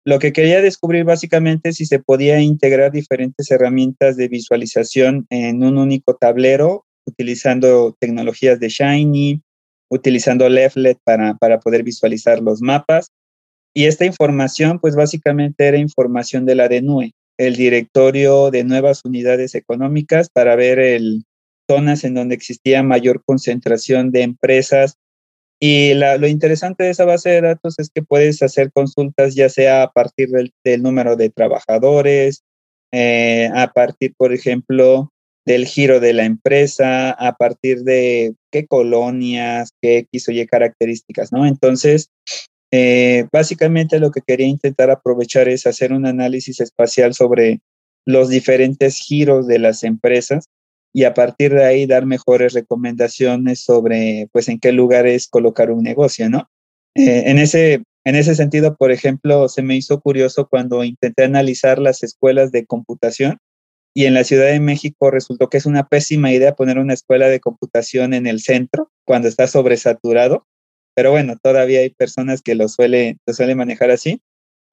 Lo 0.04 0.20
que 0.20 0.34
quería 0.34 0.62
descubrir 0.62 1.04
básicamente 1.04 1.70
es 1.70 1.76
si 1.76 1.86
se 1.86 2.00
podía 2.00 2.40
integrar 2.42 2.92
diferentes 2.92 3.50
herramientas 3.52 4.18
de 4.18 4.28
visualización 4.28 5.28
en 5.30 5.64
un 5.64 5.78
único 5.78 6.16
tablero, 6.16 6.86
utilizando 7.06 7.96
tecnologías 8.00 8.60
de 8.60 8.70
Shiny, 8.70 9.42
utilizando 9.90 10.50
Leaflet 10.50 10.98
para, 11.04 11.36
para 11.36 11.60
poder 11.60 11.84
visualizar 11.84 12.42
los 12.42 12.62
mapas. 12.62 13.12
Y 13.74 13.86
esta 13.86 14.06
información, 14.06 14.80
pues 14.80 14.96
básicamente 14.96 15.68
era 15.68 15.78
información 15.78 16.46
de 16.46 16.56
la 16.56 16.68
DENUE, 16.68 17.14
el 17.38 17.56
directorio 17.56 18.52
de 18.52 18.64
nuevas 18.64 19.02
unidades 19.06 19.56
económicas 19.56 20.30
para 20.30 20.56
ver 20.56 20.80
el, 20.80 21.24
zonas 21.70 22.04
en 22.04 22.16
donde 22.16 22.36
existía 22.36 22.84
mayor 22.84 23.24
concentración 23.24 24.12
de 24.12 24.24
empresas. 24.24 24.98
Y 25.64 25.94
lo 25.94 26.28
interesante 26.28 26.86
de 26.86 26.90
esa 26.90 27.06
base 27.06 27.30
de 27.30 27.42
datos 27.42 27.78
es 27.78 27.92
que 27.94 28.02
puedes 28.02 28.42
hacer 28.42 28.72
consultas 28.72 29.36
ya 29.36 29.48
sea 29.48 29.84
a 29.84 29.92
partir 29.92 30.30
del, 30.30 30.82
número 30.82 31.16
de 31.16 31.30
trabajadores, 31.30 32.44
eh, 32.92 33.48
a 33.54 33.72
partir, 33.72 34.16
por 34.18 34.34
ejemplo, 34.34 35.12
del 35.46 35.68
giro 35.68 36.00
de 36.00 36.14
la 36.14 36.24
empresa, 36.24 37.12
a 37.12 37.36
partir 37.36 37.84
de 37.84 38.34
qué 38.52 38.66
colonias, 38.66 39.70
qué 39.84 40.00
X 40.00 40.30
o 40.30 40.32
Y 40.32 40.48
características, 40.48 41.32
¿no? 41.32 41.46
Entonces, 41.46 42.10
eh, 42.72 43.28
básicamente 43.32 44.00
lo 44.00 44.10
que 44.10 44.22
quería 44.26 44.48
intentar 44.48 44.90
aprovechar 44.90 45.48
es 45.48 45.68
hacer 45.68 45.94
un 45.94 46.08
análisis 46.08 46.60
espacial 46.60 47.14
sobre 47.14 47.60
los 48.08 48.30
diferentes 48.30 48.98
giros 48.98 49.46
de 49.46 49.60
las 49.60 49.84
empresas 49.84 50.46
y 50.94 51.06
a 51.06 51.14
partir 51.14 51.54
de 51.54 51.64
ahí 51.64 51.86
dar 51.86 52.06
mejores 52.06 52.54
recomendaciones 52.54 53.62
sobre 53.62 54.28
pues 54.32 54.50
en 54.50 54.60
qué 54.60 54.72
lugares 54.72 55.28
colocar 55.28 55.72
un 55.72 55.84
negocio, 55.84 56.30
¿no? 56.30 56.50
Eh, 56.96 57.24
en, 57.28 57.38
ese, 57.38 57.84
en 58.04 58.16
ese 58.16 58.36
sentido, 58.36 58.76
por 58.76 58.92
ejemplo, 58.92 59.48
se 59.48 59.62
me 59.62 59.76
hizo 59.76 60.02
curioso 60.02 60.48
cuando 60.50 60.84
intenté 60.84 61.24
analizar 61.24 61.80
las 61.80 62.04
escuelas 62.04 62.52
de 62.52 62.66
computación 62.66 63.38
y 63.94 64.06
en 64.06 64.14
la 64.14 64.24
Ciudad 64.24 64.48
de 64.48 64.60
México 64.60 65.12
resultó 65.12 65.50
que 65.50 65.58
es 65.58 65.66
una 65.66 65.88
pésima 65.88 66.32
idea 66.32 66.56
poner 66.56 66.78
una 66.78 66.94
escuela 66.94 67.28
de 67.28 67.40
computación 67.40 68.14
en 68.14 68.28
el 68.28 68.42
centro 68.42 68.90
cuando 69.06 69.28
está 69.28 69.48
sobresaturado, 69.48 70.46
pero 70.96 71.12
bueno, 71.12 71.38
todavía 71.42 71.80
hay 71.80 71.90
personas 71.90 72.42
que 72.42 72.56
lo 72.56 72.68
suelen 72.68 73.18
lo 73.26 73.34
suele 73.34 73.56
manejar 73.56 73.92
así. 73.92 74.22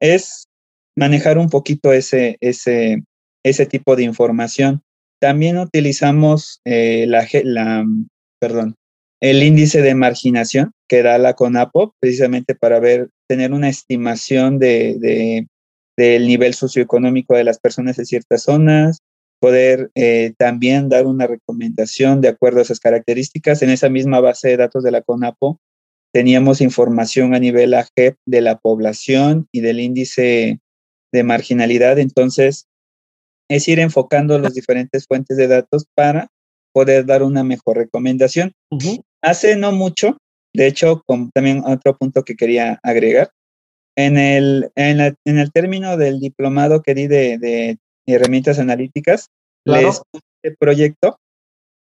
Es 0.01 0.49
manejar 0.97 1.39
un 1.39 1.49
poquito 1.49 1.93
ese, 1.93 2.37
ese, 2.41 3.03
ese 3.45 3.67
tipo 3.67 3.97
de 3.97 4.03
información. 4.05 4.83
También 5.21 5.59
utilizamos 5.59 6.61
eh, 6.65 7.07
la, 7.09 7.27
el 9.21 9.43
índice 9.43 9.83
de 9.83 9.95
marginación 9.95 10.73
que 10.89 11.03
da 11.03 11.19
la 11.19 11.35
CONAPO 11.35 11.95
precisamente 12.01 12.55
para 12.55 12.81
ver, 12.81 13.11
tener 13.29 13.53
una 13.53 13.69
estimación 13.69 14.59
de, 14.59 14.97
de 14.99 15.47
del 15.99 16.29
nivel 16.29 16.55
socioeconómico 16.55 17.35
de 17.35 17.43
las 17.43 17.59
personas 17.59 17.99
en 17.99 18.07
ciertas 18.07 18.45
zonas, 18.45 19.01
poder 19.41 19.91
eh, 19.97 20.33
también 20.39 20.89
dar 20.89 21.07
una 21.07 21.27
recomendación 21.27 22.21
de 22.21 22.29
acuerdo 22.29 22.61
a 22.61 22.63
esas 22.63 22.79
características. 22.79 23.63
En 23.63 23.71
esa 23.71 23.89
misma 23.89 24.21
base 24.21 24.49
de 24.49 24.59
datos 24.59 24.85
de 24.85 24.93
la 24.93 25.03
CONAPO 25.03 25.59
teníamos 26.15 26.61
información 26.61 27.35
a 27.35 27.41
nivel 27.41 27.75
AGEP 27.75 28.17
de 28.27 28.41
la 28.41 28.59
población 28.59 29.49
y 29.51 29.61
del 29.61 29.81
índice 29.81 30.61
de 31.13 31.25
marginalidad. 31.25 31.99
Entonces, 31.99 32.69
es 33.49 33.67
ir 33.69 33.81
enfocando 33.81 34.39
las 34.39 34.55
diferentes 34.55 35.07
fuentes 35.07 35.37
de 35.37 35.49
datos 35.49 35.87
para 35.95 36.29
poder 36.73 37.07
dar 37.07 37.23
una 37.23 37.45
mejor 37.45 37.79
recomendación. 37.79 38.53
Hace 39.23 39.57
no 39.57 39.73
mucho, 39.73 40.19
de 40.55 40.67
hecho, 40.67 41.03
con 41.07 41.31
también 41.31 41.63
otro 41.65 41.97
punto 41.97 42.25
que 42.25 42.37
quería 42.37 42.79
agregar, 42.83 43.31
en 43.97 44.17
el, 44.17 44.71
en, 44.77 45.01
el 45.25 45.53
término 45.53 45.97
del 45.97 46.21
diplomado 46.21 46.83
que 46.83 46.95
di 46.95 47.09
de, 47.09 47.79
herramientas 48.07 48.59
analíticas, 48.59 49.29
les 49.65 50.01
puse 50.13 50.25
el 50.45 50.57
proyecto 50.57 51.19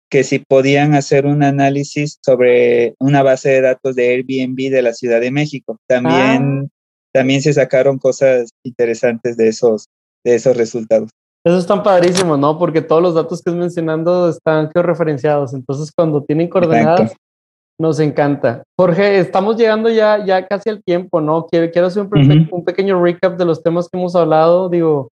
que 0.09 0.23
si 0.23 0.39
podían 0.39 0.93
hacer 0.93 1.25
un 1.25 1.41
análisis 1.41 2.19
sobre 2.21 2.93
una 2.99 3.23
base 3.23 3.49
de 3.49 3.61
datos 3.61 3.95
de 3.95 4.09
Airbnb 4.09 4.69
de 4.69 4.81
la 4.81 4.93
Ciudad 4.93 5.21
de 5.21 5.31
México. 5.31 5.79
También, 5.87 6.65
ah. 6.65 6.67
también 7.13 7.41
se 7.41 7.53
sacaron 7.53 7.97
cosas 7.97 8.51
interesantes 8.63 9.37
de 9.37 9.47
esos, 9.47 9.87
de 10.23 10.35
esos 10.35 10.55
resultados. 10.55 11.09
Eso 11.45 11.57
están 11.57 11.83
padrísimos, 11.83 12.39
¿no? 12.39 12.57
Porque 12.57 12.81
todos 12.81 13.01
los 13.01 13.15
datos 13.15 13.41
que 13.41 13.49
es 13.49 13.55
mencionando 13.55 14.29
están 14.29 14.69
georreferenciados. 14.71 15.53
Entonces, 15.53 15.91
cuando 15.93 16.23
tienen 16.23 16.47
coordenadas, 16.47 17.13
nos 17.77 17.99
encanta. 17.99 18.63
Jorge, 18.77 19.19
estamos 19.19 19.57
llegando 19.57 19.89
ya, 19.89 20.23
ya 20.25 20.47
casi 20.47 20.69
al 20.69 20.81
tiempo, 20.81 21.19
¿no? 21.19 21.45
Quiero, 21.47 21.69
quiero 21.71 21.87
hacer 21.87 22.03
un, 22.03 22.47
un, 22.49 22.63
pequeño 22.63 23.01
recap 23.03 23.37
de 23.37 23.43
los 23.43 23.61
temas 23.61 23.89
que 23.89 23.97
hemos 23.97 24.15
hablado. 24.15 24.69
Digo, 24.69 25.09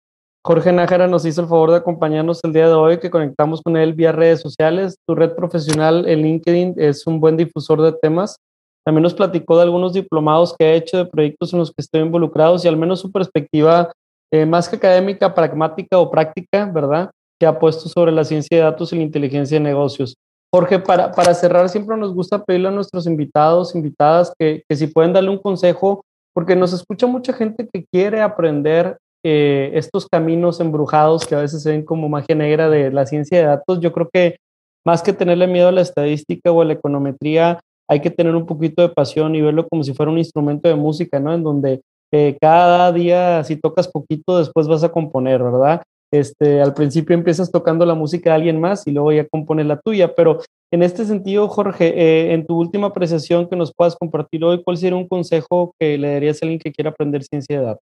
Jorge 0.43 0.73
Nájera 0.73 1.07
nos 1.07 1.25
hizo 1.25 1.41
el 1.41 1.47
favor 1.47 1.71
de 1.71 1.77
acompañarnos 1.77 2.43
el 2.43 2.51
día 2.51 2.67
de 2.67 2.73
hoy, 2.73 2.99
que 2.99 3.09
conectamos 3.09 3.61
con 3.61 3.77
él 3.77 3.93
vía 3.93 4.11
redes 4.11 4.41
sociales. 4.41 4.97
Tu 5.07 5.15
red 5.15 5.31
profesional 5.31 6.07
en 6.09 6.23
LinkedIn 6.23 6.75
es 6.77 7.07
un 7.07 7.21
buen 7.21 7.37
difusor 7.37 7.81
de 7.81 7.93
temas. 7.93 8.37
También 8.85 9.03
nos 9.03 9.13
platicó 9.13 9.57
de 9.57 9.63
algunos 9.63 9.93
diplomados 9.93 10.55
que 10.57 10.65
ha 10.65 10.73
hecho, 10.73 10.97
de 10.97 11.05
proyectos 11.05 11.53
en 11.53 11.59
los 11.59 11.69
que 11.69 11.81
estoy 11.81 12.01
involucrados 12.01 12.65
y 12.65 12.67
al 12.67 12.77
menos 12.77 13.01
su 13.01 13.11
perspectiva 13.11 13.91
eh, 14.31 14.45
más 14.45 14.69
que 14.69 14.75
académica, 14.75 15.33
pragmática 15.33 15.99
o 15.99 16.11
práctica, 16.11 16.65
¿verdad? 16.65 17.11
Que 17.39 17.45
ha 17.45 17.57
puesto 17.57 17.89
sobre 17.89 18.11
la 18.11 18.23
ciencia 18.23 18.57
de 18.57 18.63
datos 18.63 18.93
y 18.93 18.97
la 18.97 19.03
inteligencia 19.03 19.57
de 19.57 19.63
negocios. 19.63 20.15
Jorge, 20.53 20.79
para, 20.79 21.11
para 21.11 21.33
cerrar, 21.33 21.67
siempre 21.69 21.97
nos 21.97 22.13
gusta 22.13 22.43
pedirle 22.43 22.69
a 22.69 22.71
nuestros 22.71 23.05
invitados, 23.05 23.75
invitadas, 23.75 24.33
que, 24.39 24.63
que 24.67 24.75
si 24.75 24.87
pueden 24.87 25.13
darle 25.13 25.29
un 25.29 25.37
consejo, 25.39 26.03
porque 26.33 26.55
nos 26.55 26.71
escucha 26.73 27.07
mucha 27.07 27.33
gente 27.33 27.67
que 27.71 27.85
quiere 27.91 28.21
aprender 28.21 28.97
eh, 29.23 29.71
estos 29.73 30.07
caminos 30.07 30.59
embrujados 30.59 31.25
que 31.25 31.35
a 31.35 31.41
veces 31.41 31.63
se 31.63 31.71
ven 31.71 31.83
como 31.83 32.07
magia 32.07 32.35
negra 32.35 32.69
de 32.69 32.91
la 32.91 33.05
ciencia 33.05 33.39
de 33.39 33.45
datos. 33.45 33.79
Yo 33.79 33.91
creo 33.91 34.09
que 34.11 34.37
más 34.85 35.01
que 35.01 35.11
tenerle 35.11 35.47
miedo 35.47 35.67
a 35.67 35.71
la 35.73 35.81
estadística 35.81 36.51
o 36.51 36.61
a 36.61 36.65
la 36.65 36.73
econometría, 36.73 37.59
hay 37.89 37.99
que 37.99 38.09
tener 38.09 38.35
un 38.35 38.45
poquito 38.45 38.81
de 38.81 38.89
pasión 38.89 39.35
y 39.35 39.41
verlo 39.41 39.67
como 39.67 39.83
si 39.83 39.93
fuera 39.93 40.11
un 40.11 40.17
instrumento 40.17 40.69
de 40.69 40.75
música, 40.75 41.19
¿no? 41.19 41.33
En 41.33 41.43
donde 41.43 41.81
eh, 42.11 42.37
cada 42.39 42.91
día 42.91 43.43
si 43.43 43.55
tocas 43.57 43.87
poquito, 43.87 44.39
después 44.39 44.67
vas 44.67 44.83
a 44.83 44.89
componer, 44.89 45.43
¿verdad? 45.43 45.83
Este, 46.11 46.61
al 46.61 46.73
principio 46.73 47.13
empiezas 47.13 47.51
tocando 47.51 47.85
la 47.85 47.93
música 47.93 48.29
de 48.29 48.35
alguien 48.37 48.61
más 48.61 48.87
y 48.87 48.91
luego 48.91 49.11
ya 49.11 49.27
compones 49.27 49.65
la 49.65 49.79
tuya, 49.79 50.15
pero 50.15 50.41
en 50.71 50.83
este 50.83 51.05
sentido, 51.05 51.47
Jorge, 51.49 51.87
eh, 51.87 52.33
en 52.33 52.45
tu 52.45 52.57
última 52.57 52.87
apreciación 52.87 53.49
que 53.49 53.55
nos 53.55 53.73
puedas 53.73 53.95
compartir 53.95 54.43
hoy, 54.43 54.63
¿cuál 54.63 54.77
sería 54.77 54.97
un 54.97 55.07
consejo 55.07 55.73
que 55.79 55.97
le 55.97 56.13
darías 56.13 56.41
a 56.41 56.45
alguien 56.45 56.59
que 56.59 56.71
quiera 56.71 56.91
aprender 56.91 57.23
ciencia 57.23 57.59
de 57.59 57.65
datos? 57.65 57.83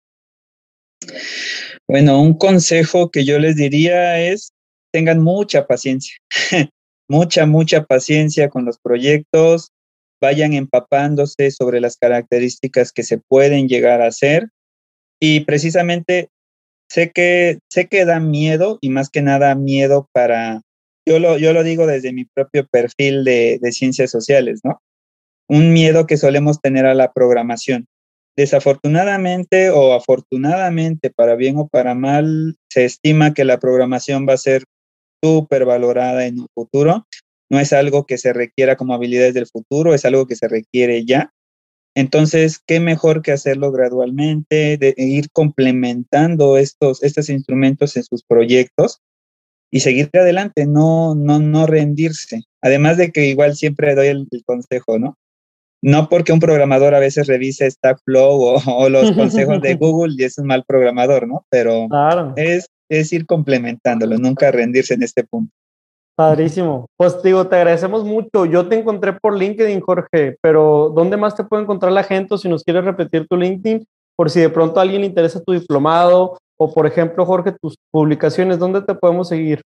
Bueno, 1.87 2.21
un 2.21 2.35
consejo 2.35 3.09
que 3.09 3.25
yo 3.25 3.39
les 3.39 3.55
diría 3.55 4.19
es 4.21 4.51
tengan 4.93 5.19
mucha 5.21 5.65
paciencia, 5.65 6.15
mucha, 7.09 7.45
mucha 7.45 7.83
paciencia 7.83 8.49
con 8.49 8.65
los 8.65 8.77
proyectos, 8.77 9.71
vayan 10.21 10.53
empapándose 10.53 11.51
sobre 11.51 11.81
las 11.81 11.97
características 11.97 12.91
que 12.91 13.03
se 13.03 13.17
pueden 13.17 13.67
llegar 13.67 14.01
a 14.01 14.07
hacer. 14.07 14.49
Y 15.19 15.41
precisamente 15.41 16.29
sé 16.89 17.11
que, 17.11 17.59
sé 17.69 17.87
que 17.87 18.05
da 18.05 18.19
miedo 18.19 18.77
y 18.81 18.89
más 18.89 19.09
que 19.09 19.21
nada 19.21 19.55
miedo 19.55 20.07
para, 20.13 20.61
yo 21.05 21.19
lo, 21.19 21.37
yo 21.37 21.53
lo 21.53 21.63
digo 21.63 21.87
desde 21.87 22.13
mi 22.13 22.25
propio 22.25 22.67
perfil 22.67 23.23
de, 23.23 23.59
ciencias 23.71 24.11
sociales, 24.11 24.61
¿no? 24.63 24.81
Un 25.47 25.73
miedo 25.73 26.05
que 26.05 26.17
solemos 26.17 26.61
tener 26.61 26.85
a 26.85 26.93
la 26.93 27.11
programación. 27.11 27.87
Desafortunadamente 28.37 29.69
o 29.69 29.93
afortunadamente, 29.93 31.09
para 31.09 31.35
bien 31.35 31.57
o 31.57 31.67
para 31.67 31.95
mal, 31.95 32.55
se 32.69 32.85
estima 32.85 33.33
que 33.33 33.43
la 33.43 33.59
programación 33.59 34.25
va 34.27 34.33
a 34.33 34.37
ser 34.37 34.63
súper 35.21 35.65
valorada 35.65 36.25
en 36.25 36.39
un 36.39 36.47
futuro. 36.53 37.05
No 37.51 37.59
es 37.59 37.73
algo 37.73 38.05
que 38.05 38.17
se 38.17 38.31
requiera 38.31 38.77
como 38.77 38.93
habilidades 38.93 39.33
del 39.33 39.45
futuro, 39.45 39.93
es 39.93 40.05
algo 40.05 40.25
que 40.25 40.37
se 40.37 40.47
requiere 40.47 41.05
ya. 41.05 41.33
Entonces, 41.93 42.61
¿qué 42.65 42.79
mejor 42.79 43.21
que 43.21 43.33
hacerlo 43.33 43.73
gradualmente, 43.73 44.77
de 44.77 44.93
ir 44.95 45.29
complementando 45.33 46.57
estos, 46.57 47.03
estos 47.03 47.27
instrumentos 47.29 47.97
en 47.97 48.05
sus 48.05 48.23
proyectos 48.23 49.01
y 49.69 49.81
seguir 49.81 50.09
adelante, 50.13 50.65
no, 50.65 51.13
no, 51.13 51.39
no 51.39 51.65
rendirse. 51.67 52.43
Además 52.61 52.95
de 52.95 53.11
que 53.11 53.25
igual 53.25 53.55
siempre 53.55 53.95
doy 53.95 54.07
el, 54.07 54.27
consejo, 54.45 54.97
¿no? 54.97 55.17
No 55.81 56.07
porque 56.07 56.31
un 56.31 56.39
programador 56.39 56.95
a 56.95 56.99
veces 56.99 57.27
revise 57.27 57.69
Stackflow 57.69 58.41
o, 58.41 58.61
o 58.65 58.89
los 58.89 59.11
consejos 59.15 59.61
de 59.61 59.75
Google 59.75 60.15
y 60.17 60.23
es 60.23 60.37
un 60.37 60.47
mal 60.47 60.63
programador, 60.65 61.27
¿no? 61.27 61.45
Pero 61.49 61.89
es, 62.37 62.69
es 62.89 63.11
ir 63.11 63.25
complementándolo, 63.25 64.17
nunca 64.17 64.51
rendirse 64.51 64.93
en 64.93 65.03
este 65.03 65.25
punto. 65.25 65.53
Padrísimo. 66.15 66.87
Pues 66.97 67.21
digo, 67.23 67.47
te 67.47 67.55
agradecemos 67.55 68.03
mucho. 68.03 68.45
Yo 68.45 68.67
te 68.67 68.77
encontré 68.77 69.13
por 69.13 69.37
LinkedIn, 69.37 69.81
Jorge, 69.81 70.37
pero 70.41 70.91
¿dónde 70.95 71.17
más 71.17 71.35
te 71.35 71.43
puede 71.43 71.63
encontrar 71.63 71.91
la 71.91 72.03
gente? 72.03 72.33
O 72.33 72.37
si 72.37 72.49
nos 72.49 72.63
quieres 72.63 72.83
repetir 72.83 73.27
tu 73.27 73.37
LinkedIn, 73.37 73.85
por 74.15 74.29
si 74.29 74.39
de 74.39 74.49
pronto 74.49 74.79
a 74.79 74.83
alguien 74.83 75.01
le 75.01 75.07
interesa 75.07 75.43
tu 75.43 75.53
diplomado, 75.53 76.37
o 76.57 76.73
por 76.73 76.85
ejemplo, 76.85 77.25
Jorge, 77.25 77.53
tus 77.59 77.75
publicaciones, 77.91 78.59
¿dónde 78.59 78.81
te 78.81 78.93
podemos 78.93 79.29
seguir? 79.29 79.61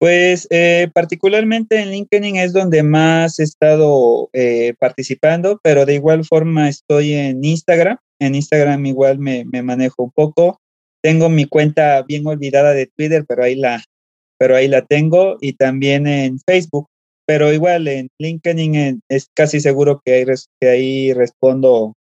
Pues 0.00 0.46
eh, 0.50 0.88
particularmente 0.94 1.80
en 1.80 1.90
LinkedIn 1.90 2.36
es 2.36 2.52
donde 2.52 2.84
más 2.84 3.40
he 3.40 3.42
estado 3.42 4.30
eh, 4.32 4.74
participando, 4.78 5.58
pero 5.62 5.84
de 5.84 5.94
igual 5.94 6.24
forma 6.24 6.68
estoy 6.68 7.14
en 7.14 7.44
Instagram. 7.44 7.98
En 8.20 8.36
Instagram 8.36 8.86
igual 8.86 9.18
me, 9.18 9.44
me 9.44 9.62
manejo 9.62 10.04
un 10.04 10.12
poco. 10.12 10.60
Tengo 11.02 11.28
mi 11.28 11.46
cuenta 11.46 12.02
bien 12.02 12.26
olvidada 12.26 12.72
de 12.72 12.86
Twitter, 12.86 13.24
pero 13.28 13.42
ahí 13.42 13.56
la, 13.56 13.82
pero 14.38 14.56
ahí 14.56 14.68
la 14.68 14.82
tengo 14.82 15.36
y 15.40 15.54
también 15.54 16.06
en 16.06 16.38
Facebook, 16.40 16.86
pero 17.26 17.52
igual 17.52 17.88
en 17.88 18.08
LinkedIn 18.18 19.02
es 19.08 19.28
casi 19.34 19.60
seguro 19.60 20.00
que 20.04 20.14
ahí, 20.14 20.24
que 20.60 20.68
ahí 20.68 21.12
respondo 21.12 21.94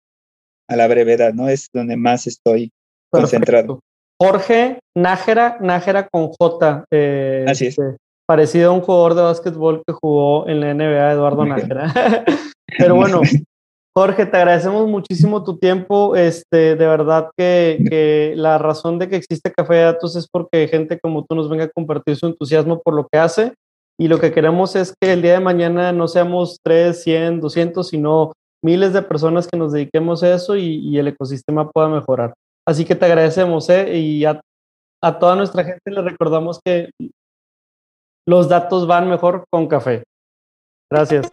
a 0.69 0.77
la 0.77 0.87
brevedad, 0.87 1.33
¿no? 1.33 1.49
Es 1.49 1.69
donde 1.73 1.97
más 1.97 2.27
estoy 2.27 2.71
concentrado. 3.11 3.81
Jorge 4.21 4.79
Nájera, 4.97 5.59
Nájera 5.61 6.09
con 6.09 6.29
J. 6.29 6.85
Eh, 6.91 7.45
Así 7.49 7.67
es. 7.67 7.79
Este, 7.79 7.97
parecido 8.27 8.71
a 8.71 8.75
un 8.75 8.81
jugador 8.81 9.15
de 9.15 9.23
básquetbol 9.23 9.83
que 9.87 9.93
jugó 9.93 10.49
en 10.49 10.61
la 10.61 10.75
NBA, 10.75 11.13
Eduardo 11.13 11.45
Nájera. 11.45 11.93
Pero 12.79 12.97
bueno, 12.97 13.21
Jorge, 13.99 14.27
te 14.27 14.37
agradecemos 14.37 14.87
muchísimo 14.87 15.43
tu 15.43 15.57
tiempo. 15.57 16.17
Este, 16.17 16.77
de 16.77 16.87
verdad 16.87 17.31
que, 17.35 18.35
la 18.37 18.59
razón 18.59 18.99
de 18.99 19.09
que 19.09 19.17
existe 19.17 19.51
Café 19.51 19.77
de 19.77 19.83
Datos 19.85 20.17
es 20.17 20.29
porque 20.29 20.69
gente 20.69 21.01
como 21.01 21.25
tú 21.25 21.35
nos 21.35 21.49
venga 21.49 21.65
a 21.65 21.71
compartir 21.71 22.15
su 22.15 22.27
entusiasmo 22.27 22.83
por 22.83 22.93
lo 22.93 23.09
que 23.11 23.19
hace. 23.19 23.55
Y 23.99 24.09
lo 24.09 24.21
que 24.21 24.33
queremos 24.33 24.77
es 24.77 24.93
que 25.01 25.15
el 25.15 25.23
día 25.23 25.33
de 25.33 25.41
mañana 25.41 25.93
no 25.93 26.09
seamos 26.09 26.59
3, 26.63 27.03
100, 27.03 27.41
200, 27.41 27.89
sino 27.89 28.33
miles 28.63 28.93
de 28.93 29.01
personas 29.01 29.49
que 29.49 29.57
nos 29.57 29.73
dediquemos 29.73 30.23
a 30.23 30.35
eso 30.35 30.57
y, 30.57 30.99
el 30.99 31.09
ecosistema 31.09 31.71
pueda 31.71 31.89
mejorar. 31.89 32.35
Así 32.69 32.85
que 32.85 32.97
te 32.97 33.07
agradecemos, 33.07 33.71
¿eh? 33.71 33.97
Y 33.97 34.27
a, 34.27 34.39
a 35.03 35.19
toda 35.19 35.37
nuestra 35.37 35.65
gente 35.65 35.91
le 35.91 36.03
recordamos 36.03 36.61
que 36.63 36.91
los 38.29 38.51
datos 38.51 38.87
van 38.87 39.09
mejor 39.09 39.45
con 39.51 39.67
café. 39.67 40.03
Gracias. 40.93 41.33